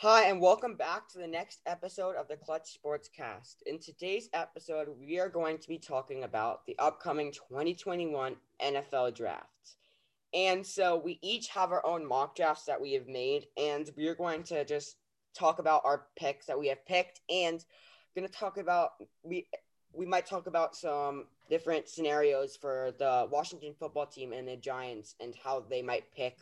Hi, 0.00 0.28
and 0.28 0.40
welcome 0.40 0.76
back 0.76 1.08
to 1.08 1.18
the 1.18 1.26
next 1.26 1.58
episode 1.66 2.14
of 2.14 2.28
the 2.28 2.36
Clutch 2.36 2.72
Sports 2.72 3.08
Cast. 3.08 3.64
In 3.66 3.80
today's 3.80 4.28
episode, 4.32 4.86
we 4.96 5.18
are 5.18 5.28
going 5.28 5.58
to 5.58 5.66
be 5.66 5.76
talking 5.76 6.22
about 6.22 6.64
the 6.66 6.78
upcoming 6.78 7.32
2021 7.32 8.36
NFL 8.62 9.16
Draft. 9.16 9.74
And 10.32 10.64
so 10.64 11.02
we 11.04 11.18
each 11.20 11.48
have 11.48 11.72
our 11.72 11.84
own 11.84 12.06
mock 12.06 12.36
drafts 12.36 12.64
that 12.66 12.80
we 12.80 12.92
have 12.92 13.08
made, 13.08 13.46
and 13.56 13.90
we 13.96 14.06
are 14.06 14.14
going 14.14 14.44
to 14.44 14.64
just 14.64 14.98
talk 15.36 15.58
about 15.58 15.82
our 15.84 16.04
picks 16.16 16.46
that 16.46 16.60
we 16.60 16.68
have 16.68 16.86
picked, 16.86 17.20
and 17.28 17.64
going 18.14 18.24
to 18.24 18.32
talk 18.32 18.56
about 18.56 18.90
we 19.24 19.48
we 19.92 20.06
might 20.06 20.26
talk 20.26 20.46
about 20.46 20.76
some 20.76 21.24
different 21.50 21.88
scenarios 21.88 22.54
for 22.54 22.92
the 23.00 23.26
Washington 23.32 23.74
football 23.76 24.06
team 24.06 24.32
and 24.32 24.46
the 24.46 24.56
Giants 24.56 25.16
and 25.18 25.34
how 25.42 25.64
they 25.68 25.82
might 25.82 26.04
pick 26.14 26.36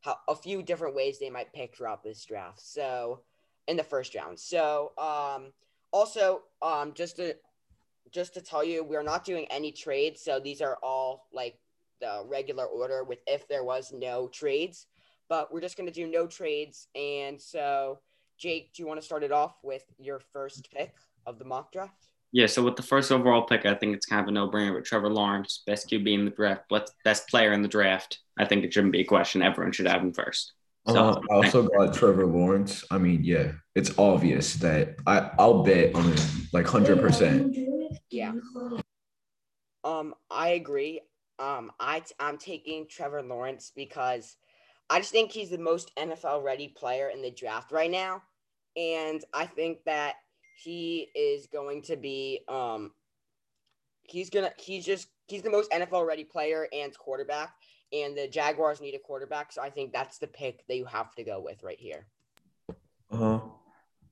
how 0.00 0.16
a 0.28 0.34
few 0.34 0.62
different 0.62 0.94
ways 0.94 1.18
they 1.18 1.30
might 1.30 1.52
pick 1.52 1.76
throughout 1.76 2.02
this 2.02 2.24
draft. 2.24 2.60
So 2.60 3.20
in 3.68 3.76
the 3.76 3.84
first 3.84 4.14
round. 4.14 4.38
So 4.38 4.92
um 4.98 5.52
also 5.92 6.42
um 6.62 6.92
just 6.94 7.16
to 7.16 7.36
just 8.10 8.34
to 8.34 8.40
tell 8.40 8.64
you, 8.64 8.82
we 8.82 8.96
are 8.96 9.04
not 9.04 9.24
doing 9.24 9.46
any 9.50 9.70
trades. 9.70 10.20
So 10.22 10.40
these 10.40 10.60
are 10.60 10.78
all 10.82 11.28
like 11.32 11.58
the 12.00 12.24
regular 12.26 12.64
order 12.64 13.04
with 13.04 13.20
if 13.26 13.46
there 13.46 13.62
was 13.62 13.92
no 13.92 14.28
trades. 14.28 14.86
But 15.28 15.52
we're 15.52 15.60
just 15.60 15.76
gonna 15.76 15.90
do 15.90 16.06
no 16.06 16.26
trades. 16.26 16.88
And 16.94 17.40
so 17.40 18.00
Jake, 18.38 18.72
do 18.72 18.82
you 18.82 18.88
want 18.88 18.98
to 18.98 19.04
start 19.04 19.22
it 19.22 19.32
off 19.32 19.56
with 19.62 19.84
your 19.98 20.18
first 20.18 20.70
pick 20.72 20.94
of 21.26 21.38
the 21.38 21.44
mock 21.44 21.72
draft? 21.72 22.06
Yeah, 22.32 22.46
so 22.46 22.62
with 22.62 22.76
the 22.76 22.82
first 22.82 23.10
overall 23.10 23.42
pick, 23.42 23.66
I 23.66 23.74
think 23.74 23.94
it's 23.94 24.06
kind 24.06 24.22
of 24.22 24.28
a 24.28 24.30
no-brainer 24.30 24.74
with 24.74 24.84
Trevor 24.84 25.10
Lawrence, 25.10 25.62
best 25.66 25.90
QB 25.90 26.14
in 26.14 26.24
the 26.24 26.30
draft, 26.30 26.62
best 27.04 27.28
player 27.28 27.52
in 27.52 27.60
the 27.60 27.68
draft. 27.68 28.20
I 28.40 28.46
think 28.46 28.64
it 28.64 28.72
shouldn't 28.72 28.92
be 28.92 29.00
a 29.00 29.04
question. 29.04 29.42
Everyone 29.42 29.72
should 29.72 29.86
have 29.86 30.02
him 30.02 30.12
first. 30.12 30.52
So, 30.88 30.96
uh, 30.96 31.20
I 31.30 31.34
also 31.34 31.68
got 31.68 31.94
Trevor 31.94 32.26
Lawrence. 32.26 32.84
I 32.90 32.98
mean, 32.98 33.22
yeah, 33.22 33.52
it's 33.74 33.96
obvious 33.98 34.54
that 34.54 34.96
I 35.06 35.30
I'll 35.38 35.62
bet 35.62 35.94
on 35.94 36.10
it 36.10 36.26
like 36.52 36.66
hundred 36.66 37.00
percent. 37.00 37.56
Yeah. 38.10 38.32
Um, 39.84 40.14
I 40.30 40.50
agree. 40.50 41.02
Um, 41.38 41.70
I 41.78 42.02
I'm 42.18 42.38
taking 42.38 42.86
Trevor 42.88 43.22
Lawrence 43.22 43.72
because 43.74 44.36
I 44.88 45.00
just 45.00 45.12
think 45.12 45.30
he's 45.30 45.50
the 45.50 45.58
most 45.58 45.94
NFL 45.96 46.42
ready 46.42 46.68
player 46.68 47.08
in 47.08 47.22
the 47.22 47.30
draft 47.30 47.72
right 47.72 47.90
now, 47.90 48.22
and 48.76 49.22
I 49.34 49.46
think 49.46 49.84
that 49.84 50.16
he 50.62 51.08
is 51.14 51.46
going 51.46 51.82
to 51.82 51.96
be 51.96 52.40
um 52.48 52.92
he's 54.02 54.30
gonna 54.30 54.52
he's 54.58 54.84
just 54.84 55.08
he's 55.28 55.42
the 55.42 55.50
most 55.50 55.70
NFL 55.70 56.06
ready 56.06 56.24
player 56.24 56.66
and 56.72 56.96
quarterback, 56.98 57.54
and 57.92 58.16
the 58.16 58.28
Jaguars 58.28 58.80
need 58.80 58.94
a 58.94 58.98
quarterback, 58.98 59.52
so 59.52 59.62
I 59.62 59.70
think 59.70 59.92
that's 59.92 60.18
the 60.18 60.26
pick 60.26 60.66
that 60.68 60.76
you 60.76 60.84
have 60.84 61.14
to 61.16 61.24
go 61.24 61.40
with 61.40 61.62
right 61.62 61.78
here. 61.78 62.06
Uh 63.10 63.16
huh. 63.16 63.24
All 63.24 63.54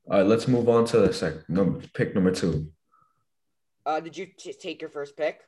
right, 0.09 0.27
let's 0.27 0.49
move 0.49 0.69
on 0.69 0.85
to 0.87 1.01
the 1.01 1.13
second 1.13 1.45
number 1.49 1.87
pick 1.95 2.15
number 2.15 2.31
two. 2.31 2.73
Uh, 3.85 4.01
did 4.01 4.17
you 4.17 4.27
t- 4.27 4.53
take 4.53 4.81
your 4.81 4.91
first 4.91 5.17
pick? 5.17 5.41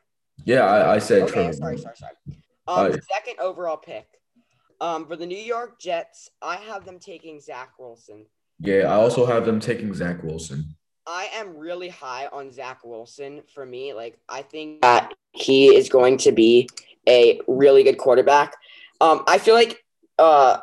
Yeah, 0.44 0.64
I, 0.64 0.94
I 0.94 0.98
said. 0.98 1.22
Okay, 1.22 1.52
sorry, 1.52 1.78
sorry, 1.78 1.96
sorry. 1.96 2.14
Um, 2.68 2.90
right. 2.92 3.00
second 3.04 3.40
overall 3.40 3.76
pick. 3.76 4.06
Um, 4.80 5.06
for 5.06 5.16
the 5.16 5.26
New 5.26 5.38
York 5.38 5.78
Jets, 5.78 6.30
I 6.40 6.56
have 6.56 6.84
them 6.84 6.98
taking 6.98 7.40
Zach 7.40 7.72
Wilson. 7.78 8.26
Yeah, 8.58 8.84
I 8.84 8.94
also 8.94 9.26
have 9.26 9.44
them 9.44 9.60
taking 9.60 9.92
Zach 9.92 10.22
Wilson. 10.22 10.76
I 11.06 11.28
am 11.34 11.56
really 11.56 11.88
high 11.88 12.28
on 12.28 12.52
Zach 12.52 12.84
Wilson 12.84 13.42
for 13.52 13.66
me. 13.66 13.92
Like, 13.92 14.18
I 14.28 14.42
think 14.42 14.82
that 14.82 15.12
he 15.32 15.74
is 15.74 15.88
going 15.88 16.18
to 16.18 16.32
be 16.32 16.68
a 17.08 17.40
really 17.46 17.82
good 17.82 17.98
quarterback. 17.98 18.54
Um, 19.00 19.22
I 19.26 19.38
feel 19.38 19.54
like 19.54 19.82
uh, 20.18 20.58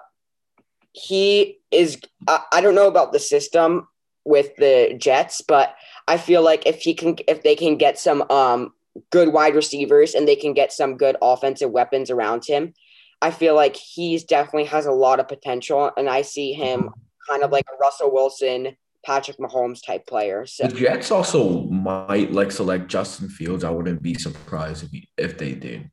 he 0.94 1.60
is, 1.72 2.00
I, 2.28 2.42
I 2.52 2.62
don't 2.62 2.76
know 2.76 2.88
about 2.88 3.12
the 3.12 3.20
system 3.20 3.88
with 4.24 4.56
the 4.58 4.96
Jets, 4.98 5.42
but 5.42 5.76
I 6.08 6.18
feel 6.18 6.44
like 6.44 6.66
if 6.66 6.82
he 6.82 6.94
can, 6.94 7.18
if 7.28 7.44
they 7.44 7.56
can 7.56 7.78
get 7.78 7.98
some 7.98 8.24
um, 8.30 8.74
good 9.12 9.34
wide 9.34 9.56
receivers 9.56 10.14
and 10.14 10.28
they 10.28 10.36
can 10.36 10.54
get 10.54 10.72
some 10.72 10.98
good 10.98 11.18
offensive 11.22 11.72
weapons 11.72 12.12
around 12.12 12.46
him, 12.46 12.74
I 13.22 13.32
feel 13.32 13.56
like 13.56 13.76
he's 13.76 14.24
definitely 14.24 14.66
has 14.66 14.86
a 14.86 14.92
lot 14.92 15.20
of 15.20 15.28
potential. 15.28 15.92
And 15.98 16.08
I 16.10 16.22
see 16.22 16.54
him 16.54 16.90
kind 17.30 17.44
of 17.44 17.52
like 17.52 17.66
a 17.72 17.78
Russell 17.78 18.14
Wilson 18.14 18.76
Patrick 19.08 19.38
Mahomes 19.38 19.80
type 19.84 20.06
player. 20.06 20.46
So 20.46 20.68
the 20.68 20.76
Jets 20.76 21.12
also 21.12 21.62
might 21.62 22.34
like 22.34 22.52
select 22.52 22.90
Justin 22.90 23.30
Fields. 23.30 23.64
I 23.64 23.70
wouldn't 23.70 24.02
be 24.02 24.14
surprised 24.16 24.84
if 24.84 24.92
he, 24.92 25.08
if 25.18 25.38
they 25.38 25.54
did. 25.54 25.90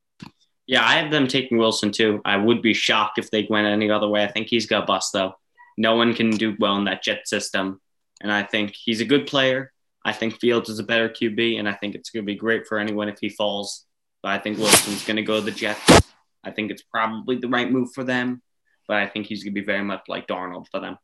Yeah, 0.66 0.84
I 0.84 0.94
have 0.94 1.12
them 1.12 1.28
taking 1.28 1.56
Wilson 1.56 1.92
too. 1.92 2.20
I 2.24 2.36
would 2.36 2.60
be 2.60 2.74
shocked 2.74 3.18
if 3.18 3.30
they 3.30 3.46
went 3.48 3.68
any 3.68 3.88
other 3.88 4.08
way. 4.08 4.24
I 4.24 4.26
think 4.26 4.48
he's 4.48 4.66
got 4.66 4.88
bust 4.88 5.12
though. 5.12 5.34
No 5.78 5.94
one 5.94 6.12
can 6.14 6.30
do 6.30 6.56
well 6.58 6.76
in 6.76 6.86
that 6.86 7.04
Jet 7.04 7.28
system, 7.28 7.80
and 8.20 8.32
I 8.32 8.42
think 8.42 8.74
he's 8.74 9.00
a 9.00 9.04
good 9.04 9.28
player. 9.28 9.72
I 10.04 10.12
think 10.12 10.40
Fields 10.40 10.68
is 10.68 10.80
a 10.80 10.84
better 10.84 11.08
QB, 11.08 11.60
and 11.60 11.68
I 11.68 11.74
think 11.74 11.94
it's 11.94 12.10
going 12.10 12.24
to 12.24 12.26
be 12.26 12.34
great 12.34 12.66
for 12.66 12.78
anyone 12.78 13.08
if 13.08 13.18
he 13.20 13.28
falls. 13.28 13.86
But 14.24 14.32
I 14.32 14.38
think 14.38 14.58
Wilson's 14.58 15.04
going 15.04 15.16
to 15.16 15.22
go 15.22 15.38
to 15.38 15.44
the 15.44 15.52
Jets. 15.52 16.02
I 16.42 16.50
think 16.50 16.72
it's 16.72 16.82
probably 16.82 17.36
the 17.38 17.48
right 17.48 17.70
move 17.70 17.92
for 17.94 18.02
them, 18.02 18.42
but 18.88 18.96
I 18.96 19.06
think 19.06 19.26
he's 19.26 19.44
going 19.44 19.54
to 19.54 19.60
be 19.60 19.64
very 19.64 19.84
much 19.84 20.02
like 20.08 20.26
Darnold 20.26 20.66
for 20.70 20.80
them. 20.80 20.98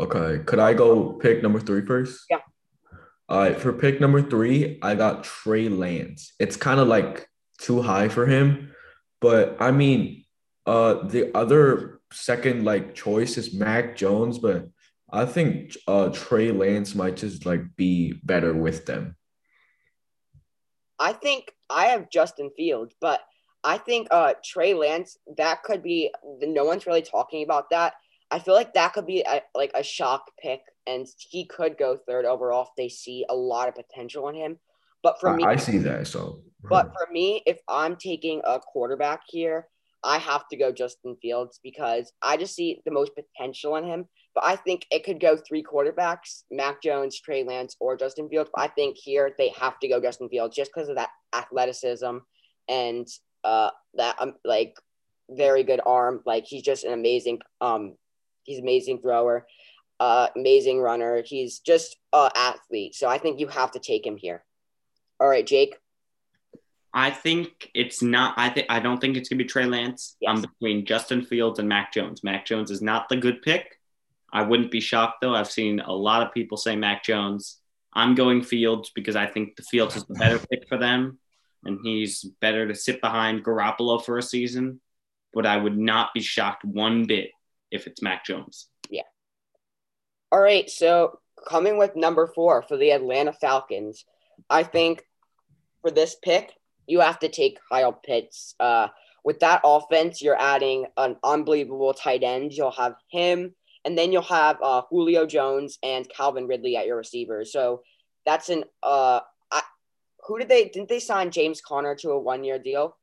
Okay. 0.00 0.42
Could 0.44 0.58
I 0.58 0.74
go 0.74 1.12
pick 1.12 1.42
number 1.42 1.60
three 1.60 1.84
first? 1.84 2.24
Yeah. 2.30 2.40
All 3.28 3.38
right. 3.38 3.58
For 3.58 3.72
pick 3.72 4.00
number 4.00 4.22
three, 4.22 4.78
I 4.82 4.94
got 4.94 5.24
Trey 5.24 5.68
Lance. 5.68 6.34
It's 6.38 6.56
kind 6.56 6.80
of 6.80 6.88
like 6.88 7.28
too 7.58 7.82
high 7.82 8.08
for 8.08 8.26
him, 8.26 8.72
but 9.20 9.56
I 9.60 9.70
mean, 9.70 10.24
uh, 10.66 11.06
the 11.06 11.36
other 11.36 12.00
second 12.12 12.64
like 12.64 12.94
choice 12.94 13.36
is 13.36 13.54
Mac 13.54 13.96
Jones, 13.96 14.38
but 14.38 14.68
I 15.10 15.26
think 15.26 15.76
uh 15.86 16.08
Trey 16.10 16.50
Lance 16.50 16.94
might 16.94 17.16
just 17.16 17.46
like 17.46 17.76
be 17.76 18.14
better 18.24 18.52
with 18.52 18.86
them. 18.86 19.16
I 20.98 21.12
think 21.12 21.52
I 21.70 21.86
have 21.86 22.10
Justin 22.10 22.50
Fields, 22.56 22.94
but 23.00 23.20
I 23.62 23.78
think 23.78 24.08
uh 24.10 24.34
Trey 24.44 24.74
Lance 24.74 25.18
that 25.36 25.62
could 25.62 25.82
be 25.82 26.12
no 26.40 26.64
one's 26.64 26.86
really 26.86 27.02
talking 27.02 27.44
about 27.44 27.70
that 27.70 27.94
I 28.34 28.40
feel 28.40 28.54
like 28.54 28.74
that 28.74 28.94
could 28.94 29.06
be 29.06 29.20
a, 29.22 29.42
like 29.54 29.70
a 29.76 29.84
shock 29.84 30.28
pick, 30.42 30.60
and 30.88 31.06
he 31.30 31.44
could 31.46 31.78
go 31.78 31.96
third 31.96 32.24
overall 32.24 32.64
if 32.64 32.70
they 32.76 32.88
see 32.88 33.24
a 33.30 33.34
lot 33.34 33.68
of 33.68 33.76
potential 33.76 34.28
in 34.28 34.34
him. 34.34 34.58
But 35.04 35.20
for 35.20 35.28
I, 35.28 35.36
me, 35.36 35.44
I 35.44 35.54
see 35.54 35.78
that. 35.78 36.08
So, 36.08 36.40
but 36.68 36.86
for 36.86 37.12
me, 37.12 37.44
if 37.46 37.60
I'm 37.68 37.94
taking 37.94 38.42
a 38.44 38.58
quarterback 38.58 39.20
here, 39.28 39.68
I 40.02 40.18
have 40.18 40.48
to 40.48 40.56
go 40.56 40.72
Justin 40.72 41.16
Fields 41.22 41.60
because 41.62 42.12
I 42.22 42.36
just 42.36 42.56
see 42.56 42.82
the 42.84 42.90
most 42.90 43.12
potential 43.14 43.76
in 43.76 43.84
him. 43.84 44.06
But 44.34 44.42
I 44.42 44.56
think 44.56 44.84
it 44.90 45.04
could 45.04 45.20
go 45.20 45.36
three 45.36 45.62
quarterbacks: 45.62 46.42
Mac 46.50 46.82
Jones, 46.82 47.20
Trey 47.20 47.44
Lance, 47.44 47.76
or 47.78 47.96
Justin 47.96 48.28
Fields. 48.28 48.50
But 48.52 48.62
I 48.62 48.66
think 48.66 48.96
here 48.96 49.30
they 49.38 49.50
have 49.50 49.78
to 49.78 49.86
go 49.86 50.00
Justin 50.00 50.28
Fields 50.28 50.56
just 50.56 50.72
because 50.74 50.88
of 50.88 50.96
that 50.96 51.10
athleticism 51.32 52.16
and 52.68 53.06
uh 53.44 53.70
that 53.94 54.16
um 54.18 54.34
like 54.44 54.74
very 55.30 55.62
good 55.62 55.80
arm. 55.86 56.20
Like 56.26 56.46
he's 56.46 56.62
just 56.62 56.82
an 56.82 56.92
amazing 56.92 57.38
um 57.60 57.94
He's 58.44 58.58
amazing 58.58 59.00
thrower, 59.00 59.46
uh, 60.00 60.28
amazing 60.36 60.80
runner. 60.80 61.22
He's 61.24 61.58
just 61.58 61.96
an 62.12 62.30
athlete. 62.36 62.94
So 62.94 63.08
I 63.08 63.18
think 63.18 63.40
you 63.40 63.48
have 63.48 63.72
to 63.72 63.78
take 63.78 64.06
him 64.06 64.16
here. 64.16 64.44
All 65.18 65.28
right, 65.28 65.46
Jake. 65.46 65.76
I 66.92 67.10
think 67.10 67.70
it's 67.74 68.02
not. 68.02 68.34
I 68.36 68.50
think 68.50 68.66
I 68.70 68.78
don't 68.78 69.00
think 69.00 69.16
it's 69.16 69.28
gonna 69.28 69.38
be 69.38 69.44
Trey 69.44 69.64
Lance. 69.64 70.16
Yes. 70.20 70.30
I'm 70.30 70.42
between 70.42 70.86
Justin 70.86 71.24
Fields 71.24 71.58
and 71.58 71.68
Mac 71.68 71.92
Jones. 71.92 72.22
Mac 72.22 72.46
Jones 72.46 72.70
is 72.70 72.80
not 72.80 73.08
the 73.08 73.16
good 73.16 73.42
pick. 73.42 73.80
I 74.32 74.42
wouldn't 74.42 74.70
be 74.70 74.80
shocked 74.80 75.20
though. 75.20 75.34
I've 75.34 75.50
seen 75.50 75.80
a 75.80 75.92
lot 75.92 76.22
of 76.22 76.32
people 76.32 76.56
say 76.56 76.76
Mac 76.76 77.02
Jones. 77.02 77.58
I'm 77.92 78.14
going 78.14 78.42
Fields 78.42 78.92
because 78.94 79.16
I 79.16 79.26
think 79.26 79.56
the 79.56 79.62
Fields 79.62 79.96
is 79.96 80.04
the 80.04 80.14
better 80.14 80.38
pick 80.38 80.68
for 80.68 80.78
them, 80.78 81.18
and 81.64 81.80
he's 81.82 82.24
better 82.40 82.68
to 82.68 82.74
sit 82.76 83.00
behind 83.00 83.44
Garoppolo 83.44 84.04
for 84.04 84.18
a 84.18 84.22
season. 84.22 84.80
But 85.32 85.46
I 85.46 85.56
would 85.56 85.76
not 85.76 86.14
be 86.14 86.20
shocked 86.20 86.64
one 86.64 87.06
bit 87.06 87.30
if 87.74 87.86
it's 87.86 88.00
Mac 88.00 88.24
Jones. 88.24 88.68
Yeah. 88.88 89.02
All 90.30 90.40
right. 90.40 90.70
So 90.70 91.18
coming 91.46 91.76
with 91.76 91.96
number 91.96 92.26
four 92.26 92.62
for 92.62 92.76
the 92.76 92.92
Atlanta 92.92 93.32
Falcons, 93.32 94.04
I 94.48 94.62
think 94.62 95.02
for 95.82 95.90
this 95.90 96.16
pick, 96.22 96.52
you 96.86 97.00
have 97.00 97.18
to 97.18 97.28
take 97.28 97.58
Kyle 97.70 97.92
Pitts. 97.92 98.54
Uh, 98.60 98.88
with 99.24 99.40
that 99.40 99.62
offense, 99.64 100.22
you're 100.22 100.40
adding 100.40 100.86
an 100.96 101.16
unbelievable 101.24 101.94
tight 101.94 102.22
end. 102.22 102.52
You'll 102.52 102.70
have 102.70 102.94
him, 103.10 103.54
and 103.84 103.96
then 103.96 104.12
you'll 104.12 104.22
have 104.22 104.58
uh, 104.62 104.82
Julio 104.90 105.26
Jones 105.26 105.78
and 105.82 106.08
Calvin 106.08 106.46
Ridley 106.46 106.76
at 106.76 106.86
your 106.86 106.96
receivers. 106.96 107.50
So 107.50 107.82
that's 108.26 108.50
an 108.50 108.64
uh, 108.82 109.20
I, 109.50 109.62
who 110.26 110.38
did 110.38 110.48
they 110.48 110.68
didn't 110.68 110.88
they 110.88 111.00
sign 111.00 111.30
James 111.30 111.60
Conner 111.60 111.94
to 111.96 112.10
a 112.10 112.20
one 112.20 112.44
year 112.44 112.58
deal? 112.58 112.96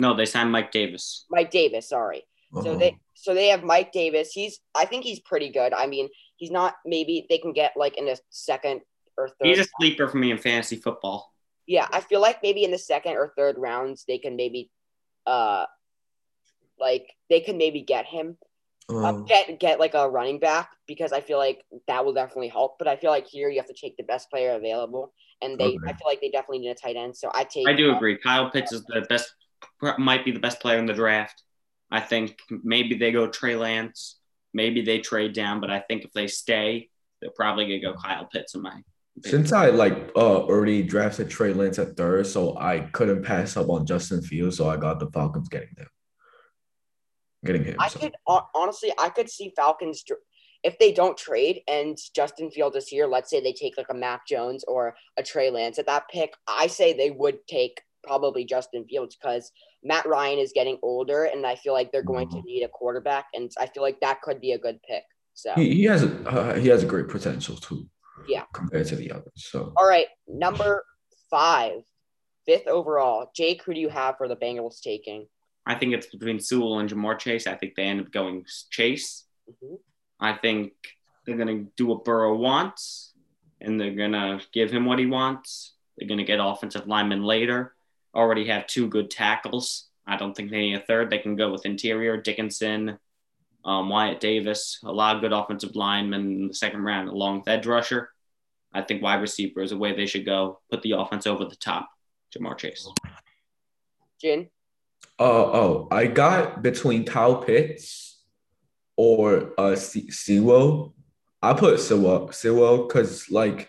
No, 0.00 0.16
they 0.16 0.26
signed 0.26 0.50
Mike 0.50 0.72
Davis. 0.72 1.26
Mike 1.30 1.52
Davis, 1.52 1.88
sorry. 1.88 2.24
Uh-huh. 2.54 2.62
So 2.62 2.76
they 2.76 2.98
so 3.14 3.34
they 3.34 3.48
have 3.48 3.64
Mike 3.64 3.92
Davis. 3.92 4.32
He's 4.32 4.60
I 4.74 4.84
think 4.84 5.04
he's 5.04 5.20
pretty 5.20 5.50
good. 5.50 5.72
I 5.72 5.86
mean, 5.86 6.08
he's 6.36 6.50
not 6.50 6.74
maybe 6.84 7.26
they 7.28 7.38
can 7.38 7.52
get 7.52 7.72
like 7.76 7.96
in 7.96 8.06
the 8.06 8.18
second 8.30 8.82
or 9.16 9.28
third. 9.28 9.48
He's 9.48 9.58
a 9.58 9.66
sleeper 9.78 10.08
for 10.08 10.18
me 10.18 10.30
in 10.30 10.38
fantasy 10.38 10.76
football. 10.76 11.32
Yeah, 11.66 11.86
I 11.92 12.00
feel 12.00 12.20
like 12.20 12.42
maybe 12.42 12.64
in 12.64 12.70
the 12.70 12.78
second 12.78 13.12
or 13.12 13.32
third 13.36 13.56
rounds 13.58 14.04
they 14.06 14.18
can 14.18 14.36
maybe 14.36 14.70
uh 15.26 15.66
like 16.78 17.14
they 17.30 17.40
can 17.40 17.56
maybe 17.56 17.82
get 17.82 18.06
him. 18.06 18.36
um, 18.90 19.24
get 19.24 19.58
get 19.58 19.80
like 19.80 19.94
a 19.94 20.10
running 20.10 20.38
back 20.38 20.70
because 20.86 21.12
I 21.12 21.20
feel 21.20 21.38
like 21.38 21.64
that 21.86 22.04
will 22.04 22.12
definitely 22.12 22.48
help. 22.48 22.78
But 22.78 22.88
I 22.88 22.96
feel 22.96 23.10
like 23.10 23.26
here 23.26 23.48
you 23.48 23.58
have 23.58 23.68
to 23.68 23.74
take 23.74 23.96
the 23.96 24.02
best 24.02 24.28
player 24.28 24.52
available, 24.52 25.14
and 25.40 25.58
they 25.58 25.68
okay. 25.68 25.78
I 25.86 25.92
feel 25.92 26.06
like 26.06 26.20
they 26.20 26.30
definitely 26.30 26.58
need 26.58 26.70
a 26.70 26.74
tight 26.74 26.96
end. 26.96 27.16
So 27.16 27.30
I 27.32 27.44
take. 27.44 27.68
I 27.68 27.72
do 27.72 27.92
uh, 27.92 27.96
agree. 27.96 28.18
Kyle 28.18 28.50
Pitts 28.50 28.72
is 28.72 28.84
the 28.84 29.06
best, 29.08 29.32
might 29.98 30.24
be 30.24 30.32
the 30.32 30.40
best 30.40 30.60
player 30.60 30.78
in 30.78 30.86
the 30.86 30.92
draft. 30.92 31.44
I 31.92 32.00
think 32.00 32.38
maybe 32.50 32.96
they 32.96 33.12
go 33.12 33.28
Trey 33.28 33.54
Lance, 33.54 34.18
maybe 34.52 34.82
they 34.82 34.98
trade 34.98 35.34
down, 35.34 35.60
but 35.60 35.70
I 35.70 35.80
think 35.80 36.04
if 36.04 36.12
they 36.12 36.26
stay, 36.26 36.88
they're 37.20 37.30
probably 37.30 37.66
gonna 37.66 37.94
go 37.94 38.00
Kyle 38.00 38.26
Pitts 38.26 38.54
in 38.54 38.62
my. 38.62 38.80
Opinion. 39.18 39.42
Since 39.44 39.52
I 39.52 39.68
like 39.68 40.10
uh 40.16 40.40
already 40.44 40.82
drafted 40.82 41.28
Trey 41.28 41.52
Lance 41.52 41.78
at 41.78 41.96
third, 41.96 42.26
so 42.26 42.56
I 42.58 42.80
couldn't 42.92 43.22
pass 43.22 43.58
up 43.58 43.68
on 43.68 43.84
Justin 43.84 44.22
Fields, 44.22 44.56
so 44.56 44.70
I 44.70 44.78
got 44.78 44.98
the 45.00 45.10
Falcons 45.10 45.50
getting 45.50 45.74
them 45.76 45.88
getting 47.44 47.64
him. 47.64 47.76
I 47.78 47.88
so. 47.88 48.00
could 48.00 48.14
honestly, 48.54 48.92
I 48.98 49.08
could 49.08 49.30
see 49.30 49.52
Falcons 49.54 50.04
if 50.62 50.78
they 50.78 50.92
don't 50.92 51.16
trade 51.16 51.60
and 51.66 51.98
Justin 52.14 52.50
Fields 52.50 52.76
is 52.76 52.88
here. 52.88 53.06
Let's 53.06 53.30
say 53.30 53.40
they 53.40 53.52
take 53.52 53.76
like 53.76 53.88
a 53.90 53.94
Mac 53.94 54.26
Jones 54.26 54.64
or 54.66 54.94
a 55.16 55.22
Trey 55.22 55.50
Lance 55.50 55.78
at 55.78 55.86
that 55.86 56.08
pick. 56.08 56.34
I 56.46 56.68
say 56.68 56.92
they 56.92 57.10
would 57.10 57.46
take 57.46 57.82
probably 58.02 58.44
Justin 58.44 58.84
Fields 58.88 59.16
because 59.16 59.50
Matt 59.82 60.06
Ryan 60.06 60.38
is 60.38 60.52
getting 60.54 60.78
older, 60.82 61.24
and 61.24 61.46
I 61.46 61.56
feel 61.56 61.72
like 61.72 61.92
they're 61.92 62.02
going 62.02 62.28
to 62.30 62.36
mm-hmm. 62.36 62.46
need 62.46 62.62
a 62.62 62.68
quarterback, 62.68 63.26
and 63.34 63.50
I 63.58 63.66
feel 63.66 63.82
like 63.82 64.00
that 64.00 64.22
could 64.22 64.40
be 64.40 64.52
a 64.52 64.58
good 64.58 64.80
pick. 64.82 65.04
So 65.34 65.52
he, 65.54 65.74
he 65.74 65.84
has 65.84 66.02
a 66.02 66.28
uh, 66.28 66.54
he 66.54 66.68
has 66.68 66.82
a 66.82 66.86
great 66.86 67.08
potential 67.08 67.56
too. 67.56 67.88
Yeah, 68.28 68.44
compared 68.52 68.86
to 68.88 68.96
the 68.96 69.12
others. 69.12 69.32
So 69.36 69.72
all 69.76 69.88
right, 69.88 70.06
number 70.28 70.84
five, 71.30 71.80
fifth 72.46 72.66
overall. 72.66 73.30
Jake, 73.34 73.62
who 73.64 73.74
do 73.74 73.80
you 73.80 73.88
have 73.88 74.16
for 74.18 74.28
the 74.28 74.36
Bengals 74.36 74.80
taking? 74.80 75.26
I 75.66 75.74
think 75.76 75.94
it's 75.94 76.06
between 76.06 76.40
Sewell 76.40 76.80
and 76.80 76.90
Ja'Marr 76.90 77.18
Chase. 77.18 77.46
I 77.46 77.54
think 77.54 77.74
they 77.76 77.84
end 77.84 78.00
up 78.00 78.10
going 78.10 78.44
Chase. 78.70 79.24
Mm-hmm. 79.48 79.76
I 80.20 80.34
think 80.34 80.72
they're 81.24 81.36
going 81.36 81.66
to 81.66 81.72
do 81.76 81.86
what 81.86 82.04
Burrow 82.04 82.36
wants, 82.36 83.12
and 83.60 83.80
they're 83.80 83.94
going 83.94 84.12
to 84.12 84.40
give 84.52 84.70
him 84.70 84.84
what 84.84 84.98
he 84.98 85.06
wants. 85.06 85.74
They're 85.96 86.08
going 86.08 86.18
to 86.18 86.24
get 86.24 86.40
offensive 86.42 86.86
linemen 86.86 87.22
later. 87.22 87.74
Already 88.14 88.46
have 88.46 88.66
two 88.66 88.88
good 88.88 89.10
tackles. 89.10 89.88
I 90.06 90.16
don't 90.16 90.34
think 90.34 90.50
they 90.50 90.58
need 90.58 90.74
a 90.74 90.80
third. 90.80 91.10
They 91.10 91.18
can 91.18 91.36
go 91.36 91.52
with 91.52 91.64
interior 91.64 92.16
Dickerson, 92.16 92.98
um, 93.64 93.88
Wyatt 93.88 94.20
Davis, 94.20 94.78
a 94.84 94.92
lot 94.92 95.16
of 95.16 95.22
good 95.22 95.32
offensive 95.32 95.76
linemen 95.76 96.20
in 96.20 96.48
the 96.48 96.54
second 96.54 96.82
round, 96.82 97.08
along 97.08 97.38
with 97.38 97.48
edge 97.48 97.66
rusher. 97.66 98.10
I 98.72 98.82
think 98.82 99.02
wide 99.02 99.20
receiver 99.20 99.62
is 99.62 99.72
a 99.72 99.76
way 99.76 99.94
they 99.94 100.06
should 100.06 100.24
go. 100.24 100.60
Put 100.70 100.82
the 100.82 100.92
offense 100.92 101.26
over 101.26 101.44
the 101.44 101.56
top. 101.56 101.88
Ja'Marr 102.34 102.56
Chase. 102.56 102.88
Jin. 104.20 104.48
Uh, 105.18 105.24
oh, 105.24 105.88
I 105.90 106.06
got 106.06 106.62
between 106.62 107.04
Kyle 107.04 107.36
Pitts 107.36 108.22
or 108.96 109.52
uh 109.58 109.76
Sewell. 109.76 110.94
I 111.42 111.54
put 111.54 111.80
Sewell 111.80 112.32
Sewell 112.32 112.86
because 112.86 113.30
like 113.30 113.68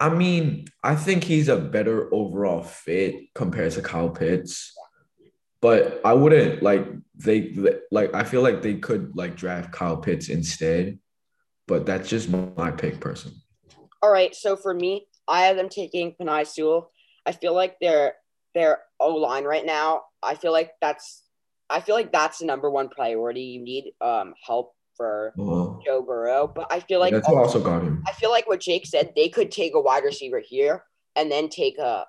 I 0.00 0.08
mean 0.10 0.66
I 0.82 0.94
think 0.94 1.24
he's 1.24 1.48
a 1.48 1.56
better 1.56 2.12
overall 2.14 2.62
fit 2.62 3.34
compared 3.34 3.72
to 3.72 3.82
Kyle 3.82 4.10
Pitts, 4.10 4.76
but 5.60 6.00
I 6.04 6.14
wouldn't 6.14 6.62
like 6.62 6.86
they 7.16 7.54
like 7.90 8.14
I 8.14 8.24
feel 8.24 8.42
like 8.42 8.62
they 8.62 8.74
could 8.74 9.16
like 9.16 9.36
draft 9.36 9.72
Kyle 9.72 9.96
Pitts 9.96 10.28
instead, 10.28 10.98
but 11.66 11.84
that's 11.86 12.08
just 12.08 12.30
my 12.30 12.70
pick 12.70 13.00
person. 13.00 13.32
All 14.00 14.12
right, 14.12 14.34
so 14.34 14.56
for 14.56 14.72
me, 14.72 15.06
I 15.26 15.42
have 15.42 15.56
them 15.56 15.68
taking 15.68 16.14
Penei 16.14 16.46
Sewell. 16.46 16.92
I 17.26 17.32
feel 17.32 17.54
like 17.54 17.76
they're 17.80 18.14
their 18.54 18.78
O 19.00 19.14
line 19.14 19.44
right 19.44 19.66
now. 19.66 20.02
I 20.22 20.34
feel 20.34 20.52
like 20.52 20.72
that's 20.80 21.24
I 21.68 21.80
feel 21.80 21.94
like 21.94 22.12
that's 22.12 22.38
the 22.38 22.46
number 22.46 22.70
one 22.70 22.88
priority. 22.88 23.42
You 23.42 23.62
need 23.62 23.92
um 24.00 24.34
help 24.44 24.74
for 24.98 25.32
uh-huh. 25.38 25.78
Joe 25.86 26.02
Burrow, 26.02 26.46
but 26.46 26.66
I 26.70 26.80
feel 26.80 27.00
like 27.00 27.14
that's 27.14 27.26
also, 27.26 27.38
also 27.38 27.60
got 27.62 27.82
him. 27.82 28.02
I 28.06 28.12
feel 28.12 28.30
like 28.30 28.46
what 28.46 28.60
Jake 28.60 28.84
said, 28.84 29.12
they 29.16 29.30
could 29.30 29.50
take 29.50 29.74
a 29.74 29.80
wide 29.80 30.04
receiver 30.04 30.40
here 30.40 30.84
and 31.16 31.32
then 31.32 31.48
take 31.48 31.78
a 31.78 32.04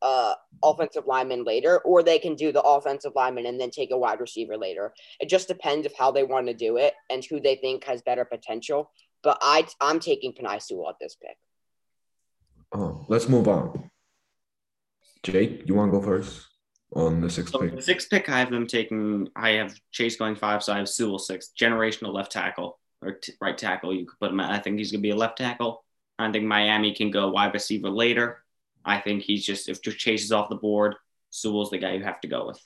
uh 0.00 0.34
offensive 0.64 1.06
lineman 1.06 1.44
later, 1.44 1.78
or 1.80 2.02
they 2.02 2.18
can 2.18 2.34
do 2.34 2.50
the 2.50 2.62
offensive 2.62 3.12
lineman 3.14 3.46
and 3.46 3.60
then 3.60 3.70
take 3.70 3.92
a 3.92 3.98
wide 3.98 4.20
receiver 4.20 4.56
later. 4.56 4.92
It 5.20 5.28
just 5.28 5.46
depends 5.46 5.86
of 5.86 5.92
how 5.96 6.10
they 6.10 6.24
want 6.24 6.48
to 6.48 6.54
do 6.54 6.76
it 6.78 6.94
and 7.10 7.24
who 7.24 7.38
they 7.40 7.56
think 7.56 7.84
has 7.84 8.02
better 8.02 8.24
potential. 8.24 8.90
But 9.22 9.38
I 9.42 9.66
I'm 9.80 10.00
taking 10.00 10.32
Penei 10.32 10.60
Sewell 10.60 10.90
at 10.90 10.96
this 11.00 11.16
pick. 11.16 11.36
Oh, 12.72 13.04
let's 13.08 13.28
move 13.28 13.46
on. 13.46 13.90
Jake, 15.22 15.62
you 15.66 15.74
want 15.74 15.92
to 15.92 15.98
go 15.98 16.04
first 16.04 16.47
on 16.94 17.20
the 17.20 17.30
sixth 17.30 17.52
so 17.52 17.60
pick? 17.60 17.74
The 17.74 17.82
sixth 17.82 18.10
pick, 18.10 18.28
I 18.28 18.38
have 18.38 18.50
them 18.50 18.66
taking. 18.66 19.28
I 19.36 19.50
have 19.50 19.74
Chase 19.92 20.16
going 20.16 20.36
five, 20.36 20.62
so 20.62 20.72
I 20.72 20.78
have 20.78 20.88
Sewell 20.88 21.18
six. 21.18 21.52
Generational 21.58 22.12
left 22.12 22.32
tackle 22.32 22.78
or 23.02 23.12
t- 23.12 23.34
right 23.40 23.56
tackle. 23.56 23.94
You 23.94 24.06
could 24.06 24.18
put 24.18 24.30
him. 24.30 24.40
At, 24.40 24.50
I 24.50 24.58
think 24.58 24.78
he's 24.78 24.90
going 24.90 25.00
to 25.00 25.06
be 25.06 25.10
a 25.10 25.16
left 25.16 25.38
tackle. 25.38 25.84
I 26.18 26.30
think 26.32 26.44
Miami 26.44 26.94
can 26.94 27.10
go 27.10 27.30
wide 27.30 27.54
receiver 27.54 27.90
later. 27.90 28.42
I 28.84 29.00
think 29.00 29.22
he's 29.22 29.44
just 29.44 29.68
if 29.68 29.82
Chase 29.82 30.24
is 30.24 30.32
off 30.32 30.48
the 30.48 30.56
board, 30.56 30.96
Sewell's 31.30 31.70
the 31.70 31.78
guy 31.78 31.92
you 31.92 32.04
have 32.04 32.20
to 32.22 32.28
go 32.28 32.46
with. 32.46 32.60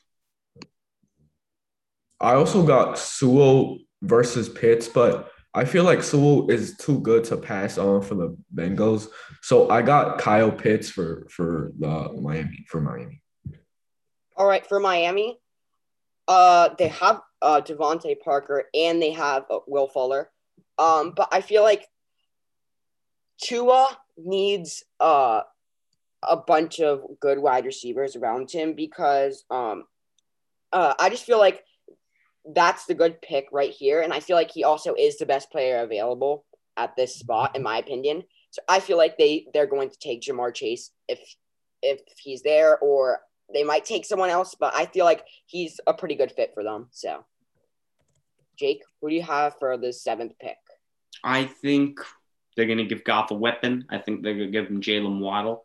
I 2.20 2.34
also 2.34 2.64
got 2.64 2.98
Sewell 2.98 3.78
versus 4.02 4.48
Pitts, 4.48 4.86
but 4.86 5.30
I 5.54 5.64
feel 5.64 5.84
like 5.84 6.02
Sewell 6.02 6.50
is 6.50 6.76
too 6.76 7.00
good 7.00 7.24
to 7.24 7.36
pass 7.36 7.76
on 7.76 8.00
for 8.02 8.14
the 8.14 8.36
Bengals. 8.54 9.08
So 9.42 9.68
I 9.68 9.82
got 9.82 10.18
Kyle 10.18 10.52
Pitts 10.52 10.88
for 10.88 11.26
for 11.28 11.72
the 11.78 12.10
Miami 12.20 12.64
for 12.68 12.80
Miami. 12.80 13.21
All 14.36 14.46
right, 14.46 14.66
for 14.66 14.80
Miami, 14.80 15.38
uh, 16.28 16.70
they 16.78 16.88
have 16.88 17.20
uh 17.42 17.60
DeVante 17.60 18.20
Parker 18.20 18.64
and 18.74 19.02
they 19.02 19.10
have 19.10 19.44
uh, 19.50 19.58
Will 19.66 19.88
Fuller. 19.88 20.30
Um, 20.78 21.12
but 21.14 21.28
I 21.32 21.40
feel 21.40 21.62
like 21.62 21.88
Tua 23.40 23.98
needs 24.16 24.84
uh 25.00 25.42
a 26.22 26.36
bunch 26.36 26.80
of 26.80 27.02
good 27.20 27.38
wide 27.38 27.66
receivers 27.66 28.14
around 28.14 28.50
him 28.50 28.74
because 28.74 29.44
um 29.50 29.84
uh 30.72 30.94
I 30.98 31.10
just 31.10 31.24
feel 31.24 31.38
like 31.38 31.64
that's 32.54 32.86
the 32.86 32.94
good 32.94 33.20
pick 33.22 33.46
right 33.52 33.70
here. 33.70 34.00
And 34.00 34.12
I 34.12 34.20
feel 34.20 34.36
like 34.36 34.50
he 34.50 34.64
also 34.64 34.94
is 34.94 35.18
the 35.18 35.26
best 35.26 35.50
player 35.50 35.78
available 35.78 36.44
at 36.76 36.96
this 36.96 37.16
spot, 37.16 37.54
in 37.56 37.62
my 37.62 37.78
opinion. 37.78 38.22
So 38.50 38.62
I 38.68 38.80
feel 38.80 38.96
like 38.96 39.18
they 39.18 39.46
they're 39.52 39.66
going 39.66 39.90
to 39.90 39.98
take 39.98 40.22
Ja'Marr 40.22 40.54
Chase 40.54 40.90
if 41.08 41.18
if 41.82 42.00
he's 42.18 42.42
there, 42.42 42.78
or 42.78 43.20
they 43.52 43.64
might 43.64 43.84
take 43.84 44.04
someone 44.04 44.30
else. 44.30 44.54
But 44.58 44.74
I 44.74 44.86
feel 44.86 45.04
like 45.04 45.24
he's 45.46 45.80
a 45.86 45.94
pretty 45.94 46.14
good 46.14 46.32
fit 46.32 46.52
for 46.54 46.62
them. 46.62 46.88
So, 46.90 47.24
Jake, 48.58 48.82
who 49.00 49.08
do 49.08 49.14
you 49.14 49.22
have 49.22 49.58
for 49.58 49.76
the 49.76 49.92
seventh 49.92 50.38
pick? 50.40 50.56
I 51.24 51.44
think 51.44 52.00
they're 52.56 52.66
going 52.66 52.78
to 52.78 52.84
give 52.84 53.04
Goff 53.04 53.30
a 53.30 53.34
weapon. 53.34 53.86
I 53.90 53.98
think 53.98 54.22
they're 54.22 54.34
going 54.34 54.46
to 54.46 54.52
give 54.52 54.68
him 54.68 54.80
Jaylen 54.80 55.20
Waddle. 55.20 55.64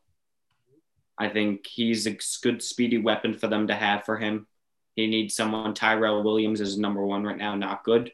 I 1.17 1.29
think 1.29 1.65
he's 1.65 2.05
a 2.05 2.17
good 2.43 2.61
speedy 2.61 2.99
weapon 2.99 3.33
for 3.33 3.47
them 3.47 3.67
to 3.67 3.73
have 3.73 4.05
for 4.05 4.17
him. 4.17 4.47
He 4.95 5.07
needs 5.07 5.35
someone. 5.35 5.73
Tyrell 5.73 6.23
Williams 6.23 6.61
is 6.61 6.77
number 6.77 7.05
one 7.05 7.23
right 7.23 7.37
now, 7.37 7.55
not 7.55 7.83
good. 7.83 8.11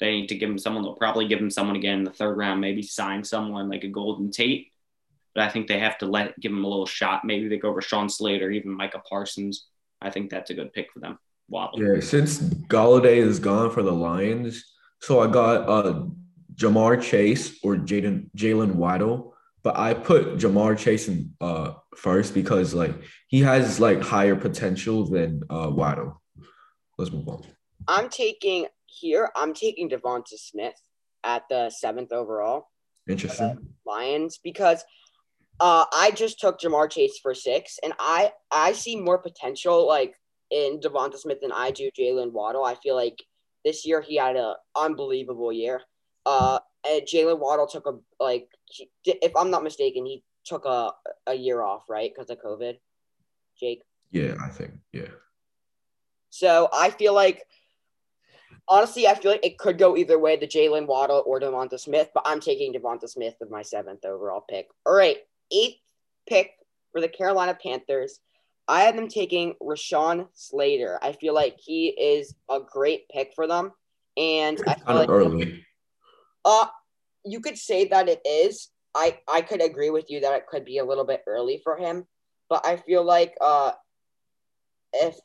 They 0.00 0.12
need 0.12 0.28
to 0.28 0.36
give 0.36 0.50
him 0.50 0.58
someone. 0.58 0.82
They'll 0.82 0.94
probably 0.94 1.28
give 1.28 1.38
him 1.38 1.50
someone 1.50 1.76
again 1.76 1.98
in 1.98 2.04
the 2.04 2.10
third 2.10 2.36
round, 2.36 2.60
maybe 2.60 2.82
sign 2.82 3.24
someone 3.24 3.68
like 3.68 3.84
a 3.84 3.88
Golden 3.88 4.30
Tate. 4.30 4.72
But 5.34 5.44
I 5.44 5.48
think 5.48 5.66
they 5.66 5.80
have 5.80 5.98
to 5.98 6.06
let 6.06 6.38
give 6.40 6.52
him 6.52 6.64
a 6.64 6.68
little 6.68 6.86
shot. 6.86 7.24
Maybe 7.24 7.48
they 7.48 7.58
go 7.58 7.74
Rashawn 7.74 8.10
Slater, 8.10 8.50
even 8.50 8.70
Micah 8.70 9.02
Parsons. 9.08 9.66
I 10.00 10.10
think 10.10 10.30
that's 10.30 10.50
a 10.50 10.54
good 10.54 10.72
pick 10.72 10.92
for 10.92 11.00
them. 11.00 11.18
Waddle. 11.48 11.82
Yeah, 11.82 12.00
since 12.00 12.38
Golladay 12.38 13.16
is 13.16 13.38
gone 13.38 13.70
for 13.70 13.82
the 13.82 13.92
Lions, 13.92 14.64
so 15.00 15.20
I 15.20 15.26
got 15.26 15.68
uh 15.68 16.04
Ja'Marr 16.54 17.02
Chase 17.02 17.58
or 17.62 17.76
Jaden 17.76 18.30
Jaylen 18.36 18.74
Waddle, 18.76 19.34
but 19.62 19.76
I 19.76 19.92
put 19.94 20.38
Ja'Marr 20.38 20.78
Chase 20.78 21.08
in 21.08 21.34
uh 21.40 21.74
first 21.96 22.32
because 22.32 22.72
like 22.74 22.94
he 23.26 23.40
has 23.40 23.80
like 23.80 24.00
higher 24.00 24.36
potential 24.36 25.06
than 25.06 25.42
uh 25.50 25.68
Waddle. 25.70 26.22
Let's 26.96 27.12
move 27.12 27.28
on. 27.28 27.42
I'm 27.88 28.08
taking 28.08 28.66
here. 28.86 29.30
I'm 29.36 29.52
taking 29.52 29.90
Devonta 29.90 30.38
Smith 30.38 30.80
at 31.24 31.42
the 31.50 31.70
seventh 31.70 32.12
overall. 32.12 32.70
Interesting. 33.08 33.58
Lions 33.84 34.38
because 34.42 34.82
uh, 35.60 35.84
I 35.92 36.10
just 36.10 36.40
took 36.40 36.60
Ja'Marr 36.60 36.90
Chase 36.90 37.18
for 37.22 37.34
six, 37.34 37.78
and 37.82 37.92
I 37.98 38.32
I 38.50 38.72
see 38.72 38.96
more 38.96 39.18
potential 39.18 39.86
like 39.86 40.14
in 40.50 40.80
Devonta 40.80 41.16
Smith 41.16 41.40
than 41.40 41.52
I 41.52 41.70
do 41.70 41.90
Jaylen 41.98 42.32
Waddle. 42.32 42.64
I 42.64 42.74
feel 42.76 42.94
like 42.94 43.22
this 43.64 43.86
year 43.86 44.00
he 44.00 44.16
had 44.16 44.36
an 44.36 44.54
unbelievable 44.76 45.52
year. 45.52 45.80
Uh, 46.26 46.58
and 46.88 47.02
Jaylen 47.02 47.38
Waddle 47.38 47.66
took 47.66 47.86
a 47.86 47.98
like 48.22 48.48
if 49.04 49.36
I'm 49.36 49.50
not 49.50 49.64
mistaken, 49.64 50.06
he 50.06 50.22
took 50.44 50.64
a 50.64 50.92
a 51.26 51.34
year 51.34 51.62
off 51.62 51.84
right 51.88 52.12
because 52.14 52.30
of 52.30 52.42
COVID. 52.42 52.78
Jake. 53.58 53.82
Yeah, 54.10 54.34
I 54.40 54.48
think 54.48 54.72
yeah. 54.92 55.08
So 56.30 56.68
I 56.72 56.90
feel 56.90 57.14
like, 57.14 57.44
honestly, 58.68 59.06
I 59.06 59.14
feel 59.14 59.30
like 59.30 59.46
it 59.46 59.56
could 59.56 59.78
go 59.78 59.96
either 59.96 60.18
way, 60.18 60.36
the 60.36 60.48
Jaylen 60.48 60.86
Waddle 60.86 61.22
or 61.26 61.38
Devonta 61.38 61.78
Smith, 61.78 62.10
but 62.12 62.24
I'm 62.26 62.40
taking 62.40 62.72
Devonta 62.72 63.08
Smith 63.08 63.34
with 63.38 63.50
my 63.50 63.62
seventh 63.62 64.04
overall 64.04 64.44
pick. 64.48 64.68
All 64.84 64.94
right, 64.94 65.18
eighth 65.52 65.78
pick 66.28 66.50
for 66.92 67.00
the 67.00 67.08
Carolina 67.08 67.56
Panthers. 67.60 68.20
I 68.66 68.82
have 68.82 68.96
them 68.96 69.08
taking 69.08 69.54
Rashawn 69.62 70.28
Slater. 70.32 70.98
I 71.02 71.12
feel 71.12 71.34
like 71.34 71.56
he 71.58 71.88
is 71.88 72.34
a 72.50 72.60
great 72.60 73.08
pick 73.08 73.32
for 73.34 73.46
them. 73.46 73.72
and 74.16 74.60
I 74.66 74.74
feel 74.74 74.84
Kind 74.86 74.98
like 75.00 75.08
of 75.08 75.14
early. 75.14 75.66
uh 76.44 76.66
you 77.24 77.40
could 77.40 77.58
say 77.58 77.86
that 77.88 78.08
it 78.08 78.20
is. 78.26 78.68
I 78.94 79.18
I 79.28 79.40
could 79.40 79.60
agree 79.62 79.90
with 79.90 80.08
you 80.10 80.20
that 80.20 80.34
it 80.34 80.46
could 80.46 80.64
be 80.64 80.78
a 80.78 80.84
little 80.84 81.04
bit 81.04 81.22
early 81.26 81.60
for 81.64 81.76
him, 81.76 82.06
but 82.48 82.64
I 82.66 82.76
feel 82.76 83.02
like 83.04 83.34
uh 83.40 83.72
if 84.92 85.16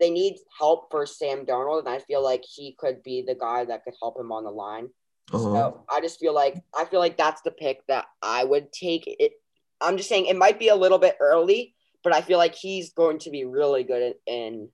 they 0.00 0.10
need 0.10 0.36
help 0.58 0.90
for 0.90 1.04
Sam 1.04 1.44
Darnold, 1.44 1.80
and 1.80 1.88
I 1.88 1.98
feel 1.98 2.22
like 2.24 2.42
he 2.48 2.74
could 2.78 3.02
be 3.02 3.22
the 3.22 3.34
guy 3.34 3.66
that 3.66 3.84
could 3.84 3.94
help 4.00 4.18
him 4.18 4.32
on 4.32 4.44
the 4.44 4.50
line. 4.50 4.88
Uh-huh. 5.32 5.44
So 5.54 5.84
I 5.90 6.00
just 6.00 6.18
feel 6.18 6.34
like 6.34 6.56
I 6.74 6.84
feel 6.86 7.00
like 7.00 7.18
that's 7.18 7.42
the 7.42 7.50
pick 7.50 7.86
that 7.88 8.06
I 8.22 8.44
would 8.44 8.72
take. 8.72 9.04
It. 9.06 9.32
I'm 9.80 9.96
just 9.96 10.08
saying 10.08 10.26
it 10.26 10.36
might 10.36 10.58
be 10.58 10.68
a 10.68 10.76
little 10.76 10.98
bit 10.98 11.16
early, 11.20 11.74
but 12.02 12.14
I 12.14 12.20
feel 12.20 12.38
like 12.38 12.54
he's 12.54 12.92
going 12.92 13.18
to 13.20 13.30
be 13.30 13.44
really 13.44 13.84
good 13.84 14.14
in. 14.26 14.68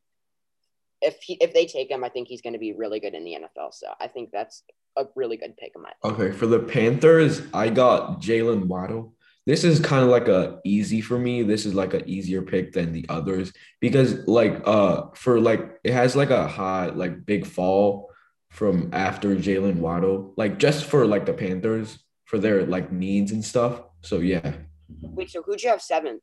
if 1.03 1.21
he 1.23 1.35
if 1.35 1.53
they 1.55 1.67
take 1.67 1.91
him, 1.91 2.05
I 2.05 2.09
think 2.09 2.29
he's 2.29 2.43
going 2.43 2.55
to 2.55 2.59
be 2.59 2.73
really 2.73 3.01
good 3.01 3.15
in 3.15 3.25
the 3.25 3.35
NFL. 3.35 3.75
So 3.75 3.89
I 4.01 4.09
think 4.09 4.31
that's 4.33 4.63
a 4.97 5.07
really 5.15 5.37
good 5.37 5.57
pick 5.57 5.73
of 5.77 5.83
mine. 5.83 5.93
Okay, 6.05 6.33
for 6.33 6.47
the 6.47 6.59
Panthers, 6.59 7.43
I 7.53 7.69
got 7.69 8.21
Jaylen 8.21 8.67
Waddle. 8.67 9.15
This 9.45 9.63
is 9.63 9.79
kind 9.79 10.03
of 10.03 10.09
like 10.09 10.27
a 10.27 10.59
easy 10.65 11.01
for 11.01 11.19
me. 11.19 11.43
This 11.43 11.67
is 11.67 11.75
like 11.75 11.95
an 11.95 12.09
easier 12.09 12.43
pick 12.43 12.73
than 12.73 12.93
the 12.93 13.07
others 13.09 13.53
because 13.81 14.27
like 14.27 14.61
uh 14.67 15.09
for 15.15 15.39
like 15.39 15.79
it 15.85 15.93
has 15.93 16.17
like 16.17 16.31
a 16.31 16.49
high 16.49 16.87
like 16.87 17.25
big 17.25 17.47
fall 17.47 18.11
from 18.51 18.91
after 18.93 19.37
Jaylen 19.37 19.77
Waddle, 19.77 20.35
like 20.37 20.59
just 20.59 20.87
for 20.87 21.07
like 21.07 21.27
the 21.27 21.35
Panthers 21.35 21.99
for 22.25 22.39
their 22.39 22.67
like 22.67 22.91
needs 22.91 23.31
and 23.33 23.45
stuff. 23.45 23.83
So 24.03 24.19
yeah. 24.19 24.55
Wait, 24.89 25.31
so 25.31 25.43
who'd 25.43 25.63
you 25.63 25.71
have 25.71 25.83
seventh? 25.83 26.23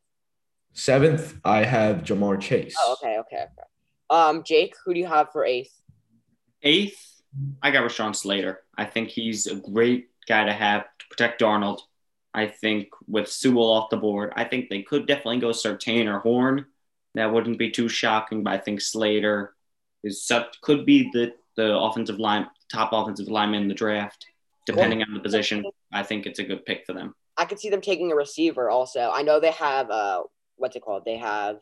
Seventh, 0.73 1.39
I 1.45 1.63
have 1.63 1.97
Ja'Marr 1.97 2.39
Chase. 2.41 2.75
Oh, 2.79 2.93
okay, 2.93 3.17
okay, 3.19 3.43
okay. 3.43 3.67
Um, 4.09 4.43
Jake, 4.43 4.75
who 4.83 4.93
do 4.93 4.99
you 4.99 5.07
have 5.07 5.31
for 5.31 5.45
eighth? 5.45 5.73
Eighth, 6.61 7.21
I 7.61 7.71
got 7.71 7.83
Rashawn 7.83 8.15
Slater. 8.15 8.61
I 8.77 8.85
think 8.85 9.09
he's 9.09 9.47
a 9.47 9.55
great 9.55 10.09
guy 10.27 10.45
to 10.45 10.53
have 10.53 10.83
to 10.99 11.05
protect 11.09 11.41
Darnold. 11.41 11.79
I 12.33 12.47
think 12.47 12.89
with 13.07 13.27
Sewell 13.27 13.69
off 13.69 13.89
the 13.89 13.97
board, 13.97 14.33
I 14.35 14.43
think 14.45 14.69
they 14.69 14.81
could 14.81 15.05
definitely 15.05 15.39
go 15.39 15.49
Surtain 15.49 16.07
or 16.07 16.19
Horn. 16.19 16.65
That 17.15 17.31
wouldn't 17.31 17.59
be 17.59 17.69
too 17.69 17.89
shocking, 17.89 18.43
but 18.43 18.53
I 18.53 18.57
think 18.57 18.81
Slater 18.81 19.53
is 20.03 20.25
such, 20.25 20.59
could 20.61 20.85
be 20.85 21.09
the, 21.13 21.33
the 21.55 21.77
offensive 21.77 22.19
line, 22.19 22.47
top 22.71 22.89
offensive 22.91 23.27
lineman 23.27 23.63
in 23.63 23.67
the 23.67 23.75
draft, 23.75 24.25
depending 24.65 25.03
on 25.03 25.13
the 25.13 25.19
position. 25.19 25.63
I 25.91 26.01
think 26.01 26.25
it's 26.25 26.39
a 26.39 26.43
good 26.43 26.65
pick 26.65 26.87
for 26.87 26.93
them. 26.93 27.13
I 27.37 27.45
could 27.45 27.59
see 27.59 27.69
them 27.69 27.81
taking 27.81 28.11
a 28.11 28.15
receiver 28.15 28.69
also. 28.69 29.11
I 29.13 29.21
know 29.23 29.39
they 29.39 29.51
have 29.51 29.89
uh 29.89 30.23
what's 30.57 30.75
it 30.75 30.81
called? 30.83 31.03
They 31.05 31.17
have 31.17 31.57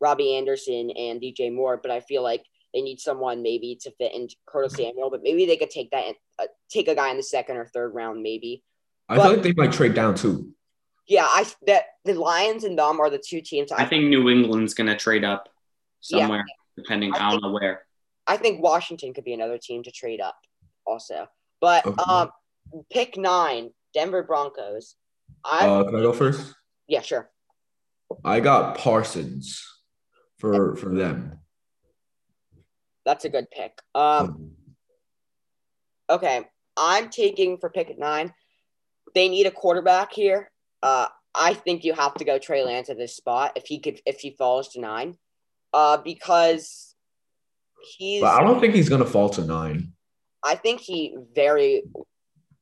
Robbie 0.00 0.36
Anderson 0.36 0.90
and 0.90 1.20
DJ 1.20 1.52
Moore, 1.52 1.78
but 1.80 1.90
I 1.90 2.00
feel 2.00 2.22
like 2.22 2.44
they 2.74 2.82
need 2.82 3.00
someone 3.00 3.42
maybe 3.42 3.78
to 3.82 3.90
fit 3.92 4.14
in 4.14 4.28
Curtis 4.46 4.74
Samuel, 4.74 5.10
but 5.10 5.22
maybe 5.22 5.46
they 5.46 5.56
could 5.56 5.70
take 5.70 5.90
that 5.90 6.14
uh, 6.38 6.46
take 6.70 6.88
a 6.88 6.94
guy 6.94 7.10
in 7.10 7.16
the 7.16 7.22
second 7.22 7.56
or 7.56 7.66
third 7.66 7.94
round 7.94 8.22
maybe. 8.22 8.62
I 9.08 9.16
feel 9.16 9.32
like 9.32 9.42
they 9.42 9.52
might 9.56 9.72
trade 9.72 9.94
down 9.94 10.14
too. 10.14 10.52
Yeah, 11.08 11.24
I 11.26 11.46
that 11.66 11.84
the 12.04 12.14
Lions 12.14 12.64
and 12.64 12.78
them 12.78 13.00
are 13.00 13.10
the 13.10 13.22
two 13.24 13.40
teams. 13.40 13.70
I 13.72 13.84
think 13.86 14.04
New 14.08 14.28
England's 14.28 14.74
going 14.74 14.88
to 14.88 14.96
trade 14.96 15.24
up 15.24 15.48
Yeah. 16.10 16.20
somewhere, 16.22 16.44
depending. 16.76 17.14
I 17.14 17.16
I, 17.16 17.20
don't 17.20 17.30
think- 17.30 17.42
know 17.44 17.52
where. 17.52 17.82
I 18.26 18.36
think 18.36 18.60
Washington 18.60 19.14
could 19.14 19.22
be 19.24 19.32
another 19.32 19.56
team 19.56 19.84
to 19.84 19.92
trade 19.92 20.20
up 20.20 20.36
also. 20.84 21.28
But 21.60 21.86
Okay. 21.86 22.02
um 22.10 22.30
pick 22.92 23.16
nine, 23.16 23.70
Denver 23.94 24.22
Broncos. 24.24 24.96
I 25.44 25.66
Uh, 25.66 25.84
can 25.84 25.96
I 25.96 26.00
go 26.00 26.12
first? 26.12 26.54
yeah, 26.88 27.00
sure. 27.00 27.30
I 28.24 28.40
got 28.40 28.78
Parsons 28.78 29.64
for 30.38 30.76
for 30.76 30.94
them. 30.94 31.40
That's 33.04 33.24
a 33.24 33.28
good 33.28 33.50
pick. 33.50 33.80
Um 33.94 34.52
Okay, 36.08 36.46
I'm 36.76 37.10
taking 37.10 37.58
for 37.58 37.68
pick 37.68 37.90
at 37.90 37.98
nine. 37.98 38.32
They 39.14 39.28
need 39.28 39.46
a 39.46 39.50
quarterback 39.50 40.12
here. 40.12 40.50
Uh, 40.82 41.08
I 41.34 41.54
think 41.54 41.84
you 41.84 41.94
have 41.94 42.14
to 42.14 42.24
go 42.24 42.38
Trey 42.38 42.62
Lance 42.64 42.88
at 42.90 42.96
this 42.96 43.16
spot 43.16 43.52
if 43.56 43.66
he 43.66 43.80
could 43.80 44.00
if 44.06 44.20
he 44.20 44.30
falls 44.30 44.68
to 44.70 44.80
nine, 44.80 45.16
uh, 45.72 45.96
because 45.98 46.94
he's. 47.96 48.20
but 48.20 48.40
I 48.40 48.44
don't 48.44 48.60
think 48.60 48.74
he's 48.74 48.88
gonna 48.88 49.04
fall 49.06 49.28
to 49.30 49.44
nine. 49.44 49.92
I 50.44 50.54
think 50.54 50.80
he 50.80 51.16
very. 51.34 51.82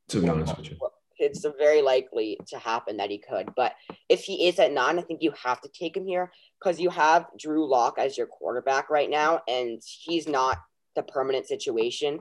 To 0.09 0.21
be 0.21 0.29
honest 0.29 0.57
with 0.57 0.71
you. 0.71 0.77
It's 1.19 1.45
very 1.59 1.83
likely 1.83 2.39
to 2.49 2.59
happen 2.59 2.97
that 2.99 3.11
he 3.11 3.19
could, 3.19 3.55
but 3.55 3.75
if 4.09 4.25
he 4.25 4.49
is 4.49 4.59
at 4.59 4.73
nine, 4.73 4.99
I 4.99 5.03
think 5.03 5.23
you 5.23 5.33
have 5.43 5.61
to 5.63 5.69
take 5.69 5.97
him 5.97 6.07
here 6.07 6.31
because 6.61 6.81
you 6.81 6.91
have 6.91 7.27
Drew 7.39 7.69
Lock 7.69 7.99
as 7.99 8.19
your 8.19 8.27
quarterback 8.27 8.91
right 8.91 9.11
now, 9.11 9.43
and 9.49 9.81
he's 10.03 10.29
not 10.29 10.59
the 10.97 11.03
permanent 11.03 11.47
situation. 11.47 12.21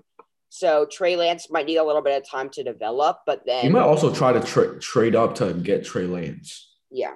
So 0.49 0.85
Trey 0.91 1.15
Lance 1.15 1.47
might 1.49 1.65
need 1.65 1.77
a 1.77 1.83
little 1.83 2.03
bit 2.03 2.21
of 2.21 2.29
time 2.29 2.49
to 2.51 2.63
develop, 2.63 3.19
but 3.25 3.41
then 3.45 3.65
you 3.65 3.71
might 3.71 3.81
also 3.81 4.13
try 4.13 4.31
to 4.33 4.39
tra- 4.39 4.79
trade 4.79 5.15
up 5.15 5.35
to 5.35 5.53
get 5.53 5.83
Trey 5.83 6.05
Lance. 6.05 6.69
yeah, 6.91 7.13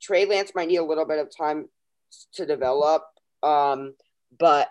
Trey 0.00 0.24
Lance 0.24 0.52
might 0.54 0.68
need 0.68 0.78
a 0.78 0.84
little 0.84 1.04
bit 1.04 1.18
of 1.18 1.28
time 1.36 1.68
to 2.34 2.46
develop. 2.46 3.02
Um, 3.42 3.94
but 4.38 4.68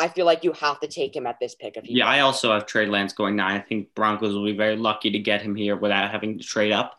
I 0.00 0.08
feel 0.08 0.26
like 0.26 0.44
you 0.44 0.52
have 0.52 0.80
to 0.80 0.88
take 0.88 1.14
him 1.14 1.26
at 1.26 1.38
this 1.40 1.54
pick 1.54 1.76
if 1.76 1.84
he 1.84 1.98
Yeah, 1.98 2.08
I 2.08 2.20
also 2.20 2.52
have 2.52 2.66
Trey 2.66 2.86
Lance 2.86 3.12
going 3.12 3.36
nine. 3.36 3.60
I 3.60 3.60
think 3.60 3.94
Broncos 3.94 4.34
will 4.34 4.44
be 4.44 4.56
very 4.56 4.76
lucky 4.76 5.10
to 5.10 5.18
get 5.18 5.42
him 5.42 5.54
here 5.54 5.76
without 5.76 6.10
having 6.10 6.38
to 6.38 6.44
trade 6.44 6.72
up. 6.72 6.98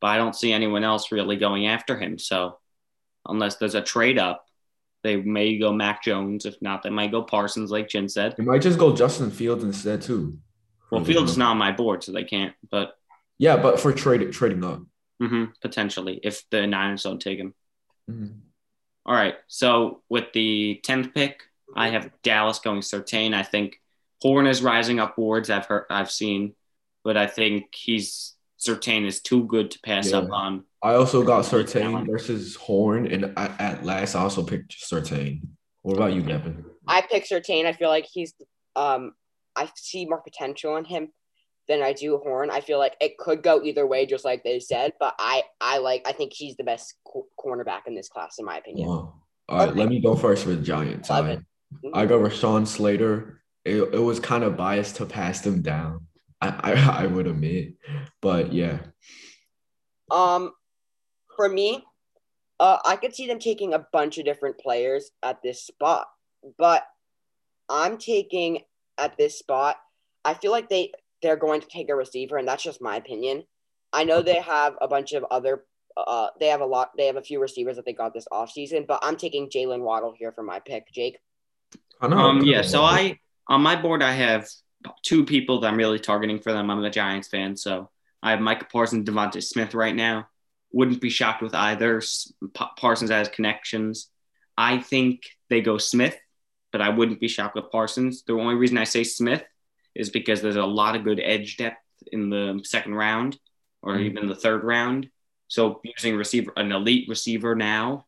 But 0.00 0.08
I 0.08 0.16
don't 0.16 0.34
see 0.34 0.52
anyone 0.52 0.82
else 0.82 1.12
really 1.12 1.36
going 1.36 1.66
after 1.66 1.98
him. 1.98 2.18
So 2.18 2.58
unless 3.28 3.56
there's 3.56 3.74
a 3.74 3.82
trade 3.82 4.18
up, 4.18 4.46
they 5.02 5.16
may 5.16 5.58
go 5.58 5.72
Mac 5.72 6.02
Jones. 6.02 6.46
If 6.46 6.56
not, 6.62 6.82
they 6.82 6.90
might 6.90 7.10
go 7.10 7.22
Parsons, 7.22 7.70
like 7.70 7.88
Jin 7.88 8.08
said. 8.08 8.34
They 8.36 8.44
might 8.44 8.62
just 8.62 8.78
go 8.78 8.96
Justin 8.96 9.30
Fields 9.30 9.62
instead 9.62 10.00
too. 10.00 10.38
Well, 10.90 11.04
Fields 11.04 11.32
is 11.32 11.38
not 11.38 11.52
on 11.52 11.58
my 11.58 11.72
board, 11.72 12.02
so 12.02 12.12
they 12.12 12.24
can't. 12.24 12.54
But 12.70 12.94
Yeah, 13.38 13.56
but 13.58 13.78
for 13.78 13.92
trade 13.92 14.32
trading 14.32 14.64
up. 14.64 14.80
mhm, 15.22 15.52
potentially, 15.60 16.18
if 16.22 16.48
the 16.50 16.66
Niners 16.66 17.02
don't 17.02 17.20
take 17.20 17.38
him. 17.38 17.54
Mhm. 18.10 18.40
All 19.04 19.14
right. 19.14 19.34
So 19.46 20.02
with 20.08 20.32
the 20.32 20.80
tenth 20.82 21.14
pick, 21.14 21.42
I 21.76 21.90
have 21.90 22.10
Dallas 22.22 22.58
going 22.58 22.80
Surtain. 22.80 23.34
I 23.34 23.42
think 23.42 23.80
Horn 24.22 24.46
is 24.46 24.62
rising 24.62 25.00
up 25.00 25.16
boards. 25.16 25.50
I've 25.50 25.66
heard, 25.66 25.86
I've 25.90 26.10
seen, 26.10 26.54
but 27.04 27.16
I 27.16 27.26
think 27.26 27.74
he's 27.74 28.34
Surtain 28.58 29.06
is 29.06 29.20
too 29.20 29.44
good 29.44 29.70
to 29.70 29.80
pass 29.80 30.10
Yeah. 30.10 30.18
up 30.18 30.30
on. 30.30 30.64
I 30.82 30.94
also 30.94 31.22
got 31.22 31.44
Surtain 31.44 32.06
versus 32.06 32.56
Horn, 32.56 33.06
and 33.06 33.32
at, 33.36 33.60
at 33.60 33.84
last 33.84 34.14
I 34.14 34.20
also 34.20 34.42
picked 34.42 34.72
Surtain. 34.78 35.40
What 35.82 35.96
about 35.96 36.12
you, 36.12 36.22
Devin? 36.22 36.64
I 36.86 37.02
pick 37.02 37.24
Surtain. 37.26 37.66
I 37.66 37.72
feel 37.72 37.88
like 37.88 38.06
he's 38.10 38.34
um 38.76 39.12
I 39.56 39.70
see 39.76 40.06
more 40.06 40.20
potential 40.20 40.76
in 40.76 40.84
him 40.84 41.08
than 41.68 41.82
I 41.82 41.92
do 41.92 42.18
Horn. 42.18 42.50
I 42.50 42.60
feel 42.60 42.78
like 42.78 42.96
it 43.00 43.16
could 43.18 43.42
go 43.42 43.62
either 43.62 43.86
way, 43.86 44.06
just 44.06 44.24
like 44.24 44.42
they 44.44 44.60
said. 44.60 44.92
But 45.00 45.14
I 45.18 45.42
I 45.60 45.78
like 45.78 46.02
I 46.06 46.12
think 46.12 46.32
he's 46.34 46.56
the 46.56 46.64
best 46.64 46.94
co- 47.06 47.28
cornerback 47.38 47.82
in 47.86 47.94
this 47.94 48.08
class, 48.08 48.38
in 48.38 48.44
my 48.44 48.58
opinion. 48.58 48.88
Wow. 48.88 49.14
All 49.48 49.66
right, 49.66 49.74
let 49.74 49.88
me 49.88 50.00
go 50.00 50.14
first 50.14 50.44
for 50.44 50.50
the 50.50 50.62
Giants. 50.62 51.10
Love 51.10 51.26
I, 51.26 51.30
it. 51.32 51.40
I 51.92 52.06
got 52.06 52.20
Rashawn 52.20 52.66
Slater. 52.66 53.42
It, 53.64 53.82
it 53.94 53.98
was 53.98 54.20
kind 54.20 54.44
of 54.44 54.56
biased 54.56 54.96
to 54.96 55.06
pass 55.06 55.40
them 55.40 55.62
down. 55.62 56.06
I, 56.40 56.48
I 56.48 56.72
I 57.04 57.06
would 57.06 57.26
admit, 57.26 57.74
but 58.20 58.52
yeah, 58.52 58.78
Um, 60.10 60.52
for 61.36 61.48
me, 61.48 61.84
uh, 62.58 62.78
I 62.84 62.96
could 62.96 63.14
see 63.14 63.26
them 63.26 63.38
taking 63.38 63.74
a 63.74 63.86
bunch 63.92 64.18
of 64.18 64.24
different 64.24 64.58
players 64.58 65.10
at 65.22 65.42
this 65.42 65.64
spot, 65.64 66.06
but 66.58 66.84
I'm 67.68 67.98
taking 67.98 68.62
at 68.98 69.16
this 69.16 69.38
spot. 69.38 69.76
I 70.24 70.34
feel 70.34 70.50
like 70.50 70.68
they 70.68 70.92
they're 71.22 71.36
going 71.36 71.60
to 71.60 71.68
take 71.68 71.90
a 71.90 71.94
receiver, 71.94 72.36
and 72.36 72.48
that's 72.48 72.62
just 72.62 72.82
my 72.82 72.96
opinion. 72.96 73.44
I 73.92 74.04
know 74.04 74.22
they 74.22 74.40
have 74.40 74.74
a 74.80 74.88
bunch 74.88 75.12
of 75.12 75.24
other. 75.30 75.64
Uh, 75.96 76.28
they 76.38 76.46
have 76.46 76.60
a 76.60 76.66
lot. 76.66 76.90
They 76.96 77.06
have 77.06 77.16
a 77.16 77.22
few 77.22 77.40
receivers 77.40 77.76
that 77.76 77.84
they 77.84 77.92
got 77.92 78.14
this 78.14 78.28
offseason, 78.32 78.86
but 78.86 79.00
I'm 79.02 79.16
taking 79.16 79.50
Jaylen 79.50 79.80
Waddle 79.82 80.14
here 80.16 80.32
for 80.32 80.42
my 80.42 80.60
pick. 80.60 80.90
Jake. 80.92 81.18
I 82.00 82.08
know. 82.08 82.18
Um, 82.18 82.42
yeah. 82.42 82.62
So 82.62 82.82
I 82.82 83.18
on 83.48 83.62
my 83.62 83.76
board 83.80 84.02
I 84.02 84.12
have 84.12 84.48
two 85.02 85.24
people 85.24 85.60
that 85.60 85.68
I'm 85.68 85.76
really 85.76 85.98
targeting 85.98 86.38
for 86.38 86.52
them. 86.52 86.70
I'm 86.70 86.82
a 86.82 86.90
Giants 86.90 87.28
fan, 87.28 87.56
so 87.56 87.90
I 88.22 88.30
have 88.30 88.40
Micah 88.40 88.66
Parsons, 88.70 89.08
DeVonta 89.08 89.42
Smith 89.42 89.74
right 89.74 89.94
now. 89.94 90.28
Wouldn't 90.72 91.00
be 91.00 91.10
shocked 91.10 91.42
with 91.42 91.54
either. 91.54 92.00
Parsons 92.76 93.10
has 93.10 93.28
connections. 93.28 94.08
I 94.56 94.78
think 94.78 95.22
they 95.48 95.60
go 95.60 95.78
Smith, 95.78 96.16
but 96.70 96.80
I 96.80 96.90
wouldn't 96.90 97.20
be 97.20 97.28
shocked 97.28 97.56
with 97.56 97.70
Parsons. 97.70 98.22
The 98.26 98.34
only 98.34 98.54
reason 98.54 98.78
I 98.78 98.84
say 98.84 99.04
Smith 99.04 99.42
is 99.94 100.10
because 100.10 100.40
there's 100.40 100.56
a 100.56 100.64
lot 100.64 100.96
of 100.96 101.04
good 101.04 101.20
edge 101.22 101.56
depth 101.56 101.82
in 102.12 102.30
the 102.30 102.60
second 102.64 102.94
round 102.94 103.38
or 103.82 103.96
Mhm. 103.96 104.04
even 104.04 104.26
the 104.28 104.34
third 104.36 104.62
round. 104.62 105.10
So 105.48 105.80
using 105.82 106.16
receiver, 106.16 106.52
an 106.56 106.70
elite 106.70 107.08
receiver 107.08 107.54
now, 107.56 108.06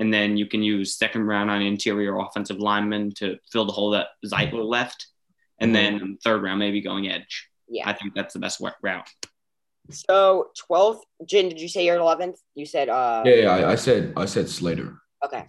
and 0.00 0.12
then 0.12 0.36
you 0.38 0.46
can 0.46 0.62
use 0.62 0.96
second 0.96 1.26
round 1.26 1.50
on 1.50 1.60
interior 1.60 2.18
offensive 2.18 2.58
lineman 2.58 3.12
to 3.12 3.38
fill 3.52 3.66
the 3.66 3.72
hole 3.72 3.90
that 3.90 4.08
Zeitler 4.24 4.64
left, 4.64 5.06
and 5.60 5.74
then 5.74 6.18
third 6.24 6.42
round 6.42 6.58
maybe 6.58 6.80
going 6.80 7.08
edge. 7.08 7.48
Yeah. 7.68 7.88
I 7.88 7.92
think 7.92 8.14
that's 8.14 8.32
the 8.32 8.40
best 8.40 8.60
wa- 8.60 8.72
route. 8.82 9.08
So 9.90 10.48
twelfth, 10.58 11.04
Jin. 11.26 11.50
Did 11.50 11.60
you 11.60 11.68
say 11.68 11.84
you're 11.84 11.98
eleventh? 11.98 12.38
You 12.54 12.64
said 12.64 12.88
uh. 12.88 13.22
yeah, 13.26 13.34
yeah. 13.34 13.50
I, 13.50 13.72
I 13.72 13.74
said 13.74 14.14
I 14.16 14.24
said 14.24 14.48
Slater. 14.48 14.96
Okay. 15.24 15.44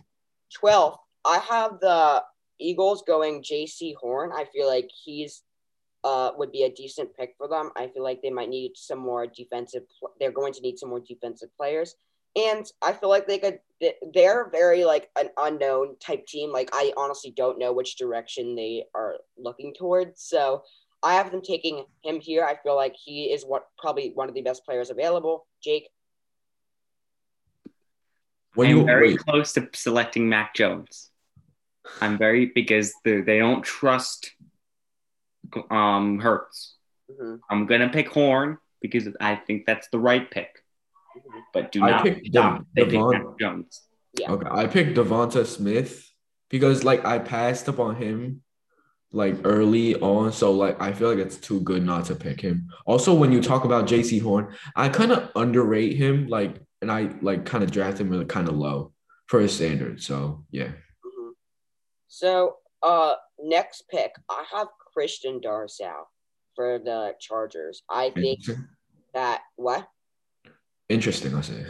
12th, 0.62 0.98
I 1.26 1.38
have 1.50 1.80
the 1.80 2.24
Eagles 2.60 3.04
going 3.08 3.42
Jaycee 3.42 3.96
Horn. 3.96 4.32
I 4.36 4.44
feel 4.54 4.68
like 4.68 4.90
he's 5.04 5.44
uh, 6.04 6.32
would 6.38 6.52
be 6.52 6.64
a 6.64 6.70
decent 6.70 7.16
pick 7.16 7.36
for 7.38 7.48
them. 7.48 7.72
I 7.78 7.88
feel 7.88 8.04
like 8.04 8.22
they 8.22 8.32
might 8.32 8.50
need 8.50 8.74
some 8.76 9.00
more 9.00 9.28
defensive. 9.28 9.84
They're 10.20 10.32
going 10.32 10.52
to 10.54 10.62
need 10.62 10.78
some 10.78 10.90
more 10.90 11.00
defensive 11.00 11.50
players, 11.56 11.96
and 12.36 12.66
I 12.82 12.94
feel 12.94 13.10
like 13.10 13.28
they 13.28 13.40
could. 13.40 13.60
They're 14.14 14.50
very 14.52 14.86
like 14.86 15.10
an 15.20 15.30
unknown 15.38 15.96
type 16.00 16.28
team. 16.28 16.52
Like 16.52 16.70
I 16.72 16.94
honestly 16.96 17.34
don't 17.36 17.58
know 17.58 17.74
which 17.74 17.98
direction 17.98 18.56
they 18.56 18.86
are 18.94 19.16
looking 19.38 19.74
towards. 19.74 20.22
So 20.22 20.64
I 21.04 21.16
have 21.16 21.32
them 21.32 21.42
taking 21.42 21.86
him 22.04 22.20
here. 22.20 22.46
I 22.46 22.58
feel 22.62 22.76
like 22.76 22.96
he 22.96 23.26
is 23.26 23.44
what 23.44 23.66
probably 23.80 24.12
one 24.14 24.30
of 24.30 24.36
the 24.36 24.44
best 24.44 24.64
players 24.66 24.92
available. 24.92 25.48
Jake. 25.64 25.90
When 28.54 28.70
I'm 28.70 28.86
very 28.86 29.12
wait. 29.12 29.20
close 29.20 29.54
to 29.54 29.68
selecting 29.74 30.30
Mac 30.30 30.54
Jones. 30.54 31.10
I'm 32.02 32.18
very 32.18 32.52
because 32.54 32.94
the, 33.04 33.22
they 33.22 33.40
don't 33.40 33.64
trust 33.64 34.32
um 35.70 36.20
Hurts. 36.20 36.76
Mm-hmm. 37.12 37.36
I'm 37.50 37.66
gonna 37.66 37.90
pick 37.90 38.10
Horn 38.10 38.58
because 38.82 39.08
I 39.20 39.36
think 39.36 39.66
that's 39.66 39.88
the 39.90 40.00
right 40.00 40.30
pick. 40.30 40.61
But 41.54 41.72
do 41.72 41.84
I 41.84 41.92
not 41.92 42.04
pick 42.04 42.26
stop. 42.26 42.66
De- 42.76 42.86
Devon- 42.86 43.12
pick 43.12 43.40
Jones. 43.40 43.82
Yeah. 44.20 44.32
Okay, 44.32 44.48
I 44.50 44.68
picked 44.68 44.98
Devonta 44.98 45.46
Smith 45.46 46.10
because 46.50 46.84
like 46.84 47.06
I 47.06 47.20
passed 47.20 47.70
up 47.70 47.80
on 47.80 47.96
him 47.96 48.42
like 49.14 49.36
early 49.44 49.96
on, 49.96 50.32
so 50.32 50.52
like 50.52 50.82
I 50.82 50.94
feel 50.94 51.10
like 51.10 51.20
it's 51.20 51.38
too 51.38 51.62
good 51.62 51.84
not 51.86 52.06
to 52.06 52.16
pick 52.16 52.42
him. 52.42 52.70
Also, 52.86 53.14
when 53.14 53.32
you 53.32 53.42
talk 53.42 53.66
about 53.66 53.88
Jaycee 53.88 54.22
Horn, 54.22 54.54
I 54.76 54.90
kind 54.90 55.12
of 55.12 55.30
underrate 55.36 55.98
him, 55.98 56.28
like, 56.28 56.62
and 56.82 56.92
I 56.92 57.14
like 57.22 57.46
kind 57.46 57.64
of 57.64 57.72
draft 57.72 58.00
him 58.00 58.26
kind 58.26 58.48
of 58.48 58.56
low 58.56 58.94
for 59.28 59.40
his 59.40 59.54
standards. 59.54 60.06
So 60.06 60.46
yeah. 60.52 60.68
Mm-hmm. 60.68 61.32
So 62.08 62.56
uh, 62.84 63.16
next 63.40 63.86
pick, 63.90 64.14
I 64.30 64.44
have 64.52 64.68
Christian 64.94 65.40
Darrisaw 65.40 66.04
for 66.56 66.80
the 66.80 67.14
Chargers. 67.20 67.84
I 67.90 68.12
think 68.12 68.42
that 69.14 69.42
what? 69.56 69.88
Interesting, 70.92 71.34
I 71.34 71.42
say. 71.42 71.66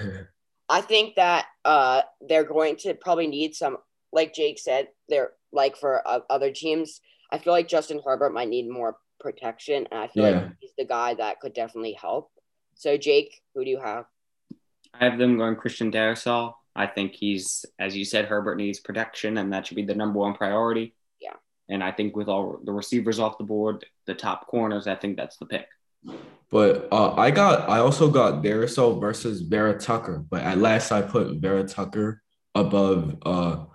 I 0.67 0.81
think 0.81 1.15
that 1.15 1.45
uh, 1.63 2.01
they're 2.27 2.43
going 2.43 2.77
to 2.77 2.95
probably 2.95 3.27
need 3.27 3.53
some, 3.53 3.77
like 4.11 4.33
Jake 4.33 4.57
said, 4.57 4.87
they're 5.09 5.31
like 5.51 5.75
for 5.75 6.05
uh, 6.07 6.21
other 6.29 6.51
teams. 6.51 7.01
I 7.31 7.37
feel 7.37 7.53
like 7.53 7.67
Justin 7.67 8.01
Herbert 8.03 8.33
might 8.33 8.49
need 8.49 8.69
more 8.69 8.97
protection, 9.19 9.87
and 9.91 9.99
I 9.99 10.07
feel 10.07 10.23
yeah. 10.23 10.41
like 10.41 10.51
he's 10.59 10.71
the 10.77 10.85
guy 10.85 11.13
that 11.13 11.39
could 11.39 11.53
definitely 11.53 11.93
help. 11.93 12.31
So, 12.73 12.97
Jake, 12.97 13.41
who 13.53 13.63
do 13.63 13.69
you 13.69 13.79
have? 13.79 14.05
I 14.93 15.05
have 15.05 15.19
them 15.19 15.37
going 15.37 15.55
Christian 15.55 15.91
Darrisaw. 15.91 16.53
I 16.75 16.87
think 16.87 17.13
he's, 17.13 17.65
as 17.77 17.95
you 17.95 18.05
said, 18.05 18.25
Herbert 18.25 18.55
needs 18.55 18.79
protection, 18.79 19.37
and 19.37 19.53
that 19.53 19.67
should 19.67 19.75
be 19.75 19.85
the 19.85 19.93
number 19.93 20.19
one 20.19 20.33
priority. 20.33 20.95
Yeah. 21.19 21.35
And 21.69 21.83
I 21.83 21.91
think 21.91 22.15
with 22.15 22.27
all 22.27 22.59
the 22.63 22.71
receivers 22.71 23.19
off 23.19 23.37
the 23.37 23.43
board, 23.43 23.85
the 24.07 24.15
top 24.15 24.47
corners, 24.47 24.87
I 24.87 24.95
think 24.95 25.17
that's 25.17 25.37
the 25.37 25.45
pick. 25.45 25.67
But 26.49 26.89
uh, 26.91 27.13
I 27.15 27.31
got, 27.31 27.69
I 27.69 27.79
also 27.79 28.09
got 28.09 28.43
Darrisaw 28.43 28.99
versus 28.99 29.41
Vera 29.41 29.77
Tucker. 29.79 30.25
But 30.29 30.43
at 30.43 30.57
last, 30.57 30.91
I 30.91 31.01
put 31.01 31.37
Vera 31.37 31.63
Tucker 31.63 32.21
above 32.53 33.15
uh, 33.25 33.65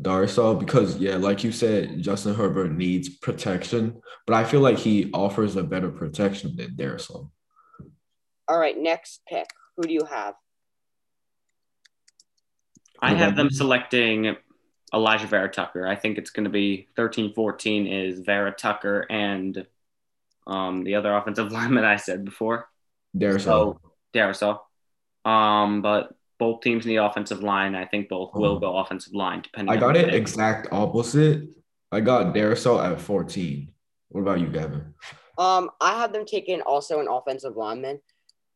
Darrisaw 0.00 0.58
because, 0.58 0.96
yeah, 0.98 1.16
like 1.16 1.44
you 1.44 1.52
said, 1.52 2.02
Justin 2.02 2.34
Herbert 2.34 2.72
needs 2.72 3.08
protection. 3.08 4.00
But 4.26 4.34
I 4.34 4.44
feel 4.44 4.60
like 4.60 4.78
he 4.78 5.10
offers 5.12 5.54
a 5.54 5.62
better 5.62 5.90
protection 5.90 6.56
than 6.56 6.74
Darrisaw. 6.74 7.30
All 8.48 8.58
right, 8.58 8.76
next 8.76 9.22
pick. 9.28 9.46
Who 9.76 9.84
do 9.84 9.92
you 9.92 10.04
have? 10.04 10.34
I 13.00 13.14
have 13.14 13.36
them 13.36 13.50
selecting 13.50 14.36
Elijah 14.92 15.26
Vera 15.26 15.50
Tucker. 15.50 15.86
I 15.86 15.94
think 15.94 16.16
it's 16.16 16.30
going 16.30 16.44
to 16.44 16.50
be 16.50 16.88
13 16.96 17.34
14 17.34 17.86
is 17.86 18.20
Vera 18.20 18.52
Tucker 18.52 19.06
and 19.10 19.66
um, 20.46 20.84
the 20.84 20.94
other 20.94 21.14
offensive 21.14 21.52
lineman 21.58 21.84
I 21.84 21.96
said 21.96 22.24
before. 22.24 22.68
Darrisaw. 23.16 23.42
So, 23.42 23.80
Darrisaw. 24.14 24.58
Um, 25.24 25.82
but 25.82 26.14
both 26.38 26.60
teams 26.60 26.84
need 26.84 26.96
offensive 26.96 27.42
line. 27.42 27.74
I 27.74 27.86
think 27.86 28.08
both 28.08 28.34
will 28.34 28.58
go 28.58 28.76
offensive 28.76 29.14
line, 29.14 29.42
depending 29.42 29.74
I 29.74 29.78
got 29.78 29.96
it 29.96 30.12
exact 30.12 30.68
opposite. 30.72 31.48
I 31.92 32.00
got 32.00 32.34
Darrisaw 32.34 32.92
at 32.92 33.00
14. 33.00 33.72
What 34.08 34.20
about 34.20 34.40
you, 34.40 34.48
Gavin? 34.48 34.94
Um, 35.38 35.70
I 35.80 35.98
have 35.98 36.12
them 36.12 36.24
taking 36.26 36.60
also 36.60 37.00
an 37.00 37.08
offensive 37.08 37.56
lineman. 37.56 38.00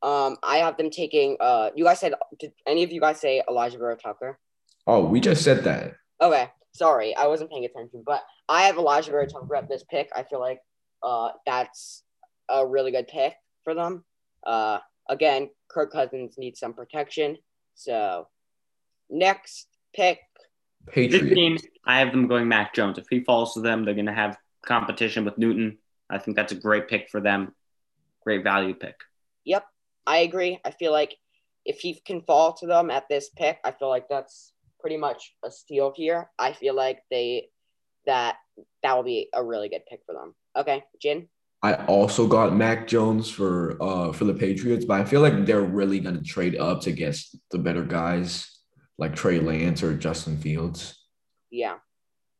Um, 0.02 0.36
I 0.42 0.58
have 0.58 0.76
them 0.76 0.90
taking 0.90 1.36
uh 1.40 1.70
you 1.74 1.84
guys 1.84 1.98
said 1.98 2.14
did 2.38 2.52
any 2.68 2.84
of 2.84 2.92
you 2.92 3.00
guys 3.00 3.20
say 3.20 3.42
Elijah 3.48 3.78
Burrow 3.78 3.96
Tucker? 3.96 4.38
Oh, 4.86 5.04
we 5.04 5.20
just 5.20 5.42
said 5.42 5.64
that. 5.64 5.94
Okay, 6.20 6.48
sorry, 6.72 7.16
I 7.16 7.26
wasn't 7.26 7.50
paying 7.50 7.64
attention, 7.64 8.04
but 8.06 8.22
I 8.48 8.62
have 8.62 8.76
Elijah 8.76 9.10
Burrow 9.10 9.26
Tucker 9.26 9.56
at 9.56 9.68
this 9.68 9.84
pick. 9.90 10.08
I 10.14 10.22
feel 10.22 10.38
like 10.40 10.60
uh, 11.02 11.30
that's 11.46 12.02
a 12.48 12.66
really 12.66 12.90
good 12.90 13.08
pick 13.08 13.34
for 13.64 13.74
them. 13.74 14.04
Uh, 14.46 14.78
again, 15.08 15.50
Kirk 15.68 15.92
Cousins 15.92 16.36
needs 16.38 16.60
some 16.60 16.72
protection. 16.72 17.36
So, 17.74 18.28
next 19.10 19.68
pick. 19.94 20.20
Patriots. 20.88 21.34
team, 21.34 21.58
I 21.84 21.98
have 21.98 22.12
them 22.12 22.28
going 22.28 22.48
Mac 22.48 22.74
Jones. 22.74 22.98
If 22.98 23.06
he 23.10 23.20
falls 23.20 23.54
to 23.54 23.60
them, 23.60 23.84
they're 23.84 23.94
going 23.94 24.06
to 24.06 24.12
have 24.12 24.38
competition 24.64 25.24
with 25.24 25.36
Newton. 25.38 25.78
I 26.08 26.18
think 26.18 26.36
that's 26.36 26.52
a 26.52 26.56
great 26.56 26.88
pick 26.88 27.10
for 27.10 27.20
them. 27.20 27.54
Great 28.24 28.42
value 28.42 28.74
pick. 28.74 28.96
Yep, 29.44 29.64
I 30.06 30.18
agree. 30.18 30.60
I 30.64 30.70
feel 30.70 30.92
like 30.92 31.16
if 31.64 31.80
he 31.80 32.00
can 32.06 32.22
fall 32.22 32.54
to 32.54 32.66
them 32.66 32.90
at 32.90 33.08
this 33.08 33.28
pick, 33.36 33.58
I 33.64 33.72
feel 33.72 33.88
like 33.88 34.08
that's 34.08 34.52
pretty 34.80 34.96
much 34.96 35.34
a 35.44 35.50
steal 35.50 35.92
here. 35.94 36.30
I 36.38 36.52
feel 36.52 36.74
like 36.74 37.02
they 37.10 37.48
that 38.06 38.36
that 38.82 38.96
will 38.96 39.02
be 39.02 39.28
a 39.34 39.42
really 39.44 39.68
good 39.68 39.82
pick 39.88 40.00
for 40.06 40.14
them. 40.14 40.34
Okay, 40.56 40.82
Jin. 41.00 41.28
I 41.62 41.74
also 41.86 42.26
got 42.28 42.54
Mac 42.54 42.86
Jones 42.86 43.28
for 43.28 43.76
uh 43.82 44.12
for 44.12 44.24
the 44.24 44.34
Patriots, 44.34 44.84
but 44.84 45.00
I 45.00 45.04
feel 45.04 45.20
like 45.20 45.44
they're 45.44 45.60
really 45.60 46.00
gonna 46.00 46.22
trade 46.22 46.56
up 46.56 46.80
to 46.82 46.92
get 46.92 47.18
the 47.50 47.58
better 47.58 47.84
guys 47.84 48.48
like 48.96 49.14
Trey 49.14 49.40
Lance 49.40 49.82
or 49.82 49.94
Justin 49.94 50.38
Fields. 50.38 50.96
Yeah. 51.50 51.76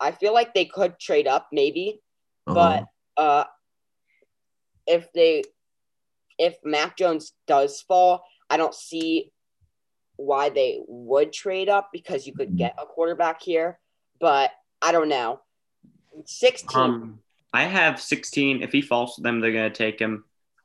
I 0.00 0.12
feel 0.12 0.32
like 0.32 0.54
they 0.54 0.64
could 0.64 0.98
trade 1.00 1.26
up 1.26 1.48
maybe, 1.52 2.00
uh-huh. 2.46 2.84
but 3.16 3.22
uh 3.22 3.44
if 4.86 5.12
they 5.12 5.42
if 6.38 6.56
Mac 6.64 6.96
Jones 6.96 7.32
does 7.48 7.80
fall, 7.82 8.24
I 8.48 8.56
don't 8.56 8.74
see 8.74 9.32
why 10.16 10.48
they 10.48 10.80
would 10.86 11.32
trade 11.32 11.68
up 11.68 11.90
because 11.92 12.26
you 12.26 12.32
could 12.32 12.56
get 12.56 12.76
a 12.80 12.86
quarterback 12.86 13.42
here, 13.42 13.78
but 14.20 14.50
I 14.80 14.92
don't 14.92 15.08
know. 15.08 15.40
16. 16.26 16.80
Um, 16.80 17.20
I 17.52 17.64
have 17.64 18.00
16. 18.00 18.62
If 18.62 18.72
he 18.72 18.82
falls 18.82 19.16
to 19.16 19.22
them, 19.22 19.40
they're 19.40 19.52
going 19.52 19.70
to 19.70 19.76
take 19.76 19.98
him. 19.98 20.24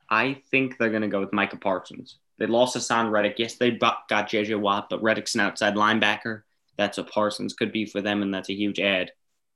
I 0.09 0.41
think 0.51 0.77
they're 0.77 0.89
going 0.89 1.01
to 1.01 1.07
go 1.07 1.19
with 1.19 1.33
Micah 1.33 1.57
Parsons. 1.57 2.17
They 2.37 2.45
lost 2.45 2.75
Haason 2.75 3.11
Reddick. 3.11 3.35
Yes, 3.37 3.55
they 3.55 3.71
got 3.71 4.09
JJ 4.09 4.59
Watt, 4.59 4.89
but 4.89 5.01
Reddick's 5.01 5.35
an 5.35 5.41
outside 5.41 5.75
linebacker. 5.75 6.41
That's 6.77 6.97
what 6.97 7.11
Parsons 7.11 7.53
could 7.53 7.71
be 7.71 7.85
for 7.85 8.01
them, 8.01 8.21
and 8.21 8.33
that's 8.33 8.49
a 8.49 8.55
huge 8.55 8.79
add 8.79 9.11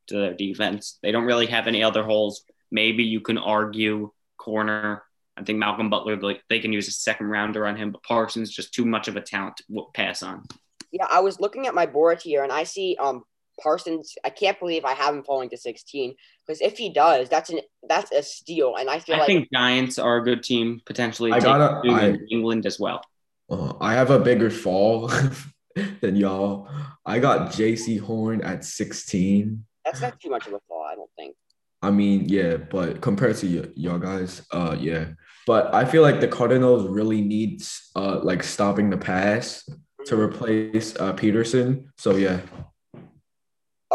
to 0.07 0.17
their 0.17 0.33
defense. 0.33 0.99
They 1.01 1.11
don't 1.11 1.25
really 1.25 1.47
have 1.47 1.67
any 1.67 1.83
other 1.83 2.03
holes. 2.03 2.43
Maybe 2.71 3.03
you 3.03 3.19
can 3.19 3.37
argue 3.37 4.11
corner 4.37 5.03
I 5.37 5.43
think 5.43 5.59
Malcolm 5.59 5.89
Butler, 5.89 6.17
like 6.17 6.43
they 6.49 6.59
can 6.59 6.73
use 6.73 6.87
a 6.87 6.91
second 6.91 7.27
rounder 7.27 7.67
on 7.67 7.75
him, 7.75 7.91
but 7.91 8.03
Parsons 8.03 8.49
just 8.49 8.73
too 8.73 8.85
much 8.85 9.07
of 9.07 9.15
a 9.15 9.21
talent 9.21 9.57
to 9.57 9.85
pass 9.93 10.23
on. 10.23 10.43
Yeah, 10.91 11.05
I 11.11 11.19
was 11.19 11.39
looking 11.39 11.67
at 11.67 11.75
my 11.75 11.85
board 11.85 12.21
here 12.21 12.43
and 12.43 12.51
I 12.51 12.63
see 12.63 12.97
um 12.99 13.23
Parsons. 13.61 14.15
I 14.23 14.29
can't 14.29 14.59
believe 14.59 14.85
I 14.85 14.93
have 14.93 15.13
him 15.15 15.23
falling 15.23 15.49
to 15.49 15.57
16 15.57 16.15
because 16.45 16.61
if 16.61 16.77
he 16.77 16.89
does, 16.89 17.29
that's 17.29 17.49
an 17.49 17.59
that's 17.87 18.11
a 18.11 18.21
steal. 18.23 18.75
And 18.75 18.89
I 18.89 18.99
feel 18.99 19.15
I 19.15 19.19
like 19.19 19.27
think 19.27 19.49
Giants 19.53 19.97
are 19.99 20.17
a 20.17 20.23
good 20.23 20.43
team 20.43 20.81
potentially. 20.85 21.31
I 21.31 21.39
got 21.39 21.85
England 22.31 22.65
as 22.65 22.79
well. 22.79 23.01
Uh, 23.49 23.73
I 23.79 23.93
have 23.93 24.09
a 24.09 24.19
bigger 24.19 24.49
fall 24.49 25.11
than 26.01 26.15
y'all. 26.15 26.69
I 27.05 27.19
got 27.19 27.51
Jaycee 27.51 27.99
Horn 27.99 28.41
at 28.41 28.65
16. 28.65 29.63
That's 29.85 30.01
not 30.01 30.19
too 30.19 30.29
much 30.29 30.47
of 30.47 30.53
a 30.53 30.59
fall, 30.67 30.83
I 30.83 30.95
don't 30.95 31.09
think. 31.17 31.35
I 31.81 31.91
mean, 31.91 32.27
yeah, 32.27 32.57
but 32.57 33.01
compared 33.01 33.37
to 33.37 33.61
y- 33.61 33.69
y'all 33.75 33.99
guys, 33.99 34.41
uh, 34.51 34.75
yeah. 34.77 35.09
But 35.45 35.73
I 35.73 35.85
feel 35.85 36.01
like 36.01 36.19
the 36.19 36.27
Cardinals 36.27 36.87
really 36.87 37.21
needs 37.21 37.89
uh 37.95 38.19
like 38.21 38.43
stopping 38.43 38.89
the 38.89 38.97
pass 38.97 39.63
to 40.07 40.15
mm-hmm. 40.15 40.21
replace 40.21 40.95
uh, 40.97 41.13
Peterson. 41.13 41.91
So 41.97 42.15
yeah. 42.15 42.41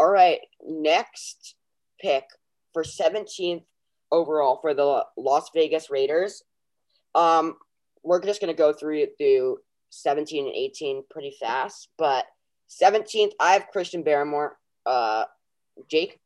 All 0.03 0.11
right, 0.11 0.41
next 0.67 1.55
pick 2.01 2.25
for 2.73 2.83
17th 2.83 3.63
overall 4.11 4.59
for 4.61 4.73
the 4.73 5.05
Las 5.15 5.49
Vegas 5.55 5.89
Raiders. 5.89 6.43
Um, 7.15 7.55
we're 8.03 8.19
just 8.19 8.41
gonna 8.41 8.53
go 8.53 8.73
through 8.73 9.07
through 9.17 9.59
17 9.91 10.47
and 10.47 10.53
18 10.53 11.03
pretty 11.09 11.33
fast, 11.39 11.87
but 11.97 12.25
17th 12.67 13.31
I 13.39 13.53
have 13.53 13.69
Christian 13.71 14.03
Barmore. 14.03 14.55
Uh, 14.85 15.23
Jake. 15.89 16.19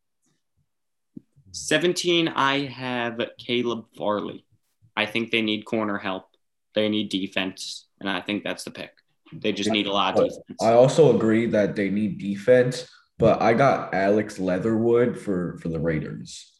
17, 1.51 2.29
I 2.29 2.65
have 2.65 3.21
Caleb 3.37 3.85
Farley. 3.95 4.43
I 4.95 5.05
think 5.05 5.29
they 5.29 5.43
need 5.43 5.65
corner 5.65 5.99
help. 5.99 6.25
They 6.73 6.89
need 6.89 7.09
defense, 7.09 7.85
and 7.99 8.09
I 8.09 8.21
think 8.21 8.43
that's 8.43 8.63
the 8.63 8.71
pick. 8.71 8.89
They 9.31 9.51
just 9.51 9.69
need 9.69 9.85
a 9.85 9.93
lot 9.93 10.17
of 10.17 10.29
defense. 10.29 10.63
I 10.63 10.71
also 10.71 11.15
agree 11.15 11.45
that 11.47 11.75
they 11.75 11.91
need 11.91 12.17
defense, 12.17 12.89
but 13.19 13.41
I 13.41 13.53
got 13.53 13.93
Alex 13.93 14.39
Leatherwood 14.39 15.17
for 15.19 15.57
for 15.57 15.69
the 15.69 15.79
Raiders. 15.79 16.51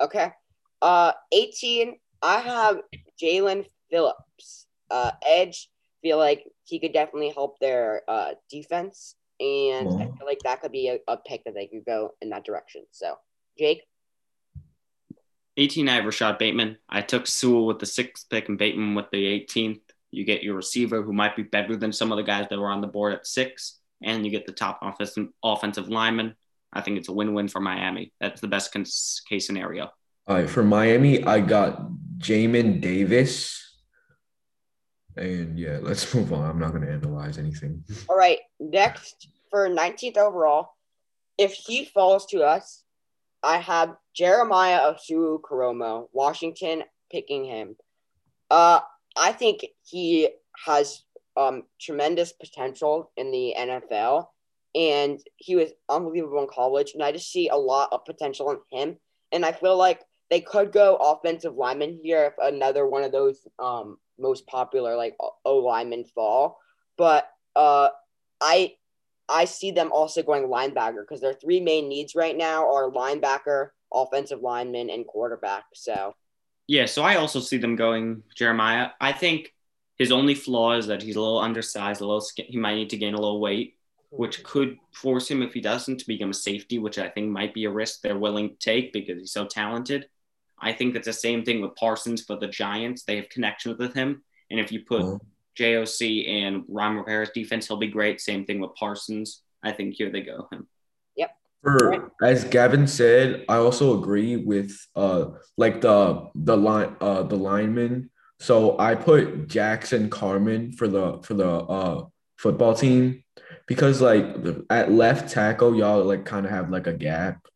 Okay. 0.00 0.32
Uh, 0.82 1.12
18, 1.32 1.96
I 2.20 2.38
have 2.40 2.80
Jaelan 3.22 3.66
Phillips. 3.90 4.66
Uh, 4.90 5.12
edge, 5.26 5.70
feel 6.02 6.18
like 6.18 6.44
he 6.64 6.78
could 6.78 6.92
definitely 6.92 7.30
help 7.30 7.58
their 7.58 8.02
uh, 8.08 8.32
defense. 8.50 9.14
And 9.40 9.88
I 9.88 9.92
Mhm. 9.92 10.18
feel 10.18 10.26
like 10.26 10.42
that 10.44 10.60
could 10.60 10.72
be 10.72 10.88
a, 10.88 10.98
a 11.08 11.16
pick 11.16 11.44
that 11.44 11.54
they 11.54 11.66
could 11.66 11.84
go 11.84 12.14
in 12.20 12.30
that 12.30 12.44
direction. 12.44 12.84
So, 12.90 13.16
Jake, 13.58 13.82
18, 15.56 15.88
I 15.88 15.94
have 15.94 16.04
Rashod 16.04 16.38
Bateman. 16.38 16.78
I 16.88 17.00
took 17.00 17.26
Sewell 17.26 17.66
with 17.66 17.78
the 17.78 17.86
sixth 17.86 18.28
pick 18.28 18.48
and 18.48 18.58
Bateman 18.58 18.94
with 18.94 19.10
the 19.10 19.24
18th. 19.26 19.80
You 20.10 20.24
get 20.24 20.42
your 20.42 20.54
receiver 20.54 21.02
who 21.02 21.12
might 21.12 21.34
be 21.36 21.42
better 21.42 21.76
than 21.76 21.92
some 21.92 22.12
of 22.12 22.16
the 22.16 22.22
guys 22.24 22.46
that 22.50 22.58
were 22.58 22.70
on 22.70 22.80
the 22.80 22.86
board 22.86 23.14
at 23.14 23.26
six, 23.26 23.80
and 24.04 24.24
you 24.24 24.30
get 24.30 24.46
the 24.46 24.52
top 24.52 24.78
offensive 24.82 25.28
offensive 25.42 25.88
lineman. 25.88 26.34
I 26.72 26.80
think 26.80 26.98
it's 26.98 27.08
a 27.08 27.12
win-win 27.12 27.48
for 27.48 27.60
Miami. 27.60 28.12
That's 28.20 28.40
the 28.40 28.48
best 28.48 28.72
case 28.72 29.46
scenario. 29.46 29.90
All 30.26 30.36
right, 30.36 30.48
for 30.48 30.62
Miami, 30.62 31.22
I 31.22 31.40
got 31.40 31.88
Jamin 32.18 32.80
Davis. 32.80 33.60
And 35.16 35.58
yeah, 35.58 35.78
let's 35.80 36.12
move 36.14 36.32
on. 36.32 36.50
I'm 36.50 36.58
not 36.58 36.70
going 36.70 36.82
to 36.82 36.90
analyze 36.90 37.38
anything. 37.38 37.84
all 38.08 38.16
right, 38.16 38.40
next 38.58 39.28
for 39.50 39.68
19th 39.68 40.16
overall, 40.16 40.70
if 41.38 41.52
he 41.52 41.84
falls 41.84 42.26
to 42.26 42.42
us, 42.42 42.82
I 43.42 43.58
have 43.58 43.96
Jeremiah 44.14 44.80
Osu 44.80 45.40
Karomo, 45.40 46.08
Washington, 46.12 46.82
picking 47.12 47.44
him. 47.44 47.76
Uh, 48.50 48.80
I 49.16 49.32
think 49.32 49.64
he 49.84 50.30
has 50.64 51.04
um, 51.36 51.64
tremendous 51.80 52.32
potential 52.32 53.10
in 53.16 53.30
the 53.30 53.54
NFL, 53.58 54.26
and 54.74 55.20
he 55.36 55.56
was 55.56 55.70
unbelievable 55.88 56.42
in 56.42 56.48
college. 56.48 56.92
And 56.94 57.02
I 57.02 57.12
just 57.12 57.30
see 57.30 57.48
a 57.48 57.56
lot 57.56 57.88
of 57.92 58.04
potential 58.04 58.50
in 58.50 58.58
him. 58.78 58.96
And 59.32 59.44
I 59.44 59.52
feel 59.52 59.76
like 59.76 60.00
they 60.30 60.40
could 60.40 60.72
go 60.72 60.96
offensive 60.96 61.54
lineman 61.54 62.00
here 62.02 62.24
if 62.24 62.34
another 62.42 62.86
one 62.86 63.02
of 63.04 63.12
those 63.12 63.46
um, 63.58 63.98
most 64.18 64.46
popular 64.46 64.96
like 64.96 65.16
O 65.44 65.58
linemen 65.58 66.04
fall. 66.04 66.58
But 66.96 67.28
uh, 67.56 67.88
I 68.40 68.74
I 69.28 69.46
see 69.46 69.70
them 69.70 69.90
also 69.92 70.22
going 70.22 70.44
linebacker 70.44 71.00
because 71.00 71.20
their 71.20 71.34
three 71.34 71.60
main 71.60 71.88
needs 71.88 72.14
right 72.14 72.36
now 72.36 72.70
are 72.70 72.90
linebacker, 72.90 73.70
offensive 73.92 74.40
lineman, 74.40 74.90
and 74.90 75.06
quarterback. 75.06 75.64
So 75.74 76.14
Yeah, 76.66 76.86
so 76.86 77.02
I 77.02 77.16
also 77.16 77.40
see 77.40 77.56
them 77.56 77.76
going 77.76 78.22
Jeremiah. 78.36 78.90
I 79.00 79.12
think 79.12 79.53
his 79.98 80.12
only 80.12 80.34
flaw 80.34 80.72
is 80.76 80.86
that 80.88 81.02
he's 81.02 81.16
a 81.16 81.20
little 81.20 81.38
undersized, 81.38 82.00
a 82.00 82.06
little 82.06 82.20
skin- 82.20 82.46
he 82.48 82.56
might 82.58 82.74
need 82.74 82.90
to 82.90 82.96
gain 82.96 83.14
a 83.14 83.20
little 83.20 83.40
weight, 83.40 83.76
which 84.10 84.42
could 84.44 84.78
force 84.92 85.30
him 85.30 85.42
if 85.42 85.52
he 85.54 85.60
doesn't 85.60 85.98
to 86.00 86.06
become 86.06 86.30
a 86.30 86.34
safety, 86.34 86.78
which 86.78 86.98
I 86.98 87.08
think 87.08 87.30
might 87.30 87.54
be 87.54 87.64
a 87.64 87.70
risk 87.70 88.00
they're 88.00 88.18
willing 88.18 88.50
to 88.50 88.56
take 88.56 88.92
because 88.92 89.18
he's 89.18 89.32
so 89.32 89.46
talented. 89.46 90.08
I 90.58 90.72
think 90.72 90.94
that's 90.94 91.06
the 91.06 91.12
same 91.12 91.44
thing 91.44 91.60
with 91.60 91.74
Parsons 91.76 92.24
for 92.24 92.36
the 92.36 92.46
Giants. 92.46 93.04
They 93.04 93.16
have 93.16 93.28
connections 93.28 93.78
with 93.78 93.94
him, 93.94 94.22
and 94.50 94.58
if 94.60 94.72
you 94.72 94.80
put 94.84 95.02
Oh. 95.02 95.20
JOC 95.56 96.26
and 96.28 96.64
Ron 96.68 96.96
Rivera's 96.96 97.30
defense, 97.30 97.68
he'll 97.68 97.76
be 97.76 97.86
great. 97.86 98.20
Same 98.20 98.44
thing 98.44 98.58
with 98.60 98.74
Parsons. 98.74 99.42
I 99.62 99.70
think 99.72 99.94
here 99.94 100.10
they 100.10 100.22
go 100.22 100.48
him. 100.50 100.66
For 101.62 102.12
as 102.22 102.44
Gavin 102.44 102.86
said, 102.86 103.46
I 103.48 103.56
also 103.56 103.98
agree 103.98 104.36
with 104.36 104.76
uh 104.94 105.30
like 105.56 105.80
the 105.80 106.28
the 106.34 106.54
line 106.58 106.94
uh 107.00 107.22
the 107.22 107.36
lineman. 107.36 108.10
So 108.40 108.78
I 108.78 108.94
put 108.94 109.48
Jackson 109.48 110.10
Carman 110.10 110.72
for 110.72 110.88
the 110.88 111.20
for 111.22 111.34
the 111.34 111.48
uh 111.48 112.06
football 112.36 112.74
team 112.74 113.24
because 113.66 114.00
like 114.02 114.24
at 114.70 114.90
left 114.90 115.30
tackle 115.32 115.74
y'all 115.74 116.04
like 116.04 116.24
kind 116.24 116.44
of 116.44 116.52
have 116.52 116.70
like 116.70 116.86
a 116.86 116.92
gap. 116.92 117.46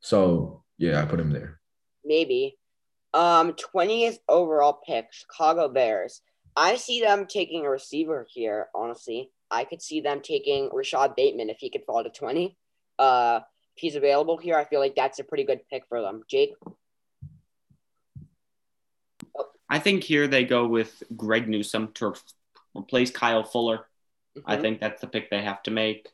So 0.00 0.62
yeah, 0.78 1.02
I 1.02 1.06
put 1.06 1.20
him 1.20 1.30
there. 1.30 1.60
maybe. 2.04 2.56
Um, 3.14 3.54
20th 3.54 4.18
overall 4.28 4.80
pick, 4.86 5.06
Chicago 5.10 5.68
Bears. 5.68 6.20
I 6.54 6.76
see 6.76 7.00
them 7.00 7.26
taking 7.26 7.64
a 7.64 7.70
receiver 7.70 8.26
here, 8.28 8.68
honestly. 8.74 9.30
I 9.50 9.64
could 9.64 9.80
see 9.80 10.00
them 10.00 10.20
taking 10.20 10.68
Rashod 10.72 11.16
Bateman 11.16 11.48
if 11.48 11.58
he 11.58 11.70
could 11.70 11.84
fall 11.86 12.04
to 12.04 12.10
20. 12.10 12.56
Uh, 12.98 13.40
if 13.76 13.80
he's 13.80 13.96
available 13.96 14.36
here, 14.36 14.56
I 14.56 14.64
feel 14.64 14.80
like 14.80 14.94
that's 14.94 15.18
a 15.18 15.24
pretty 15.24 15.44
good 15.44 15.60
pick 15.70 15.84
for 15.88 16.02
them. 16.02 16.22
Jake? 16.28 16.54
I 19.76 19.78
think 19.78 20.02
here 20.04 20.26
they 20.26 20.44
go 20.44 20.66
with 20.66 21.02
Greg 21.14 21.46
Newsome 21.50 21.92
to 21.96 22.14
replace 22.74 23.10
Kyle 23.10 23.44
Fuller. 23.44 23.86
I 24.46 24.56
Mhm. 24.56 24.60
think 24.62 24.80
that's 24.80 25.02
the 25.02 25.06
pick 25.06 25.28
they 25.28 25.42
have 25.42 25.62
to 25.64 25.70
make. 25.70 26.08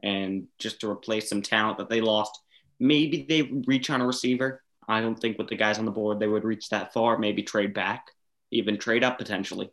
And 0.00 0.46
just 0.56 0.80
to 0.80 0.88
replace 0.90 1.28
some 1.28 1.42
talent 1.42 1.78
that 1.78 1.88
they 1.88 2.00
lost. 2.00 2.38
Maybe 2.78 3.22
they 3.28 3.42
reach 3.42 3.90
on 3.90 4.00
a 4.00 4.06
receiver. 4.06 4.62
I 4.86 5.00
don't 5.00 5.16
think 5.18 5.38
with 5.38 5.48
the 5.48 5.56
guys 5.56 5.80
on 5.80 5.86
the 5.86 5.90
board 5.90 6.20
they 6.20 6.28
would 6.28 6.44
reach 6.44 6.68
that 6.68 6.92
far. 6.92 7.18
Maybe 7.18 7.42
trade 7.42 7.74
back, 7.74 8.12
even 8.52 8.78
trade 8.78 9.02
up 9.02 9.18
potentially. 9.18 9.70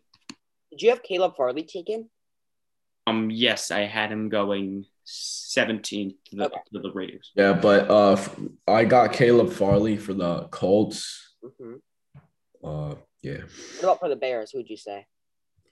Did 0.72 0.82
you 0.82 0.90
have 0.90 1.04
Caleb 1.04 1.36
Farley 1.38 1.64
taken? 1.66 2.10
Um, 3.06 3.30
yes, 3.30 3.70
I 3.70 3.82
had 3.82 4.12
him 4.12 4.30
going 4.30 4.88
17th 5.06 6.16
to 6.32 6.36
the, 6.38 6.46
Okay. 6.46 6.60
to 6.74 6.80
the 6.80 6.92
Raiders. 6.92 7.32
Yeah, 7.36 7.54
but 7.54 7.88
uh 7.92 8.14
f- 8.14 8.40
I 8.68 8.86
got 8.86 9.14
Caleb 9.14 9.52
Farley 9.52 9.96
for 9.98 10.16
the 10.16 10.48
Colts. 10.48 11.36
hmm 11.60 11.76
Uh 12.64 12.96
yeah. 13.22 13.42
What 13.80 13.84
about 13.84 14.00
for 14.00 14.10
the 14.10 14.16
Bears? 14.16 14.52
Who'd 14.52 14.70
you 14.70 14.78
say? 14.78 15.06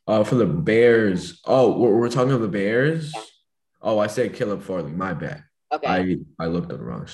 Uh 0.08 0.24
for 0.24 0.36
the 0.36 0.46
Bears. 0.46 1.42
Oh, 1.46 1.78
we're, 1.78 1.96
we're 1.98 2.10
talking 2.10 2.32
about 2.32 2.42
the 2.42 2.48
Bears? 2.48 3.12
Yeah. 3.16 3.22
Oh, 3.82 4.00
I 4.00 4.08
said 4.08 4.34
Caleb 4.34 4.62
Farley. 4.62 4.92
My 4.92 5.14
bad. 5.14 5.44
Okay. 5.72 5.88
I 5.88 6.44
I 6.44 6.48
looked 6.48 6.72
at 6.72 6.78
the 6.78 6.84
wrong. 6.84 7.08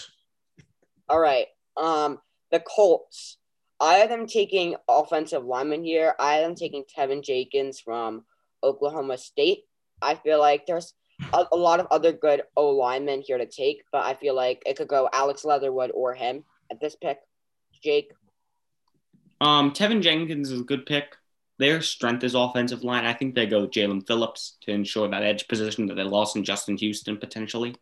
All 1.09 1.19
right. 1.19 1.47
Um, 1.77 2.19
the 2.51 2.59
Colts. 2.59 3.37
I 3.79 3.95
have 3.95 4.09
them 4.09 4.25
taking 4.25 4.75
offensive 4.87 5.45
lineman 5.45 5.83
here. 5.83 6.15
I 6.19 6.33
have 6.33 6.43
them 6.43 6.55
taking 6.55 6.83
Teven 6.83 7.23
Jenkins 7.23 7.79
from 7.79 8.25
Oklahoma 8.63 9.17
State. 9.17 9.59
I 10.01 10.15
feel 10.15 10.39
like 10.39 10.65
there's 10.65 10.93
a, 11.31 11.45
a 11.51 11.55
lot 11.55 11.79
of 11.79 11.87
other 11.91 12.11
good 12.11 12.41
O 12.55 12.71
linemen 12.71 13.21
here 13.21 13.37
to 13.37 13.45
take, 13.45 13.83
but 13.91 14.03
I 14.03 14.15
feel 14.15 14.35
like 14.35 14.63
it 14.65 14.77
could 14.77 14.87
go 14.87 15.07
Alex 15.13 15.45
Leatherwood 15.45 15.91
or 15.93 16.15
him 16.15 16.43
at 16.71 16.81
this 16.81 16.95
pick. 16.95 17.19
Jake. 17.83 18.11
Um, 19.39 19.71
Teven 19.71 20.01
Jenkins 20.01 20.51
is 20.51 20.61
a 20.61 20.63
good 20.63 20.85
pick. 20.85 21.15
Their 21.59 21.81
strength 21.81 22.23
is 22.23 22.35
offensive 22.35 22.83
line. 22.83 23.05
I 23.05 23.13
think 23.13 23.33
they 23.33 23.45
go 23.47 23.67
Jaelan 23.67 24.05
Phillips 24.05 24.57
to 24.61 24.71
ensure 24.71 25.07
that 25.07 25.23
edge 25.23 25.47
position 25.47 25.87
that 25.87 25.95
they 25.95 26.03
lost 26.03 26.35
in 26.35 26.43
Justin 26.43 26.77
Houston 26.77 27.17
potentially. 27.17 27.75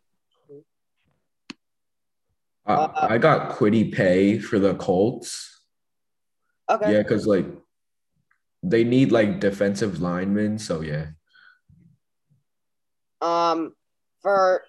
I, 2.64 2.74
Uh, 2.74 3.06
I 3.10 3.18
got 3.18 3.50
Kwity 3.52 3.92
Paye 3.92 4.38
for 4.38 4.58
the 4.58 4.74
Colts. 4.74 5.60
Okay. 6.68 6.92
Yeah, 6.92 7.02
because 7.02 7.26
like 7.26 7.46
they 8.62 8.82
need 8.82 9.12
like 9.12 9.40
defensive 9.40 10.00
linemen. 10.00 10.58
So 10.58 10.80
yeah. 10.80 11.06
Um, 13.20 13.74
for 14.20 14.64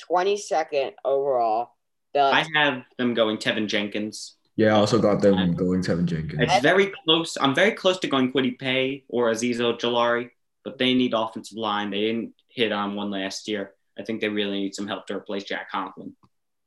twenty 0.00 0.36
second 0.36 0.92
overall, 1.04 1.74
the 2.14 2.20
I 2.20 2.46
have 2.54 2.84
them 2.98 3.14
going 3.14 3.38
Teven 3.38 3.66
Jenkins. 3.66 4.36
Yeah, 4.60 4.76
I 4.76 4.78
also 4.80 4.98
got 4.98 5.22
them 5.22 5.54
going 5.54 5.80
Teven 5.80 6.04
Jenkins. 6.04 6.38
It's 6.42 6.60
very 6.60 6.92
close. 7.04 7.38
I'm 7.40 7.54
very 7.54 7.72
close 7.72 7.98
to 8.00 8.08
going 8.08 8.30
Kwity 8.30 8.58
Paye 8.58 9.04
or 9.08 9.30
Azeez 9.30 9.56
Ojulari, 9.56 10.28
but 10.64 10.76
they 10.76 10.92
need 10.92 11.14
offensive 11.14 11.56
line. 11.56 11.88
They 11.88 12.00
didn't 12.00 12.34
hit 12.46 12.70
on 12.70 12.94
one 12.94 13.10
last 13.10 13.48
year. 13.48 13.72
I 13.98 14.02
think 14.02 14.20
they 14.20 14.28
really 14.28 14.60
need 14.60 14.74
some 14.74 14.86
help 14.86 15.06
to 15.06 15.16
replace 15.16 15.44
Jack 15.44 15.70
Conklin. 15.70 16.14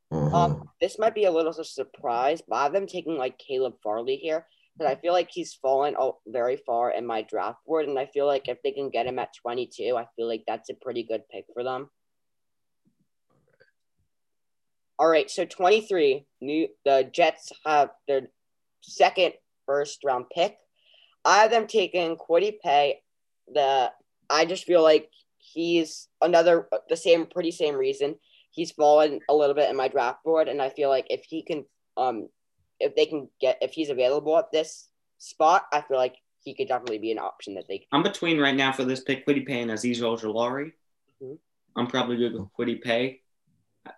Uh-huh. 0.09 0.35
Um, 0.35 0.69
this 0.81 0.97
might 0.97 1.13
be 1.13 1.25
a 1.25 1.31
little 1.31 1.53
surprise, 1.53 2.41
but 2.41 2.55
I 2.55 2.63
have 2.63 2.73
them 2.73 2.87
taking 2.87 3.15
like 3.15 3.37
Caleb 3.37 3.75
Farley 3.83 4.15
here 4.15 4.47
because 4.75 4.91
I 4.91 4.99
feel 4.99 5.13
like 5.13 5.29
he's 5.29 5.53
fallen 5.53 5.95
very 6.25 6.57
far 6.65 6.89
in 6.89 7.05
my 7.05 7.21
draft 7.21 7.59
board, 7.67 7.87
and 7.87 7.99
I 7.99 8.07
feel 8.07 8.25
like 8.25 8.47
if 8.47 8.57
they 8.63 8.71
can 8.71 8.89
get 8.89 9.05
him 9.05 9.19
at 9.19 9.35
22, 9.39 9.95
I 9.95 10.07
feel 10.15 10.27
like 10.27 10.45
that's 10.47 10.71
a 10.71 10.81
pretty 10.81 11.03
good 11.03 11.29
pick 11.29 11.45
for 11.53 11.63
them. 11.63 11.91
All 14.99 15.07
right, 15.07 15.29
so 15.29 15.45
23, 15.45 16.25
new 16.41 16.67
the 16.85 17.09
Jets 17.11 17.51
have 17.65 17.89
their 18.07 18.29
second 18.81 19.33
first 19.65 20.03
round 20.03 20.25
pick. 20.33 20.57
I 21.25 21.37
have 21.39 21.51
them 21.51 21.67
taking 21.67 22.17
Kwity 22.17 22.59
Paye. 22.63 23.01
The 23.53 23.91
I 24.29 24.45
just 24.45 24.65
feel 24.65 24.83
like 24.83 25.09
he's 25.37 26.07
another 26.21 26.67
the 26.89 26.97
same 26.97 27.25
pretty 27.25 27.51
same 27.51 27.75
reason 27.75 28.15
he's 28.53 28.71
fallen 28.71 29.19
a 29.27 29.33
little 29.35 29.55
bit 29.55 29.69
in 29.69 29.75
my 29.75 29.87
draft 29.87 30.23
board, 30.23 30.47
and 30.47 30.61
I 30.61 30.69
feel 30.69 30.89
like 30.89 31.07
if 31.09 31.25
he 31.27 31.43
can, 31.43 31.65
um, 31.97 32.29
if 32.79 32.95
they 32.95 33.05
can 33.05 33.27
get 33.41 33.57
if 33.61 33.73
he's 33.73 33.89
available 33.89 34.37
at 34.37 34.51
this 34.51 34.87
spot, 35.17 35.65
I 35.73 35.81
feel 35.81 35.97
like 35.97 36.15
he 36.43 36.53
could 36.53 36.67
definitely 36.67 36.99
be 36.99 37.11
an 37.11 37.19
option 37.19 37.55
that 37.55 37.67
they. 37.67 37.87
I'm 37.91 38.03
between 38.03 38.39
right 38.39 38.55
now 38.55 38.71
for 38.71 38.85
this 38.85 39.01
pick 39.01 39.25
Kwity 39.25 39.45
Paye 39.45 39.61
and 39.61 39.71
Azeez 39.71 39.99
Ojulari. 39.99 40.71
Mhm. 41.21 41.37
I'm 41.75 41.87
probably 41.87 42.17
good 42.17 42.33
with 42.33 42.47
Kwity 42.57 42.81
Paye, 42.81 43.21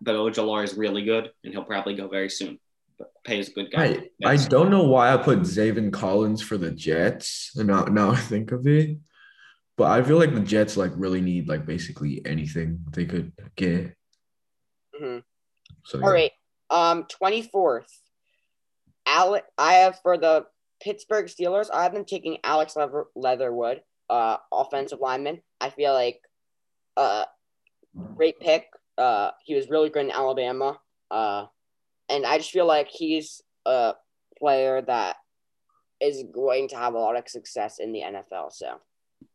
but 0.01 0.15
Ojulari 0.15 0.63
is 0.63 0.75
really 0.75 1.03
good, 1.03 1.31
and 1.43 1.53
he'll 1.53 1.63
probably 1.63 1.95
go 1.95 2.07
very 2.07 2.29
soon. 2.29 2.59
But 2.97 3.11
Paye 3.23 3.39
is 3.39 3.49
a 3.49 3.51
good 3.51 3.71
guy. 3.71 4.07
I, 4.23 4.31
I 4.31 4.37
don't 4.37 4.69
know 4.69 4.83
why 4.83 5.13
I 5.13 5.17
put 5.17 5.39
Zaven 5.39 5.91
Collins 5.91 6.41
for 6.41 6.57
the 6.57 6.71
Jets. 6.71 7.51
And 7.55 7.67
now 7.67 7.83
now 7.85 8.11
I 8.11 8.15
think 8.15 8.51
of 8.51 8.65
it. 8.67 8.97
But 9.77 9.91
I 9.91 10.01
feel 10.01 10.17
like 10.17 10.33
the 10.33 10.39
Jets 10.39 10.77
like 10.77 10.91
really 10.95 11.19
need 11.19 11.49
like 11.49 11.65
basically 11.65 12.25
anything 12.25 12.79
they 12.91 13.05
could 13.05 13.33
get. 13.57 13.95
Mhm. 14.99 15.23
So 15.83 16.01
All 16.01 16.11
right, 16.11 16.31
um, 16.69 17.05
twenty 17.09 17.41
fourth, 17.41 17.91
Alec, 19.05 19.43
I 19.57 19.73
have 19.73 19.99
for 20.01 20.17
the 20.17 20.45
Pittsburgh 20.81 21.25
Steelers, 21.25 21.69
I 21.73 21.83
have 21.83 21.93
them 21.93 22.05
taking 22.05 22.37
Alex 22.43 22.75
Leather, 22.75 23.05
Leatherwood, 23.15 23.81
uh, 24.09 24.37
offensive 24.51 24.99
lineman. 24.99 25.41
I 25.59 25.69
feel 25.69 25.93
like, 25.93 26.21
uh, 26.95 27.25
great 28.15 28.39
pick. 28.39 28.67
Uh, 28.97 29.31
he 29.43 29.55
was 29.55 29.69
really 29.69 29.89
good 29.89 30.05
in 30.05 30.11
Alabama. 30.11 30.79
Uh, 31.11 31.45
and 32.09 32.25
I 32.25 32.37
just 32.37 32.51
feel 32.51 32.65
like 32.65 32.87
he's 32.87 33.41
a 33.65 33.93
player 34.37 34.81
that 34.81 35.17
is 35.99 36.23
going 36.33 36.67
to 36.69 36.75
have 36.77 36.93
a 36.93 36.97
lot 36.99 37.17
of 37.17 37.27
success 37.27 37.79
in 37.79 37.91
the 37.91 38.01
NFL. 38.01 38.51
So 38.51 38.79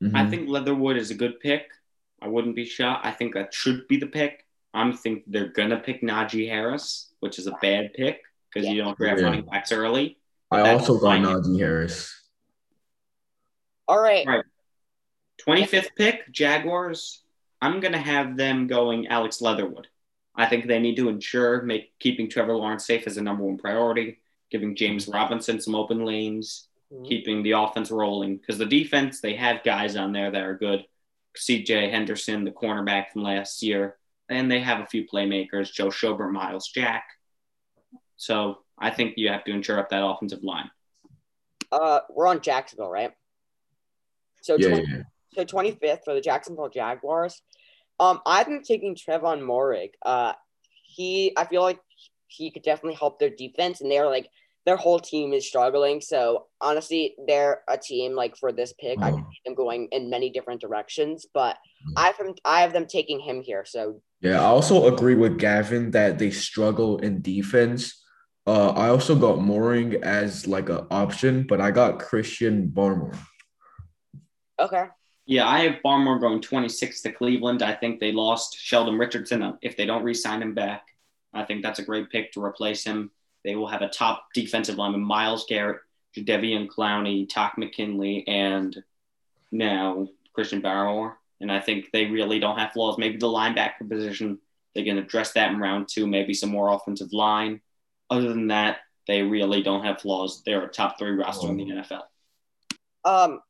Mhm. 0.02 0.14
I 0.14 0.28
think 0.28 0.48
Leatherwood 0.48 0.96
is 0.96 1.10
a 1.10 1.14
good 1.14 1.40
pick. 1.40 1.66
I 2.22 2.28
wouldn't 2.28 2.54
be 2.54 2.64
shocked. 2.66 3.06
I 3.06 3.10
think 3.12 3.34
that 3.34 3.52
should 3.54 3.88
be 3.88 3.96
the 3.96 4.06
pick. 4.06 4.46
I'm 4.74 4.92
think 4.92 5.24
they're 5.26 5.48
gonna 5.48 5.78
pick 5.80 6.02
Najee 6.02 6.48
Harris, 6.48 7.12
which 7.20 7.38
is 7.38 7.46
a 7.46 7.52
bad 7.62 7.92
pick 7.94 8.22
because 8.52 8.68
you 8.68 8.82
don't 8.82 8.96
draft 8.96 9.18
Yeah. 9.20 9.26
running 9.26 9.46
backs 9.46 9.72
early. 9.72 10.18
I 10.50 10.72
also 10.72 10.94
got 10.94 11.02
fine. 11.02 11.24
Najee 11.24 11.58
Harris. 11.58 12.14
all 13.88 14.00
right, 14.00 14.24
Right. 14.26 14.44
25th 15.38 15.94
pick, 15.96 16.30
Jaguars. 16.30 17.24
I'm 17.62 17.80
gonna 17.80 17.98
have 17.98 18.36
them 18.36 18.66
going 18.66 19.06
Alex 19.08 19.40
Leatherwood. 19.40 19.88
I 20.34 20.46
think 20.46 20.66
they 20.66 20.78
need 20.78 20.96
to 20.96 21.08
ensure 21.08 21.62
make 21.62 21.98
keeping 21.98 22.28
Trevor 22.28 22.54
Lawrence 22.54 22.86
safe 22.86 23.06
as 23.06 23.16
a 23.16 23.22
number 23.22 23.44
one 23.44 23.58
priority, 23.58 24.20
giving 24.50 24.74
James 24.76 25.08
Robinson 25.08 25.60
some 25.60 25.74
open 25.74 26.04
lanes, 26.04 26.68
Mhm. 26.92 27.06
keeping 27.06 27.42
the 27.42 27.52
offense 27.52 27.90
rolling. 27.90 28.36
Because 28.36 28.58
the 28.58 28.66
defense, 28.66 29.20
they 29.20 29.34
have 29.34 29.62
guys 29.62 29.96
on 29.96 30.12
there 30.12 30.30
that 30.30 30.42
are 30.42 30.56
good. 30.56 30.86
CJ 31.36 31.90
Henderson, 31.90 32.44
the 32.44 32.50
cornerback 32.50 33.10
from 33.10 33.22
last 33.22 33.62
year, 33.62 33.98
and 34.28 34.50
they 34.50 34.60
have 34.60 34.80
a 34.80 34.86
few 34.86 35.06
playmakers, 35.06 35.72
Joe 35.72 35.88
Schobert, 35.88 36.32
Myles 36.32 36.68
Jack. 36.68 37.04
So 38.16 38.64
I 38.78 38.90
think 38.90 39.16
you 39.16 39.28
have 39.28 39.44
to 39.44 39.52
ensure 39.52 39.78
up 39.78 39.90
that 39.90 40.04
offensive 40.04 40.42
line. 40.42 40.70
uh, 41.72 42.00
we're 42.10 42.26
on 42.26 42.40
Jacksonville, 42.40 42.90
right? 42.90 43.14
So 44.40 44.56
Yeah, 44.56 44.68
20 44.70 44.82
yeah, 44.82 44.96
yeah. 44.96 45.02
So 45.34 45.44
25th 45.44 46.04
for 46.04 46.14
the 46.14 46.20
Jacksonville 46.20 46.68
Jaguars. 46.68 47.40
Um, 47.98 48.20
I've 48.26 48.46
been 48.46 48.62
taking 48.62 48.94
Trevon 48.96 49.40
Moehrig. 49.42 49.90
Uh, 50.04 50.32
he, 50.82 51.32
I 51.36 51.44
feel 51.44 51.62
like 51.62 51.78
he 52.26 52.50
could 52.50 52.62
definitely 52.62 52.96
help 52.96 53.18
their 53.18 53.30
defense, 53.30 53.80
and 53.80 53.90
they're 53.90 54.06
like 54.08 54.28
their 54.66 54.76
whole 54.76 54.98
team 54.98 55.32
is 55.32 55.46
struggling. 55.46 56.00
So 56.00 56.46
honestly, 56.60 57.14
they're 57.26 57.62
a 57.68 57.78
team 57.78 58.14
like 58.14 58.36
for 58.36 58.52
this 58.52 58.72
pick. 58.78 58.98
I 59.02 59.10
can 59.10 59.20
Oh. 59.20 59.30
see 59.30 59.40
them 59.44 59.54
going 59.54 59.88
in 59.92 60.10
many 60.10 60.30
different 60.30 60.60
directions, 60.60 61.26
but 61.32 61.56
I 61.96 62.06
have 62.06 62.18
them, 62.18 62.34
I 62.44 62.60
have 62.62 62.72
them 62.72 62.86
taking 62.86 63.20
him 63.20 63.42
here. 63.42 63.64
So 63.64 64.02
Yeah, 64.20 64.40
I 64.40 64.44
also 64.46 64.92
agree 64.92 65.14
with 65.14 65.38
Gavin 65.38 65.92
that 65.92 66.18
they 66.18 66.30
struggle 66.30 66.98
in 66.98 67.22
defense. 67.22 68.02
Uh, 68.46 68.70
I 68.70 68.88
also 68.88 69.14
got 69.14 69.38
Moehrig 69.38 70.02
as 70.02 70.46
like 70.46 70.68
an 70.68 70.86
option, 70.90 71.46
but 71.46 71.60
I 71.60 71.70
got 71.70 71.98
Christian 72.00 72.68
Barmore. 72.68 73.16
okay, 74.58 74.86
Yeah, 75.30 75.46
I 75.46 75.60
have 75.60 75.80
Barmore 75.84 76.18
going 76.18 76.40
26 76.40 77.02
to 77.02 77.12
Cleveland. 77.12 77.62
I 77.62 77.72
think 77.72 78.00
they 78.00 78.10
lost 78.10 78.58
Sheldon 78.58 78.98
Richardson. 78.98 79.56
If 79.62 79.76
they 79.76 79.86
don't 79.86 80.02
re-sign 80.02 80.42
him 80.42 80.54
back, 80.54 80.88
I 81.32 81.44
think 81.44 81.62
that's 81.62 81.78
a 81.78 81.84
great 81.84 82.10
pick 82.10 82.32
to 82.32 82.42
replace 82.42 82.82
him. 82.82 83.12
They 83.44 83.54
will 83.54 83.68
have 83.68 83.80
a 83.80 83.88
top 83.88 84.24
defensive 84.34 84.74
lineman, 84.74 85.02
Myles 85.02 85.46
Garrett, 85.48 85.82
Jadeveon 86.16 86.66
Clowney, 86.66 87.28
Takk 87.28 87.56
McKinley, 87.58 88.26
and 88.26 88.76
now 89.52 90.08
Christian 90.34 90.60
Barmore. 90.60 91.12
And 91.40 91.52
I 91.52 91.60
think 91.60 91.92
they 91.92 92.06
really 92.06 92.40
don't 92.40 92.58
have 92.58 92.72
flaws. 92.72 92.98
Maybe 92.98 93.16
the 93.16 93.28
linebacker 93.28 93.88
position, 93.88 94.40
they 94.74 94.82
can 94.82 94.98
address 94.98 95.32
that 95.34 95.52
in 95.52 95.60
round 95.60 95.86
two, 95.88 96.08
maybe 96.08 96.34
some 96.34 96.50
more 96.50 96.72
offensive 96.72 97.12
line. 97.12 97.60
Other 98.10 98.30
than 98.30 98.48
that, 98.48 98.78
they 99.06 99.22
really 99.22 99.62
don't 99.62 99.84
have 99.84 100.00
flaws. 100.00 100.42
They're 100.44 100.64
a 100.64 100.68
top 100.68 100.98
three 100.98 101.12
roster 101.12 101.46
in 101.46 101.56
the 101.56 101.66
NFL. 101.66 102.02
um, 103.04 103.40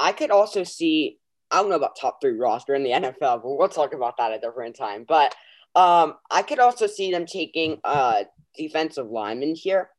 I 0.00 0.10
could 0.10 0.32
also 0.32 0.64
see. 0.64 1.19
I 1.50 1.60
don't 1.60 1.70
know 1.70 1.76
about 1.76 1.96
top 1.96 2.20
three 2.20 2.36
roster 2.38 2.74
in 2.74 2.82
the 2.82 2.90
NFL, 2.90 3.42
but 3.42 3.56
we'll 3.56 3.68
talk 3.68 3.94
about 3.94 4.16
that 4.18 4.32
at 4.32 4.38
a 4.38 4.40
different 4.40 4.76
time. 4.76 5.04
But 5.06 5.34
um, 5.74 6.14
I 6.30 6.42
could 6.42 6.58
also 6.58 6.86
see 6.86 7.10
them 7.10 7.26
taking 7.26 7.78
uh 7.84 8.24
defensive 8.56 9.08
lineman 9.08 9.54
here. 9.54 9.90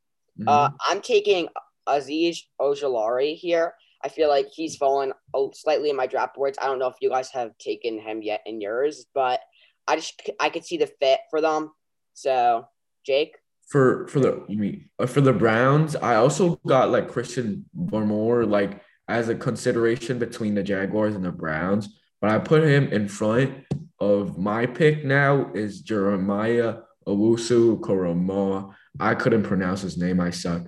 Uh, 0.48 0.70
Mhm. 0.70 0.76
I'm 0.88 1.02
taking 1.02 1.48
Azeez 1.88 2.38
Ojulari 2.60 3.36
here. 3.36 3.74
I 4.04 4.10
feel 4.10 4.30
like 4.30 4.48
he's 4.52 4.76
fallen 4.78 5.14
slightly 5.54 5.90
in 5.90 5.96
my 5.96 6.08
draft 6.08 6.36
boards. 6.36 6.58
I 6.62 6.66
don't 6.66 6.80
know 6.80 6.88
if 6.88 6.96
you 7.02 7.10
guys 7.10 7.30
have 7.32 7.58
taken 7.58 8.00
him 8.00 8.22
yet 8.22 8.42
in 8.46 8.60
yours, 8.60 9.06
but 9.14 9.40
I 9.88 9.96
just 9.96 10.22
I 10.40 10.50
could 10.50 10.66
see 10.66 10.78
the 10.78 10.88
fit 10.88 11.20
for 11.30 11.42
them. 11.42 11.72
So, 12.14 12.66
Jake, 13.06 13.36
for 13.68 14.08
for 14.08 14.20
the 14.20 14.44
you 14.48 14.58
mean 14.58 14.90
uh, 15.00 15.06
for 15.06 15.22
the 15.22 15.34
Browns, 15.34 15.96
I 15.96 16.16
also 16.16 16.60
got 16.68 16.90
like 16.92 17.08
Christian 17.10 17.66
Barmore 17.76 18.50
like 18.50 18.82
as 19.08 19.30
a 19.30 19.36
consideration 19.36 20.20
between 20.20 20.56
the 20.56 20.64
Jaguars 20.64 21.16
and 21.16 21.24
the 21.26 21.32
Browns, 21.32 21.90
but 22.22 22.30
I 22.30 22.40
put 22.40 22.64
him 22.64 22.88
in 22.92 23.08
front 23.08 23.66
of 24.00 24.38
my 24.38 24.66
pick 24.66 25.04
now 25.04 25.52
is 25.54 25.82
Jeremiah 25.82 26.78
Owusu 27.08 27.80
Koramoah. 27.82 28.74
I 29.00 29.16
couldn't 29.16 29.44
pronounce 29.44 29.82
his 29.82 29.98
name. 29.98 30.20
I 30.20 30.30
suck. 30.30 30.64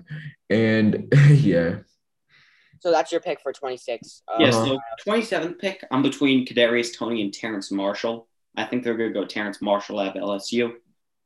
And 0.50 1.12
yeah, 1.30 1.76
so 2.80 2.90
that's 2.90 3.10
your 3.12 3.20
pick 3.22 3.40
for 3.40 3.50
26. 3.52 4.22
Uh, 4.28 4.36
Yeah, 4.40 4.48
Uh-huh. 4.48 4.76
so 5.04 5.10
27th 5.10 5.58
pick, 5.58 5.84
I'm 5.90 6.02
between 6.02 6.46
Kadarius 6.46 6.94
Toney 6.96 7.22
and 7.22 7.32
Terrace 7.32 7.70
Marshall. 7.70 8.28
I 8.56 8.64
think 8.66 8.84
they're 8.84 8.96
going 8.96 9.12
to 9.12 9.18
go 9.20 9.24
Terrace 9.26 9.62
Marshall 9.62 10.00
at 10.02 10.14
LSU. 10.16 10.72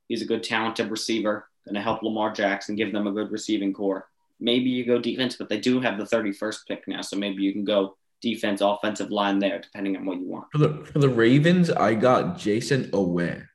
He's 0.06 0.22
a 0.22 0.24
good, 0.24 0.44
talented 0.44 0.88
receiver, 0.90 1.48
going 1.66 1.74
to 1.74 1.80
help 1.82 2.02
Lamar 2.02 2.32
Jackson, 2.32 2.76
give 2.76 2.92
them 2.92 3.06
a 3.08 3.12
good 3.12 3.30
receiving 3.32 3.72
corps. 3.72 4.06
Maybe 4.40 4.70
you 4.70 4.84
go 4.84 4.98
defense, 4.98 5.36
but 5.36 5.48
they 5.48 5.58
do 5.58 5.80
have 5.80 5.98
the 5.98 6.04
31st 6.04 6.58
pick 6.66 6.86
now, 6.86 7.00
so 7.02 7.16
maybe 7.16 7.42
you 7.42 7.52
can 7.52 7.64
go 7.64 7.96
defense, 8.20 8.60
offensive 8.60 9.10
line 9.10 9.38
there, 9.38 9.60
depending 9.60 9.96
on 9.96 10.04
what 10.04 10.18
you 10.18 10.26
want. 10.26 10.46
for 10.52 10.58
the 10.58 10.84
for 10.84 10.98
the 10.98 11.08
Ravens, 11.08 11.70
I 11.70 11.94
got 11.94 12.38
Jayson 12.38 12.90
Oweh 12.90 13.46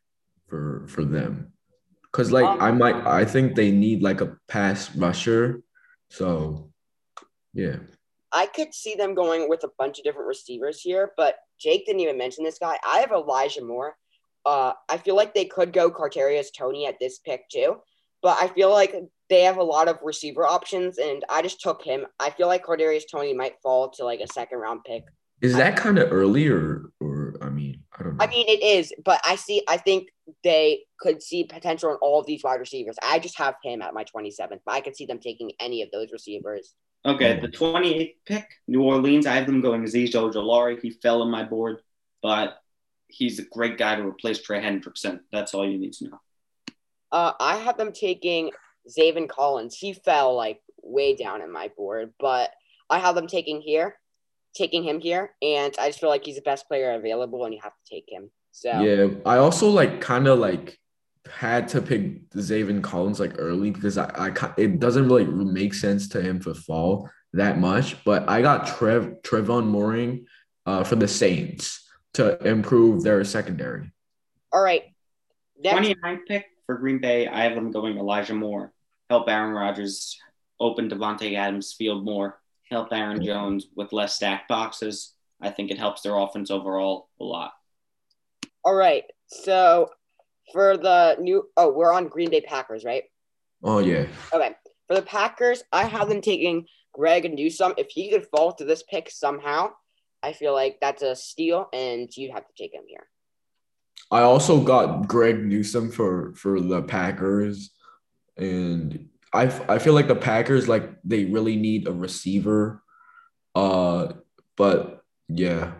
for 0.47 0.85
for 0.87 1.03
them. 1.05 1.53
Cause 2.11 2.31
like 2.31 2.45
Um, 2.45 2.61
I 2.61 2.71
might 2.71 2.95
I 3.07 3.25
think 3.25 3.55
they 3.55 3.71
need 3.71 4.03
like 4.03 4.21
a 4.21 4.37
pass 4.47 4.95
rusher. 4.95 5.63
So 6.09 6.71
yeah. 7.53 7.77
I 8.31 8.47
could 8.47 8.73
see 8.73 8.95
them 8.95 9.13
going 9.13 9.47
with 9.47 9.63
a 9.63 9.69
bunch 9.77 9.99
of 9.99 10.03
different 10.03 10.27
receivers 10.27 10.81
here, 10.81 11.11
but 11.17 11.37
Jake 11.59 11.85
didn't 11.85 12.01
even 12.01 12.17
mention 12.17 12.43
this 12.43 12.57
guy. 12.57 12.77
I 12.85 12.99
have 12.99 13.11
Elijah 13.11 13.63
Moore. 13.63 13.95
Uh, 14.45 14.73
I 14.89 14.97
feel 14.97 15.15
like 15.15 15.33
they 15.33 15.45
could 15.45 15.71
go 15.71 15.91
Kadarius 15.91 16.47
Toney 16.55 16.87
at 16.87 16.99
this 16.99 17.19
pick 17.19 17.47
too, 17.49 17.77
but 18.21 18.37
I 18.41 18.47
feel 18.47 18.71
like 18.71 18.95
they 19.33 19.41
have 19.43 19.57
a 19.57 19.63
lot 19.63 19.87
of 19.87 19.97
receiver 20.03 20.45
options, 20.45 20.99
and 20.99 21.25
I 21.27 21.41
just 21.41 21.59
took 21.59 21.83
him. 21.83 22.05
I 22.19 22.29
feel 22.29 22.47
like 22.47 22.65
Kadarius 22.65 23.03
Toney 23.11 23.33
might 23.33 23.55
fall 23.63 23.89
to 23.91 24.05
like 24.05 24.19
a 24.19 24.27
second 24.31 24.59
round 24.59 24.81
pick. 24.85 25.05
Is 25.41 25.55
that 25.55 25.75
kind 25.75 25.97
of 25.97 26.11
early 26.11 26.47
or 26.47 26.91
or 26.99 27.35
I 27.41 27.49
mean, 27.49 27.81
I 27.97 28.03
don't 28.03 28.17
know. 28.17 28.23
I 28.23 28.27
mean, 28.27 28.45
it 28.47 28.61
is, 28.61 28.93
but 29.03 29.19
I 29.25 29.35
see. 29.35 29.63
I 29.67 29.77
think 29.77 30.09
they 30.43 30.83
could 30.99 31.23
see 31.23 31.45
potential 31.45 31.89
in 31.89 31.97
all 31.97 32.19
of 32.19 32.27
these 32.27 32.43
wide 32.43 32.59
receivers. 32.59 32.95
I 33.03 33.17
just 33.17 33.37
have 33.39 33.55
him 33.63 33.81
at 33.81 33.95
my 33.95 34.03
27th, 34.03 34.59
but 34.65 34.71
I 34.73 34.81
could 34.81 34.95
see 34.95 35.07
them 35.07 35.19
taking 35.19 35.51
any 35.59 35.81
of 35.81 35.89
those 35.91 36.11
receivers. 36.13 36.75
Okay, 37.05 37.39
the 37.41 37.49
28th 37.49 38.13
pick, 38.25 38.47
New 38.67 38.83
Orleans. 38.83 39.25
I 39.25 39.33
have 39.33 39.47
them 39.47 39.61
going 39.61 39.83
Azeez 39.83 40.11
Ojulari. 40.11 40.79
He 40.79 40.91
fell 40.91 41.23
on 41.23 41.31
my 41.31 41.43
board, 41.43 41.81
but 42.21 42.57
he's 43.07 43.39
a 43.39 43.43
great 43.43 43.77
guy 43.79 43.95
to 43.95 44.03
replace 44.03 44.41
Trey 44.41 44.61
Hendrickson. 44.61 45.21
That's 45.31 45.53
all 45.53 45.67
you 45.67 45.79
need 45.79 45.93
to 45.93 46.05
know. 46.05 46.19
Uh, 47.11 47.33
I 47.39 47.57
have 47.57 47.77
them 47.77 47.91
taking 47.91 48.51
Zaven 48.89 49.29
Collins. 49.29 49.75
He 49.75 49.93
fell 49.93 50.35
like 50.35 50.61
way 50.81 51.15
down 51.15 51.41
in 51.41 51.51
my 51.51 51.69
board, 51.75 52.13
but 52.19 52.51
I 52.89 52.99
have 52.99 53.15
them 53.15 53.27
taking 53.27 53.61
here, 53.61 53.97
taking 54.55 54.83
him 54.83 54.99
here, 54.99 55.31
and 55.41 55.73
I 55.79 55.87
just 55.87 55.99
feel 55.99 56.09
like 56.09 56.25
he's 56.25 56.35
the 56.35 56.41
best 56.41 56.67
player 56.67 56.91
available, 56.91 57.45
and 57.45 57.53
you 57.53 57.59
have 57.63 57.73
to 57.73 57.93
take 57.95 58.05
him. 58.07 58.29
So 58.51 58.81
yeah, 58.81 59.07
I 59.25 59.37
also 59.37 59.69
like 59.69 60.01
kind 60.01 60.27
of 60.27 60.39
like 60.39 60.77
had 61.31 61.67
to 61.69 61.81
pick 61.81 62.29
Zaven 62.31 62.81
Collins 62.83 63.19
like 63.19 63.35
early 63.37 63.71
because 63.71 63.97
I, 63.97 64.09
I 64.15 64.53
it 64.57 64.79
doesn't 64.79 65.07
really 65.07 65.25
make 65.25 65.73
sense 65.73 66.09
to 66.09 66.21
him 66.21 66.39
to 66.41 66.53
fall 66.53 67.09
that 67.33 67.59
much. 67.59 68.03
But 68.03 68.29
I 68.29 68.41
got 68.41 68.67
Trev 68.67 69.21
Trevon 69.23 69.71
Moehrig 69.71 70.25
uh, 70.65 70.83
for 70.83 70.95
the 70.95 71.07
Saints 71.07 71.89
to 72.13 72.37
improve 72.47 73.03
their 73.03 73.23
secondary. 73.23 73.91
all 74.51 74.61
right, 74.61 74.83
next 75.57 75.87
29th 75.87 76.19
pick 76.27 76.45
for 76.65 76.77
Green 76.77 76.99
Bay. 76.99 77.27
I 77.27 77.43
have 77.43 77.55
them 77.55 77.71
going 77.71 77.97
Elijah 77.97 78.35
Moore. 78.35 78.72
Help 79.13 79.29
Aaron 79.29 79.53
Rodgers 79.53 80.19
open 80.59 80.89
Davante 80.89 81.35
Adams 81.37 81.71
field 81.73 82.03
more. 82.03 82.39
Help 82.71 82.91
Aaron 82.91 83.23
Jones 83.23 83.67
with 83.75 83.93
less 83.93 84.15
stacked 84.15 84.47
boxes. 84.49 85.13
I 85.39 85.51
think 85.51 85.69
it 85.69 85.77
helps 85.77 86.01
their 86.01 86.15
offense 86.17 86.49
overall 86.49 87.09
a 87.21 87.23
lot. 87.23 87.51
all 88.65 88.73
right. 88.73 89.03
So 89.27 89.91
for 90.51 90.77
the 90.77 91.15
new, 91.19 91.47
oh, 91.57 91.71
we're 91.71 91.93
on 91.93 92.07
Green 92.07 92.31
Bay 92.31 92.41
Packers, 92.41 92.83
right? 92.83 93.03
Oh 93.63 93.77
yeah, 93.77 94.07
Okay. 94.33 94.55
For 94.87 94.95
the 94.95 95.03
Packers, 95.03 95.63
I 95.71 95.83
have 95.83 96.09
them 96.09 96.21
taking 96.21 96.65
Greg 96.95 97.31
Newsome. 97.31 97.75
If 97.77 97.91
he 97.91 98.09
could 98.09 98.25
fall 98.35 98.51
to 98.53 98.65
this 98.65 98.81
pick 98.81 99.11
somehow, 99.11 99.73
I 100.23 100.33
feel 100.33 100.53
like 100.53 100.79
that's 100.81 101.03
a 101.03 101.15
steal, 101.15 101.69
and 101.71 102.09
you'd 102.17 102.31
have 102.31 102.47
to 102.47 102.53
take 102.57 102.73
him 102.73 102.85
here. 102.87 103.05
I 104.09 104.21
also 104.23 104.59
got 104.59 105.07
Greg 105.07 105.45
Newsome 105.45 105.91
for 105.91 106.33
for 106.33 106.59
the 106.59 106.81
Packers, 106.81 107.69
and 108.37 109.09
I 109.33 109.43
I 109.67 109.79
feel 109.79 109.93
like 109.93 110.07
the 110.07 110.15
Packers 110.15 110.67
like 110.67 110.89
they 111.03 111.25
really 111.25 111.55
need 111.55 111.87
a 111.87 111.91
receiver. 111.91 112.83
Uh, 113.55 114.13
but 114.55 115.03
yeah. 115.27 115.73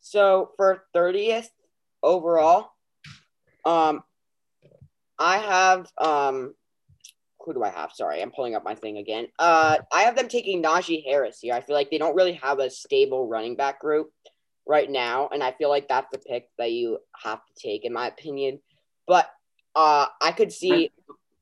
So 0.00 0.52
for 0.56 0.84
30th 0.94 1.48
overall, 2.02 2.70
um, 3.64 4.02
I 5.18 5.38
have 5.38 5.90
um, 5.98 6.54
who 7.40 7.54
do 7.54 7.62
I 7.62 7.68
have? 7.68 7.92
Sorry, 7.92 8.22
I'm 8.22 8.30
pulling 8.30 8.54
up 8.54 8.64
my 8.64 8.74
thing 8.74 8.98
again. 8.98 9.28
Uh, 9.38 9.78
I 9.92 10.02
have 10.02 10.16
them 10.16 10.28
taking 10.28 10.62
Najee 10.62 11.04
Harris 11.04 11.40
here. 11.40 11.54
I 11.54 11.60
feel 11.60 11.74
like 11.74 11.90
they 11.90 11.98
don't 11.98 12.16
really 12.16 12.34
have 12.34 12.58
a 12.58 12.70
stable 12.70 13.26
running 13.26 13.56
back 13.56 13.80
group 13.80 14.10
right 14.66 14.90
now, 14.90 15.28
and 15.32 15.42
I 15.42 15.52
feel 15.52 15.68
like 15.68 15.88
that's 15.88 16.08
the 16.12 16.18
pick 16.18 16.48
that 16.58 16.72
you 16.72 16.98
have 17.22 17.40
to 17.44 17.52
take, 17.68 17.84
in 17.84 17.92
my 17.92 18.06
opinion. 18.08 18.60
But 19.06 19.30
uh, 19.78 20.06
I 20.20 20.32
could 20.32 20.52
see 20.52 20.90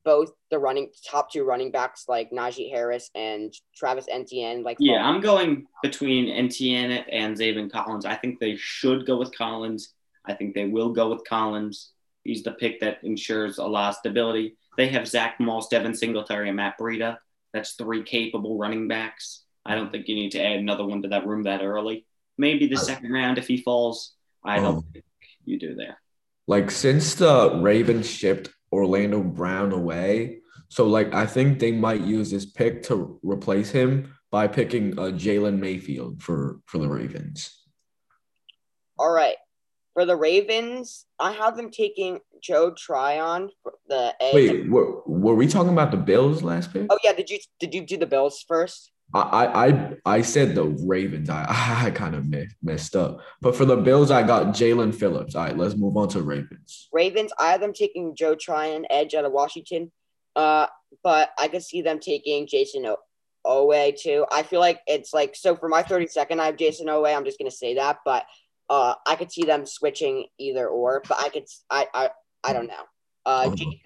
both 0.05 0.31
the 0.51 0.59
running 0.59 0.91
top 1.11 1.33
two 1.33 1.43
running 1.43 1.71
backs 1.73 2.05
like 2.07 2.31
Najee 2.31 2.71
Harris 2.71 3.11
and 3.15 3.53
Travis 3.75 4.07
Etienne. 4.11 4.63
Like 4.63 4.77
Yeah, 4.79 5.03
I'm 5.05 5.21
going 5.21 5.67
between 5.83 6.29
Etienne 6.29 6.93
and 7.11 7.37
Zaven 7.37 7.73
Collins. 7.73 8.05
I 8.05 8.15
think 8.15 8.39
they 8.39 8.57
should 8.57 9.07
go 9.07 9.17
with 9.17 9.37
Collins. 9.37 9.95
I 10.27 10.35
think 10.35 10.55
they 10.55 10.67
will 10.67 10.93
go 10.93 11.11
with 11.11 11.25
Collins. 11.27 11.93
He's 12.25 12.43
the 12.43 12.53
pick 12.53 12.81
that 12.81 12.99
ensures 13.03 13.59
a 13.59 13.65
lot 13.65 13.91
of 13.91 13.95
stability. 13.97 14.57
They 14.77 14.89
have 14.89 15.09
Zach 15.09 15.41
Moss, 15.41 15.69
Devin 15.69 15.95
Singletary, 15.95 16.49
and 16.49 16.57
Matt 16.57 16.79
Breida. 16.79 17.17
That's 17.55 17.73
three 17.73 18.03
capable 18.03 18.59
running 18.59 18.89
backs. 18.89 19.45
I 19.65 19.75
don't 19.75 19.91
think 19.91 20.09
you 20.09 20.15
need 20.15 20.33
to 20.33 20.45
add 20.45 20.59
another 20.59 20.85
one 20.85 21.03
to 21.03 21.09
that 21.09 21.27
room 21.27 21.45
that 21.45 21.63
early. 21.63 22.05
Maybe 22.37 22.67
the 22.67 22.77
second 22.77 23.13
round 23.13 23.39
if 23.39 23.49
he 23.49 23.57
falls. 23.57 24.15
I 24.45 24.57
don't 24.57 24.77
Um, 24.77 24.85
think 24.93 25.05
you 25.45 25.59
do 25.59 25.75
there. 25.75 25.99
Like 26.47 26.71
since 26.71 27.15
the 27.15 27.59
Ravens 27.61 28.09
shipped 28.09 28.51
Orlando 28.73 29.23
Brown 29.23 29.73
away, 29.73 30.41
so 30.69 30.87
like 30.87 31.13
I 31.15 31.27
think 31.27 31.59
they 31.59 31.73
might 31.73 32.03
use 32.03 32.31
this 32.31 32.47
pick 32.47 32.83
to 32.85 33.19
replace 33.23 33.71
him 33.71 34.15
by 34.31 34.47
picking 34.47 34.99
uh, 34.99 35.13
Jalen 35.13 35.59
Mayfield 35.59 36.23
for 36.23 36.61
for 36.67 36.79
the 36.79 36.89
Ravens. 36.89 37.67
All 38.99 39.11
right. 39.11 39.37
For 39.95 40.05
the 40.05 40.17
Ravens, 40.17 41.07
I 41.19 41.33
have 41.33 41.57
them 41.57 41.71
taking 41.71 42.21
Joe 42.43 42.73
Tryon 42.73 43.49
for 43.63 43.75
the 43.89 44.15
edge. 44.21 44.35
Wait, 44.35 44.69
were, 44.69 45.01
were 45.07 45.35
we 45.35 45.47
talking 45.47 45.73
about 45.73 45.91
the 45.91 45.97
Bills 45.97 46.43
last 46.43 46.71
pick? 46.73 46.87
Oh 46.91 46.99
yeah, 47.03 47.15
did 47.15 47.31
you 47.31 47.39
did 47.59 47.75
you 47.75 47.87
do 47.87 47.97
the 47.97 48.07
Bills 48.07 48.45
first? 48.47 48.93
I, 49.15 49.21
I 49.21 49.67
I 49.67 49.97
I 50.05 50.21
said 50.23 50.55
the 50.55 50.65
Ravens. 50.65 51.31
I 51.31 51.45
I 51.87 51.91
kind 51.91 52.15
of 52.15 52.27
messed 52.63 52.97
up. 52.97 53.21
But 53.41 53.55
for 53.57 53.65
the 53.65 53.77
Bills, 53.77 54.11
I 54.11 54.23
got 54.23 54.47
Jaelan 54.55 54.95
Phillips. 54.95 55.35
All 55.35 55.45
right, 55.45 55.57
let's 55.57 55.77
move 55.77 55.97
on 55.97 56.09
to 56.11 56.23
Ravens. 56.23 56.89
Ravens, 56.93 57.33
I 57.39 57.53
have 57.53 57.61
them 57.61 57.73
taking 57.73 58.15
Joe 58.17 58.35
Tryon 58.35 58.85
edge 58.91 59.15
out 59.15 59.25
of 59.25 59.33
Washington. 59.33 59.93
Uh, 60.35 60.67
but 61.03 61.31
I 61.39 61.49
could 61.49 61.63
see 61.63 61.81
them 61.83 61.99
taking 61.99 62.47
Jayson 62.47 62.85
o- 62.85 62.99
Oweh 63.47 63.97
too. 63.99 64.27
I 64.31 64.43
feel 64.43 64.61
like 64.61 64.81
it's 64.87 65.15
like 65.15 65.35
so 65.37 65.57
for 65.57 65.69
my 65.69 65.83
30 65.83 66.09
second, 66.09 66.41
I 66.41 66.47
have 66.47 66.57
Jayson 66.57 66.87
Oweh. 66.89 67.17
I'm 67.17 67.25
just 67.25 67.39
gonna 67.39 67.51
say 67.51 67.75
that, 67.77 67.99
but 68.05 68.27
uh, 68.69 68.95
I 69.07 69.15
could 69.15 69.31
see 69.33 69.45
them 69.45 69.65
switching 69.65 70.27
either 70.39 70.67
or. 70.69 71.03
But 71.09 71.19
I 71.21 71.29
could, 71.29 71.45
I, 71.71 71.87
I, 71.95 72.11
I 72.45 72.53
don't 72.53 72.67
know. 72.67 72.83
Uh, 73.25 73.45
Oh. 73.47 73.55
Jake- 73.55 73.83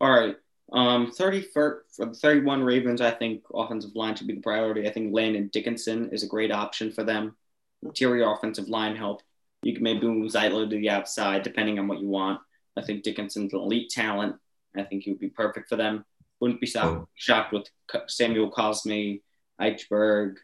All 0.00 0.10
right. 0.10 0.36
Um, 0.72 1.10
30 1.10 1.42
for, 1.42 1.84
for 1.94 2.12
31 2.14 2.62
Ravens, 2.62 3.00
I 3.00 3.10
think 3.10 3.42
offensive 3.52 3.94
line 3.94 4.14
should 4.16 4.26
be 4.26 4.34
the 4.34 4.40
priority. 4.40 4.88
I 4.88 4.92
think 4.92 5.14
Landon 5.14 5.50
Dickerson 5.52 6.08
is 6.10 6.22
a 6.22 6.26
great 6.28 6.50
option 6.50 6.90
for 6.90 7.04
them. 7.04 7.36
Interior 7.82 8.32
offensive 8.32 8.68
line 8.68 8.96
help. 8.96 9.20
You 9.62 9.74
can 9.74 9.82
maybe 9.82 10.06
move 10.06 10.32
Zeitler 10.32 10.68
to 10.68 10.76
the 10.76 10.88
outside, 10.90 11.42
depending 11.42 11.78
on 11.78 11.88
what 11.88 12.00
you 12.00 12.08
want. 12.08 12.40
I 12.76 12.82
think 12.82 13.02
Dickerson's 13.02 13.52
an 13.52 13.58
elite 13.60 13.90
talent. 13.90 14.36
I 14.76 14.82
think 14.84 15.02
he 15.02 15.10
would 15.10 15.20
be 15.20 15.28
perfect 15.28 15.68
for 15.68 15.76
them. 15.76 16.04
Wouldn't 16.40 16.60
be 16.60 16.66
shocked, 16.66 16.86
Oh. 17.02 17.08
shocked 17.14 17.52
with 17.52 17.68
Samuel 18.08 18.50
Cosmi, 18.50 19.20
Eichenberg, 19.60 20.36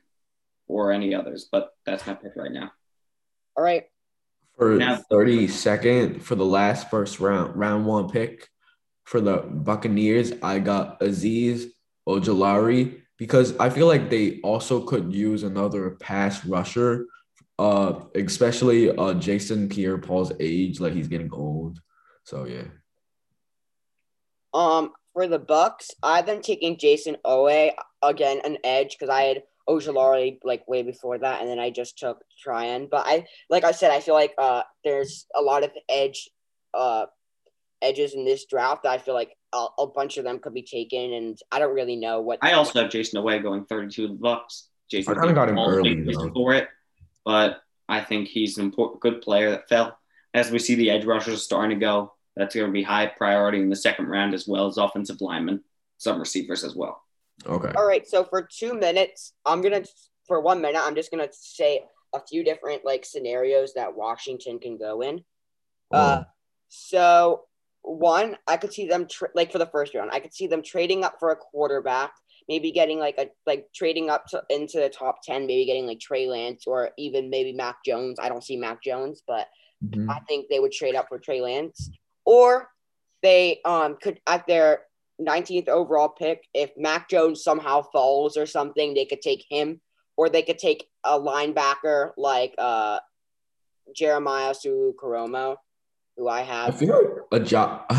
or 0.66 0.92
any 0.92 1.14
others, 1.14 1.48
but 1.50 1.70
that's 1.86 2.06
my 2.06 2.14
pick 2.14 2.36
right 2.36 2.52
now. 2.52 2.70
all 3.56 3.64
right. 3.64 3.86
For 4.56 4.76
Now- 4.76 5.02
32nd, 5.10 6.22
for 6.22 6.34
the 6.36 6.44
last 6.44 6.90
first 6.90 7.18
round, 7.18 7.56
round 7.56 7.86
one 7.86 8.08
pick 8.08 8.48
for 9.08 9.22
the 9.22 9.38
Buccaneers, 9.38 10.34
I 10.42 10.58
got 10.58 11.00
Azeez 11.00 11.70
Ojulari 12.06 13.00
because 13.16 13.56
I 13.56 13.70
feel 13.70 13.86
like 13.86 14.10
they 14.10 14.38
also 14.42 14.82
could 14.84 15.14
use 15.14 15.44
another 15.44 15.92
pass 15.92 16.44
rusher, 16.44 17.06
uh, 17.58 18.00
especially 18.14 18.94
uh, 18.94 19.14
Jason 19.14 19.70
Pierre 19.70 19.96
Paul's 19.96 20.32
age, 20.38 20.78
like 20.78 20.92
he's 20.92 21.08
getting 21.08 21.32
old. 21.32 21.80
So 22.24 22.44
yeah. 22.44 22.64
Um, 24.52 24.92
for 25.14 25.26
the 25.26 25.38
Bucks, 25.38 25.90
I've 26.02 26.26
been 26.26 26.42
taking 26.42 26.76
Jayson 26.76 27.16
Oweh 27.24 27.72
again, 28.02 28.42
an 28.44 28.58
edge 28.62 28.90
because 28.98 29.08
I 29.08 29.22
had 29.22 29.42
Ojulari 29.66 30.38
like 30.44 30.68
way 30.68 30.82
before 30.82 31.16
that, 31.16 31.40
and 31.40 31.48
then 31.48 31.58
I 31.58 31.70
just 31.70 31.98
took 31.98 32.22
Tryon. 32.38 32.88
But 32.90 33.06
I, 33.06 33.24
like 33.48 33.64
I 33.64 33.72
said, 33.72 33.90
I 33.90 34.00
feel 34.00 34.14
like 34.14 34.34
uh, 34.36 34.64
there's 34.84 35.24
a 35.34 35.40
lot 35.40 35.64
of 35.64 35.70
edge, 35.88 36.28
uh, 36.74 37.06
edges 37.82 38.14
in 38.14 38.24
this 38.24 38.46
draft. 38.46 38.82
That 38.82 38.92
I 38.92 38.98
feel 38.98 39.14
like 39.14 39.36
a, 39.52 39.66
a 39.78 39.86
bunch 39.86 40.16
of 40.18 40.24
them 40.24 40.38
could 40.38 40.54
be 40.54 40.62
taken, 40.62 41.12
and 41.12 41.38
I 41.50 41.58
don't 41.58 41.74
really 41.74 41.96
know 41.96 42.20
what. 42.20 42.38
I 42.42 42.52
also 42.52 42.82
have 42.82 42.90
Jayson 42.90 43.22
Oweh 43.22 43.42
going 43.42 43.64
32 43.64 44.08
to 44.08 44.14
Bucks. 44.14 44.68
Jayson 44.92 45.16
I 45.16 45.20
kinda 45.20 45.34
got 45.34 45.48
him 45.48 45.58
early, 45.58 45.94
big 45.94 46.06
reason 46.06 46.28
though. 46.28 46.34
for 46.34 46.54
it, 46.54 46.68
but 47.24 47.62
I 47.88 48.00
think 48.00 48.28
he's 48.28 48.58
an 48.58 48.64
important, 48.64 49.00
good 49.00 49.22
player 49.22 49.50
that 49.50 49.68
fell. 49.68 49.98
As 50.34 50.50
we 50.50 50.58
see 50.58 50.74
the 50.74 50.90
edge 50.90 51.04
rushers 51.04 51.42
starting 51.42 51.78
to 51.78 51.84
go, 51.84 52.12
that's 52.36 52.54
going 52.54 52.66
to 52.66 52.72
be 52.72 52.82
high 52.82 53.06
priority 53.06 53.60
in 53.60 53.70
the 53.70 53.76
second 53.76 54.06
round, 54.06 54.34
as 54.34 54.46
well 54.46 54.66
as 54.66 54.76
offensive 54.76 55.20
linemen, 55.20 55.64
some 55.96 56.20
receivers 56.20 56.64
as 56.64 56.74
well. 56.74 57.02
Okay. 57.46 57.72
All 57.76 57.86
right, 57.86 58.06
so 58.06 58.24
for 58.24 58.42
two 58.42 58.74
minutes, 58.74 59.32
I'm 59.46 59.62
gonna 59.62 59.84
for 60.26 60.40
one 60.40 60.60
minute, 60.60 60.80
I'm 60.82 60.94
just 60.94 61.10
gonna 61.10 61.28
say 61.30 61.84
a 62.14 62.20
few 62.20 62.42
different 62.42 62.84
like 62.84 63.04
scenarios 63.04 63.74
that 63.74 63.96
Washington 63.96 64.58
can 64.58 64.76
go 64.76 65.02
in. 65.02 65.24
Uh, 65.90 66.24
so 66.68 67.44
one, 67.82 68.36
I 68.46 68.56
could 68.56 68.72
see 68.72 68.86
them 68.86 69.06
tra- 69.06 69.30
like 69.34 69.52
for 69.52 69.58
the 69.58 69.66
first 69.66 69.94
round, 69.94 70.10
I 70.12 70.20
could 70.20 70.34
see 70.34 70.46
them 70.46 70.62
trading 70.62 71.04
up 71.04 71.16
for 71.18 71.30
a 71.30 71.36
quarterback, 71.36 72.12
maybe 72.48 72.70
getting 72.70 72.98
like 72.98 73.16
a 73.18 73.28
like 73.46 73.66
trading 73.74 74.10
up 74.10 74.26
to 74.26 74.42
into 74.50 74.78
the 74.78 74.88
top 74.88 75.22
ten, 75.22 75.46
maybe 75.46 75.64
getting 75.64 75.86
like 75.86 76.00
Trey 76.00 76.26
Lance 76.26 76.64
or 76.66 76.90
even 76.98 77.30
maybe 77.30 77.52
Mac 77.52 77.76
Jones. 77.84 78.18
I 78.20 78.28
don't 78.28 78.44
see 78.44 78.56
Mac 78.56 78.82
Jones, 78.82 79.22
but 79.26 79.48
Mhm. 79.84 80.10
I 80.10 80.18
think 80.28 80.48
they 80.48 80.58
would 80.60 80.72
trade 80.72 80.96
up 80.96 81.08
for 81.08 81.18
Trey 81.18 81.40
Lance, 81.40 81.90
or 82.24 82.68
they 83.22 83.60
um 83.64 83.96
could 84.02 84.20
at 84.26 84.46
their 84.46 84.84
19th 85.20 85.68
overall 85.68 86.08
pick, 86.08 86.44
if 86.54 86.70
Mac 86.76 87.08
Jones 87.08 87.42
somehow 87.42 87.82
falls 87.82 88.36
or 88.36 88.46
something, 88.46 88.94
they 88.94 89.04
could 89.04 89.20
take 89.22 89.44
him, 89.48 89.80
or 90.16 90.28
they 90.28 90.42
could 90.42 90.58
take 90.58 90.88
a 91.04 91.18
linebacker 91.18 92.12
like 92.16 92.54
uh 92.58 92.98
Jeremiah 93.94 94.52
Owusu 94.52 94.94
Koramoah, 94.94 95.56
who 96.18 96.28
I 96.28 96.40
I 96.40 96.42
have. 96.42 96.78
feel 96.78 96.94
like 97.30 97.42
a 97.42 97.44
job. 97.44 97.84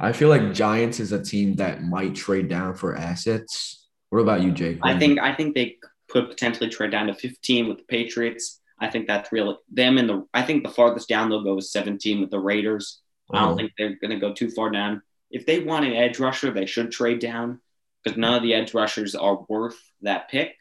I 0.00 0.12
feel 0.12 0.28
like 0.28 0.52
Giants 0.52 1.00
is 1.00 1.12
a 1.12 1.22
team 1.22 1.54
that 1.56 1.82
might 1.82 2.14
trade 2.14 2.48
down 2.48 2.74
for 2.74 2.96
assets. 2.96 3.86
What 4.10 4.18
about 4.18 4.42
you, 4.42 4.50
Jake? 4.50 4.78
I 4.82 4.98
think 4.98 5.20
I 5.20 5.34
think 5.34 5.54
they 5.54 5.76
could 6.10 6.28
potentially 6.28 6.68
trade 6.68 6.90
down 6.90 7.06
to 7.06 7.14
15 7.14 7.68
with 7.68 7.78
the 7.78 7.84
Patriots. 7.84 8.60
I 8.80 8.90
think 8.90 9.06
that's 9.06 9.30
really 9.30 9.56
them 9.72 9.98
in 9.98 10.06
the. 10.08 10.26
I 10.34 10.42
think 10.42 10.64
the 10.64 10.70
farthest 10.70 11.08
down 11.08 11.30
they'll 11.30 11.44
go 11.44 11.58
is 11.58 11.70
17 11.72 12.20
with 12.20 12.30
the 12.30 12.40
Raiders. 12.40 13.00
I 13.32 13.36
Oh. 13.36 13.40
don't 13.40 13.48
uh-huh. 13.48 13.56
think 13.56 13.72
they're 13.78 13.96
going 13.96 14.10
to 14.10 14.26
go 14.26 14.34
too 14.34 14.50
far 14.50 14.70
down. 14.70 15.02
If 15.30 15.46
they 15.46 15.60
want 15.60 15.86
an 15.86 15.92
edge 15.92 16.18
rusher, 16.18 16.50
they 16.50 16.66
should 16.66 16.90
trade 16.90 17.20
down 17.20 17.60
because 18.02 18.18
none 18.18 18.34
of 18.34 18.42
the 18.42 18.54
edge 18.54 18.74
rushers 18.74 19.14
are 19.14 19.44
worth 19.48 19.78
that 20.02 20.28
pick. 20.28 20.56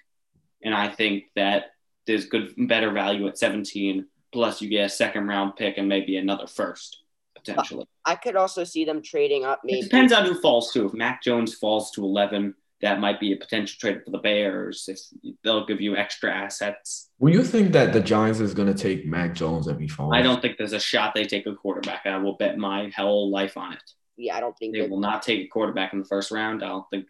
And 0.63 0.75
I 0.75 0.89
think 0.89 1.23
that 1.35 1.71
there's 2.05 2.25
good, 2.25 2.53
better 2.67 2.91
value 2.91 3.27
at 3.27 3.39
17. 3.39 4.05
Plus, 4.31 4.61
you 4.61 4.69
get 4.69 4.85
a 4.85 4.89
second 4.89 5.25
round 5.27 5.55
pick 5.55 5.77
and 5.79 5.87
maybe 5.89 6.17
another 6.17 6.45
first 6.45 6.98
potentially. 7.45 7.85
I 8.05 8.15
could 8.15 8.35
also 8.35 8.63
see 8.63 8.85
them 8.85 9.01
trading 9.01 9.45
up. 9.45 9.61
Maybe 9.63 9.79
It 9.79 9.83
depends 9.83 10.13
on 10.13 10.25
who 10.25 10.39
falls 10.41 10.71
to. 10.73 10.85
If 10.85 10.93
Mac 10.93 11.21
Jones 11.23 11.55
falls 11.55 11.91
to 11.91 12.03
11, 12.03 12.55
that 12.81 12.99
might 12.99 13.19
be 13.19 13.33
a 13.33 13.37
potential 13.37 13.77
trade 13.79 14.01
for 14.05 14.11
the 14.11 14.17
Bears. 14.19 14.85
If 14.87 14.99
they'll 15.43 15.65
give 15.65 15.81
you 15.81 15.95
extra 15.97 16.33
assets. 16.33 17.09
Will 17.19 17.33
you 17.33 17.43
think 17.43 17.73
that 17.73 17.91
the 17.93 17.99
Giants 17.99 18.39
is 18.39 18.53
going 18.53 18.73
to 18.73 18.79
take 18.81 19.05
Mac 19.05 19.33
Jones 19.33 19.67
if 19.67 19.77
he 19.79 19.87
falls? 19.87 20.13
I 20.15 20.21
don't 20.21 20.41
think 20.41 20.57
there's 20.57 20.73
a 20.73 20.79
shot 20.79 21.13
they 21.13 21.25
take 21.25 21.45
a 21.45 21.53
quarterback. 21.55 22.05
I 22.05 22.17
will 22.17 22.37
bet 22.37 22.57
my 22.57 22.89
whole 22.95 23.29
life 23.29 23.57
on 23.57 23.73
it. 23.73 23.83
Yeah, 24.15 24.35
I 24.37 24.39
don't 24.39 24.57
think 24.57 24.73
They 24.75 24.87
will 24.87 24.99
not 24.99 25.21
take 25.21 25.41
a 25.45 25.47
quarterback 25.47 25.93
in 25.93 25.99
the 25.99 26.05
first 26.05 26.31
round. 26.31 26.63
I 26.63 26.67
don't 26.67 26.85
think. 26.89 27.05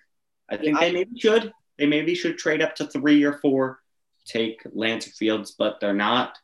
I 0.50 0.58
think 0.58 0.70
Yeah, 0.70 0.78
I- 0.78 0.86
they 0.86 0.92
maybe 0.94 1.20
should. 1.20 1.54
They 1.78 1.86
maybe 1.86 2.14
should 2.14 2.38
trade 2.38 2.62
up 2.62 2.76
to 2.76 2.86
three 2.88 3.24
or 3.24 3.34
four, 3.40 3.80
take 4.26 4.60
Lance 4.74 5.06
Fields, 5.06 5.52
but 5.58 5.80
they're 5.80 5.94
not. 5.94 6.38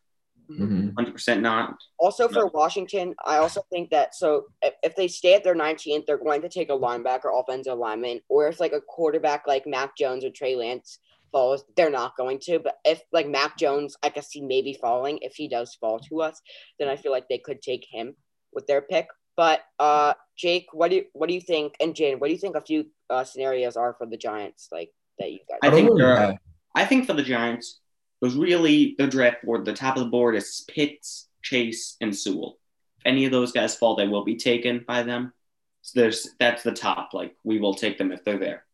Mhm. 0.49 0.93
100% 0.93 1.41
not. 1.41 1.77
Also 1.97 2.27
for 2.27 2.45
No. 2.45 2.51
Washington, 2.53 3.15
I 3.23 3.37
also 3.37 3.61
think 3.71 3.89
that 3.89 4.15
so 4.15 4.45
if, 4.61 4.73
if 4.83 4.95
they 4.95 5.07
stay 5.07 5.33
at 5.33 5.43
their 5.43 5.55
19th, 5.55 6.05
they're 6.05 6.17
going 6.17 6.41
to 6.41 6.49
take 6.49 6.69
a 6.69 6.77
linebacker, 6.77 7.31
offensive 7.33 7.77
lineman, 7.77 8.21
or 8.29 8.47
if 8.47 8.59
like 8.59 8.73
a 8.73 8.81
quarterback 8.81 9.47
like 9.47 9.65
Mac 9.65 9.97
Jones 9.97 10.23
or 10.23 10.29
Trey 10.29 10.55
Lance 10.55 10.99
falls, 11.31 11.65
they're 11.75 11.89
not 11.89 12.15
going 12.17 12.39
to. 12.39 12.59
But 12.59 12.77
if 12.85 13.01
like 13.11 13.27
Mac 13.27 13.57
Jones, 13.57 13.95
I 14.03 14.09
can 14.09 14.23
see 14.23 14.41
maybe 14.41 14.73
falling. 14.73 15.19
If 15.21 15.35
he 15.35 15.47
does 15.47 15.75
fall 15.75 15.99
to 15.99 16.21
us, 16.21 16.41
then 16.79 16.87
I 16.87 16.95
feel 16.95 17.11
like 17.11 17.27
they 17.27 17.39
could 17.39 17.61
take 17.61 17.85
him 17.89 18.15
with 18.53 18.67
their 18.67 18.81
pick. 18.81 19.07
But 19.35 19.61
uh, 19.79 20.13
Jake, 20.37 20.67
what 20.71 20.89
do 20.89 20.97
you 20.97 21.05
what 21.13 21.27
do 21.27 21.33
you 21.35 21.41
think? 21.41 21.75
And 21.79 21.95
Jane, 21.95 22.19
what 22.19 22.27
do 22.27 22.33
you 22.33 22.39
think 22.39 22.55
a 22.55 22.61
few 22.61 22.85
uh, 23.09 23.23
scenarios 23.23 23.75
are 23.75 23.93
for 23.97 24.05
the 24.05 24.17
Giants 24.17 24.69
like 24.71 24.91
that 25.19 25.31
you 25.31 25.39
guys? 25.49 25.59
I 25.61 25.67
I 25.67 25.71
think 25.71 25.97
there 25.97 26.15
are, 26.17 26.35
I 26.73 26.85
think 26.85 27.05
for 27.05 27.13
the 27.13 27.23
Giants, 27.23 27.81
was 28.21 28.35
really 28.35 28.95
the 28.97 29.07
draft 29.07 29.43
board. 29.43 29.65
The 29.65 29.73
top 29.73 29.97
of 29.97 30.03
the 30.03 30.09
board 30.09 30.35
is 30.35 30.65
Pitts, 30.67 31.27
Chase, 31.41 31.97
and 32.01 32.15
Sewell. 32.15 32.57
If 32.99 33.05
any 33.05 33.25
of 33.25 33.31
those 33.31 33.51
guys 33.51 33.75
fall, 33.75 33.95
they 33.95 34.07
will 34.07 34.23
be 34.23 34.37
taken 34.37 34.83
by 34.87 35.03
them. 35.03 35.33
So 35.81 35.99
there's 35.99 36.29
that's 36.39 36.63
the 36.63 36.71
top. 36.71 37.13
Like 37.13 37.35
we 37.43 37.59
will 37.59 37.75
take 37.75 37.97
them 37.97 38.11
if 38.11 38.23
they're 38.23 38.39
there. 38.39 38.65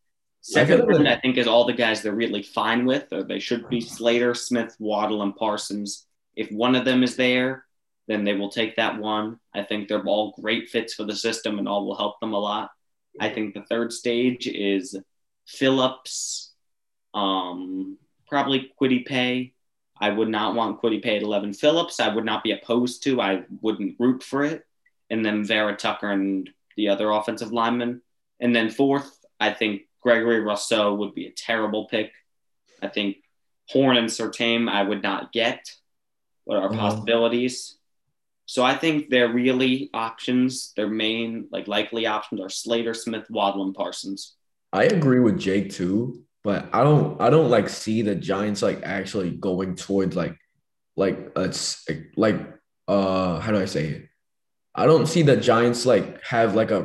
Second 0.44 1.06
I 1.06 1.20
think, 1.20 1.36
is 1.36 1.46
all 1.46 1.66
the 1.66 1.72
guys 1.72 2.02
they're 2.02 2.12
really 2.12 2.42
fine 2.42 2.84
with, 2.84 3.12
or 3.12 3.22
they 3.22 3.38
should 3.38 3.68
be 3.68 3.80
Slater, 3.80 4.34
Smith, 4.34 4.74
Waddle, 4.80 5.22
and 5.22 5.36
Parsons. 5.36 6.06
If 6.34 6.50
one 6.50 6.74
of 6.74 6.84
them 6.84 7.04
is 7.04 7.14
there, 7.14 7.64
then 8.08 8.24
they 8.24 8.34
will 8.34 8.50
take 8.50 8.76
that 8.76 8.98
one. 8.98 9.38
I 9.54 9.62
think 9.62 9.86
they're 9.86 10.04
all 10.04 10.34
great 10.40 10.68
fits 10.68 10.94
for 10.94 11.04
the 11.04 11.14
system 11.14 11.58
and 11.58 11.68
all 11.68 11.86
will 11.86 11.96
help 11.96 12.18
them 12.18 12.32
a 12.32 12.38
lot. 12.38 12.70
I 13.20 13.28
think 13.28 13.54
the 13.54 13.62
third 13.62 13.92
stage 13.92 14.48
is 14.48 14.98
Phillips, 15.46 16.52
um, 17.14 17.98
probably 18.32 18.72
Kwity 18.80 19.04
Paye. 19.04 19.52
I 20.00 20.08
would 20.08 20.30
not 20.30 20.54
want 20.54 20.80
Kwity 20.80 21.02
Paye 21.02 21.16
at 21.16 21.22
11. 21.22 21.52
Phillips, 21.52 22.00
I 22.00 22.08
would 22.12 22.24
not 22.24 22.42
be 22.42 22.52
opposed 22.52 23.02
to. 23.02 23.20
I 23.20 23.42
wouldn't 23.60 23.96
root 24.00 24.22
for 24.22 24.42
it. 24.42 24.64
And 25.10 25.22
then 25.22 25.44
Vera 25.44 25.76
Tucker 25.76 26.10
and 26.10 26.48
the 26.78 26.88
other 26.88 27.10
offensive 27.10 27.52
lineman. 27.52 28.00
And 28.40 28.56
then 28.56 28.70
fourth, 28.70 29.22
I 29.38 29.52
think 29.52 29.82
Gregory 30.00 30.40
Rousseau 30.40 30.94
would 30.94 31.14
be 31.14 31.26
a 31.26 31.30
terrible 31.30 31.84
pick. 31.88 32.10
I 32.80 32.88
think 32.88 33.18
Horn 33.68 33.98
and 33.98 34.08
Surtain 34.08 34.66
I 34.66 34.82
would 34.82 35.02
not 35.02 35.30
get. 35.30 35.70
What 36.44 36.56
are 36.56 36.70
Mhm. 36.70 36.78
possibilities? 36.78 37.76
So 38.46 38.64
I 38.64 38.74
think 38.74 39.10
their 39.10 39.28
really 39.28 39.90
options, 39.92 40.72
their 40.74 40.88
main 40.88 41.48
like 41.52 41.68
likely 41.68 42.06
options 42.06 42.40
are 42.40 42.48
Slater, 42.48 42.94
Smith, 42.94 43.30
Waddle, 43.30 43.62
and 43.64 43.74
Parsons. 43.74 44.36
I 44.72 44.84
agree 44.84 45.20
with 45.20 45.38
Jake 45.38 45.70
too, 45.70 46.24
but 46.44 46.68
I 46.72 46.82
don't 46.82 47.20
I 47.20 47.30
don't 47.30 47.50
like 47.50 47.68
see 47.68 48.02
the 48.02 48.14
Giants 48.14 48.62
like 48.62 48.82
actually 48.82 49.30
going 49.30 49.76
towards 49.76 50.16
like 50.16 50.36
like 50.96 51.32
a 51.36 51.54
like 52.16 52.36
uh 52.88 53.38
how 53.40 53.52
do 53.52 53.58
I 53.58 53.64
say 53.66 53.86
it? 53.88 54.08
I 54.74 54.86
don't 54.86 55.06
see 55.06 55.22
the 55.22 55.36
Giants 55.36 55.86
like 55.86 56.22
have 56.24 56.54
like 56.54 56.70
a 56.70 56.80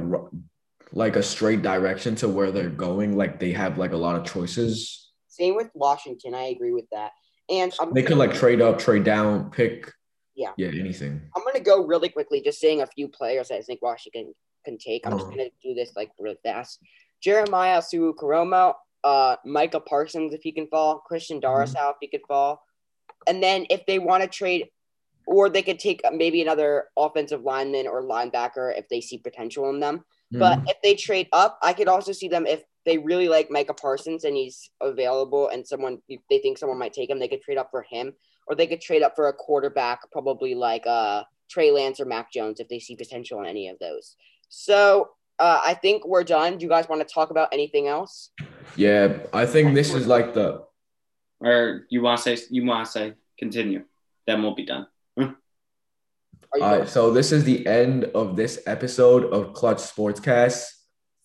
like 0.91 1.15
a 1.15 1.23
straight 1.23 1.61
direction 1.61 2.15
to 2.15 2.27
where 2.29 2.51
they're 2.51 2.69
going. 2.69 3.17
Like 3.17 3.39
they 3.39 3.51
have 3.53 3.77
like 3.77 3.91
a 3.93 3.97
lot 3.97 4.15
of 4.15 4.25
choices. 4.25 5.11
Same 5.27 5.55
with 5.55 5.69
Washington. 5.73 6.33
I 6.33 6.45
agree 6.45 6.71
with 6.71 6.89
that. 6.91 7.11
And 7.49 7.73
I'm 7.79 7.93
They 7.93 8.03
could 8.03 8.17
like 8.17 8.33
trade 8.33 8.61
up, 8.61 8.79
trade 8.79 9.03
down, 9.03 9.51
pick 9.51 9.91
Yeah. 10.35 10.51
yeah 10.57 10.67
anything. 10.69 11.21
I'm 11.35 11.43
gonna 11.43 11.59
go 11.63 11.85
really 11.85 12.09
quickly, 12.09 12.41
just 12.41 12.59
saying 12.59 12.81
a 12.81 12.87
few 12.87 13.07
players 13.07 13.47
that 13.49 13.55
I 13.57 13.61
think 13.61 13.81
Washington 13.81 14.33
can 14.65 14.77
take. 14.77 15.05
I'm 15.05 15.13
just 15.13 15.25
Uh-huh. 15.27 15.37
gonna 15.37 15.49
do 15.63 15.73
this 15.73 15.93
like 15.95 16.11
really 16.19 16.37
fast. 16.43 16.79
Jeremiah 17.21 17.79
Owusu 17.81 18.13
Koramoah, 18.15 18.73
uh, 19.03 19.35
Micah 19.45 19.79
Parsons 19.79 20.33
if 20.33 20.41
he 20.41 20.51
can 20.51 20.67
fall, 20.67 20.99
Christian 20.99 21.39
Darrisaw 21.41 21.91
if 21.91 21.97
he 22.01 22.07
could 22.07 22.25
fall, 22.27 22.61
and 23.27 23.41
then 23.41 23.65
if 23.69 23.85
they 23.85 23.99
want 23.99 24.23
to 24.23 24.29
trade, 24.29 24.67
or 25.25 25.49
they 25.49 25.61
could 25.61 25.79
take 25.79 26.01
maybe 26.13 26.41
another 26.41 26.85
offensive 26.97 27.43
lineman 27.43 27.87
or 27.87 28.01
linebacker 28.01 28.77
if 28.77 28.87
they 28.89 29.01
see 29.01 29.17
potential 29.17 29.69
in 29.69 29.79
them. 29.79 30.03
But 30.39 30.61
if 30.67 30.77
they 30.83 30.95
trade 30.95 31.27
up, 31.33 31.57
I 31.61 31.73
could 31.73 31.87
also 31.87 32.11
see 32.11 32.27
them 32.27 32.45
if 32.45 32.63
they 32.85 32.97
really 32.97 33.27
like 33.27 33.51
Micah 33.51 33.73
Parsons 33.73 34.23
and 34.23 34.35
he's 34.35 34.69
available 34.81 35.49
and 35.49 35.67
someone 35.67 35.99
if 36.07 36.21
they 36.29 36.39
think 36.39 36.57
someone 36.57 36.77
might 36.77 36.93
take 36.93 37.09
him, 37.09 37.19
they 37.19 37.27
could 37.27 37.41
trade 37.41 37.57
up 37.57 37.69
for 37.71 37.85
him, 37.89 38.13
or 38.47 38.55
they 38.55 38.67
could 38.67 38.81
trade 38.81 39.03
up 39.03 39.15
for 39.15 39.27
a 39.27 39.33
quarterback, 39.33 40.09
probably 40.11 40.55
like 40.55 40.85
uh 40.87 41.23
Trey 41.49 41.71
Lance 41.71 41.99
or 41.99 42.05
Mac 42.05 42.31
Jones 42.31 42.59
if 42.59 42.67
they 42.67 42.79
see 42.79 42.95
potential 42.95 43.39
in 43.41 43.47
any 43.47 43.67
of 43.69 43.79
those. 43.79 44.15
So 44.49 45.09
uh, 45.39 45.61
I 45.63 45.73
think 45.75 46.05
we're 46.05 46.23
done. 46.23 46.57
Do 46.57 46.63
you 46.65 46.69
guys 46.69 46.87
want 46.89 47.05
to 47.07 47.13
talk 47.13 47.29
about 47.31 47.49
anything 47.51 47.87
else? 47.87 48.31
yeah, 48.75 49.19
I 49.33 49.45
think 49.45 49.73
this 49.75 49.93
is 49.93 50.07
like 50.07 50.33
the 50.33 50.63
Or 51.39 51.85
you 51.89 52.01
want 52.01 52.21
to 52.21 52.35
say 52.37 52.43
you 52.49 52.65
want 52.65 52.85
to 52.85 52.91
say 52.91 53.13
continue? 53.39 53.83
Then 54.25 54.41
we'll 54.43 54.55
be 54.55 54.65
done. 54.65 54.87
Are 55.17 56.59
you 56.59 56.63
All 56.63 56.79
right, 56.79 56.87
so 56.89 57.11
this 57.11 57.31
is 57.31 57.43
the 57.43 57.67
end 57.67 58.05
of 58.15 58.35
this 58.37 58.61
episode 58.65 59.25
of 59.33 59.53
Clutch 59.53 59.79
Sportscast. 59.79 60.63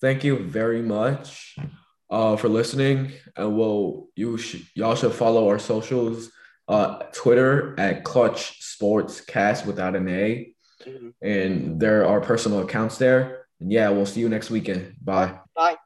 Thank 0.01 0.25
you 0.25 0.37
very 0.39 0.83
much 0.83 1.57
uh, 2.11 2.37
for 2.37 2.49
listening, 2.49 3.13
and 3.37 3.57
we'll 3.57 4.09
you 4.17 4.37
sh- 4.37 4.69
y'all 4.75 4.97
should 4.97 5.13
follow 5.15 5.49
our 5.49 5.61
socials, 5.61 6.31
uh, 6.67 7.05
Twitter 7.13 7.79
at 7.79 8.03
Clutch 8.05 8.61
Sportscast 8.61 9.65
without 9.65 9.95
an 9.95 10.09
A, 10.09 10.53
Mhm. 10.85 11.13
and 11.23 11.79
there 11.81 12.05
are 12.05 12.21
personal 12.21 12.61
accounts 12.63 12.99
there. 12.99 13.42
And 13.63 13.71
yeah, 13.71 13.91
we'll 13.91 14.07
see 14.07 14.21
you 14.21 14.29
next 14.29 14.51
weekend. 14.51 14.97
Bye. 15.01 15.39
Bye. 15.55 15.77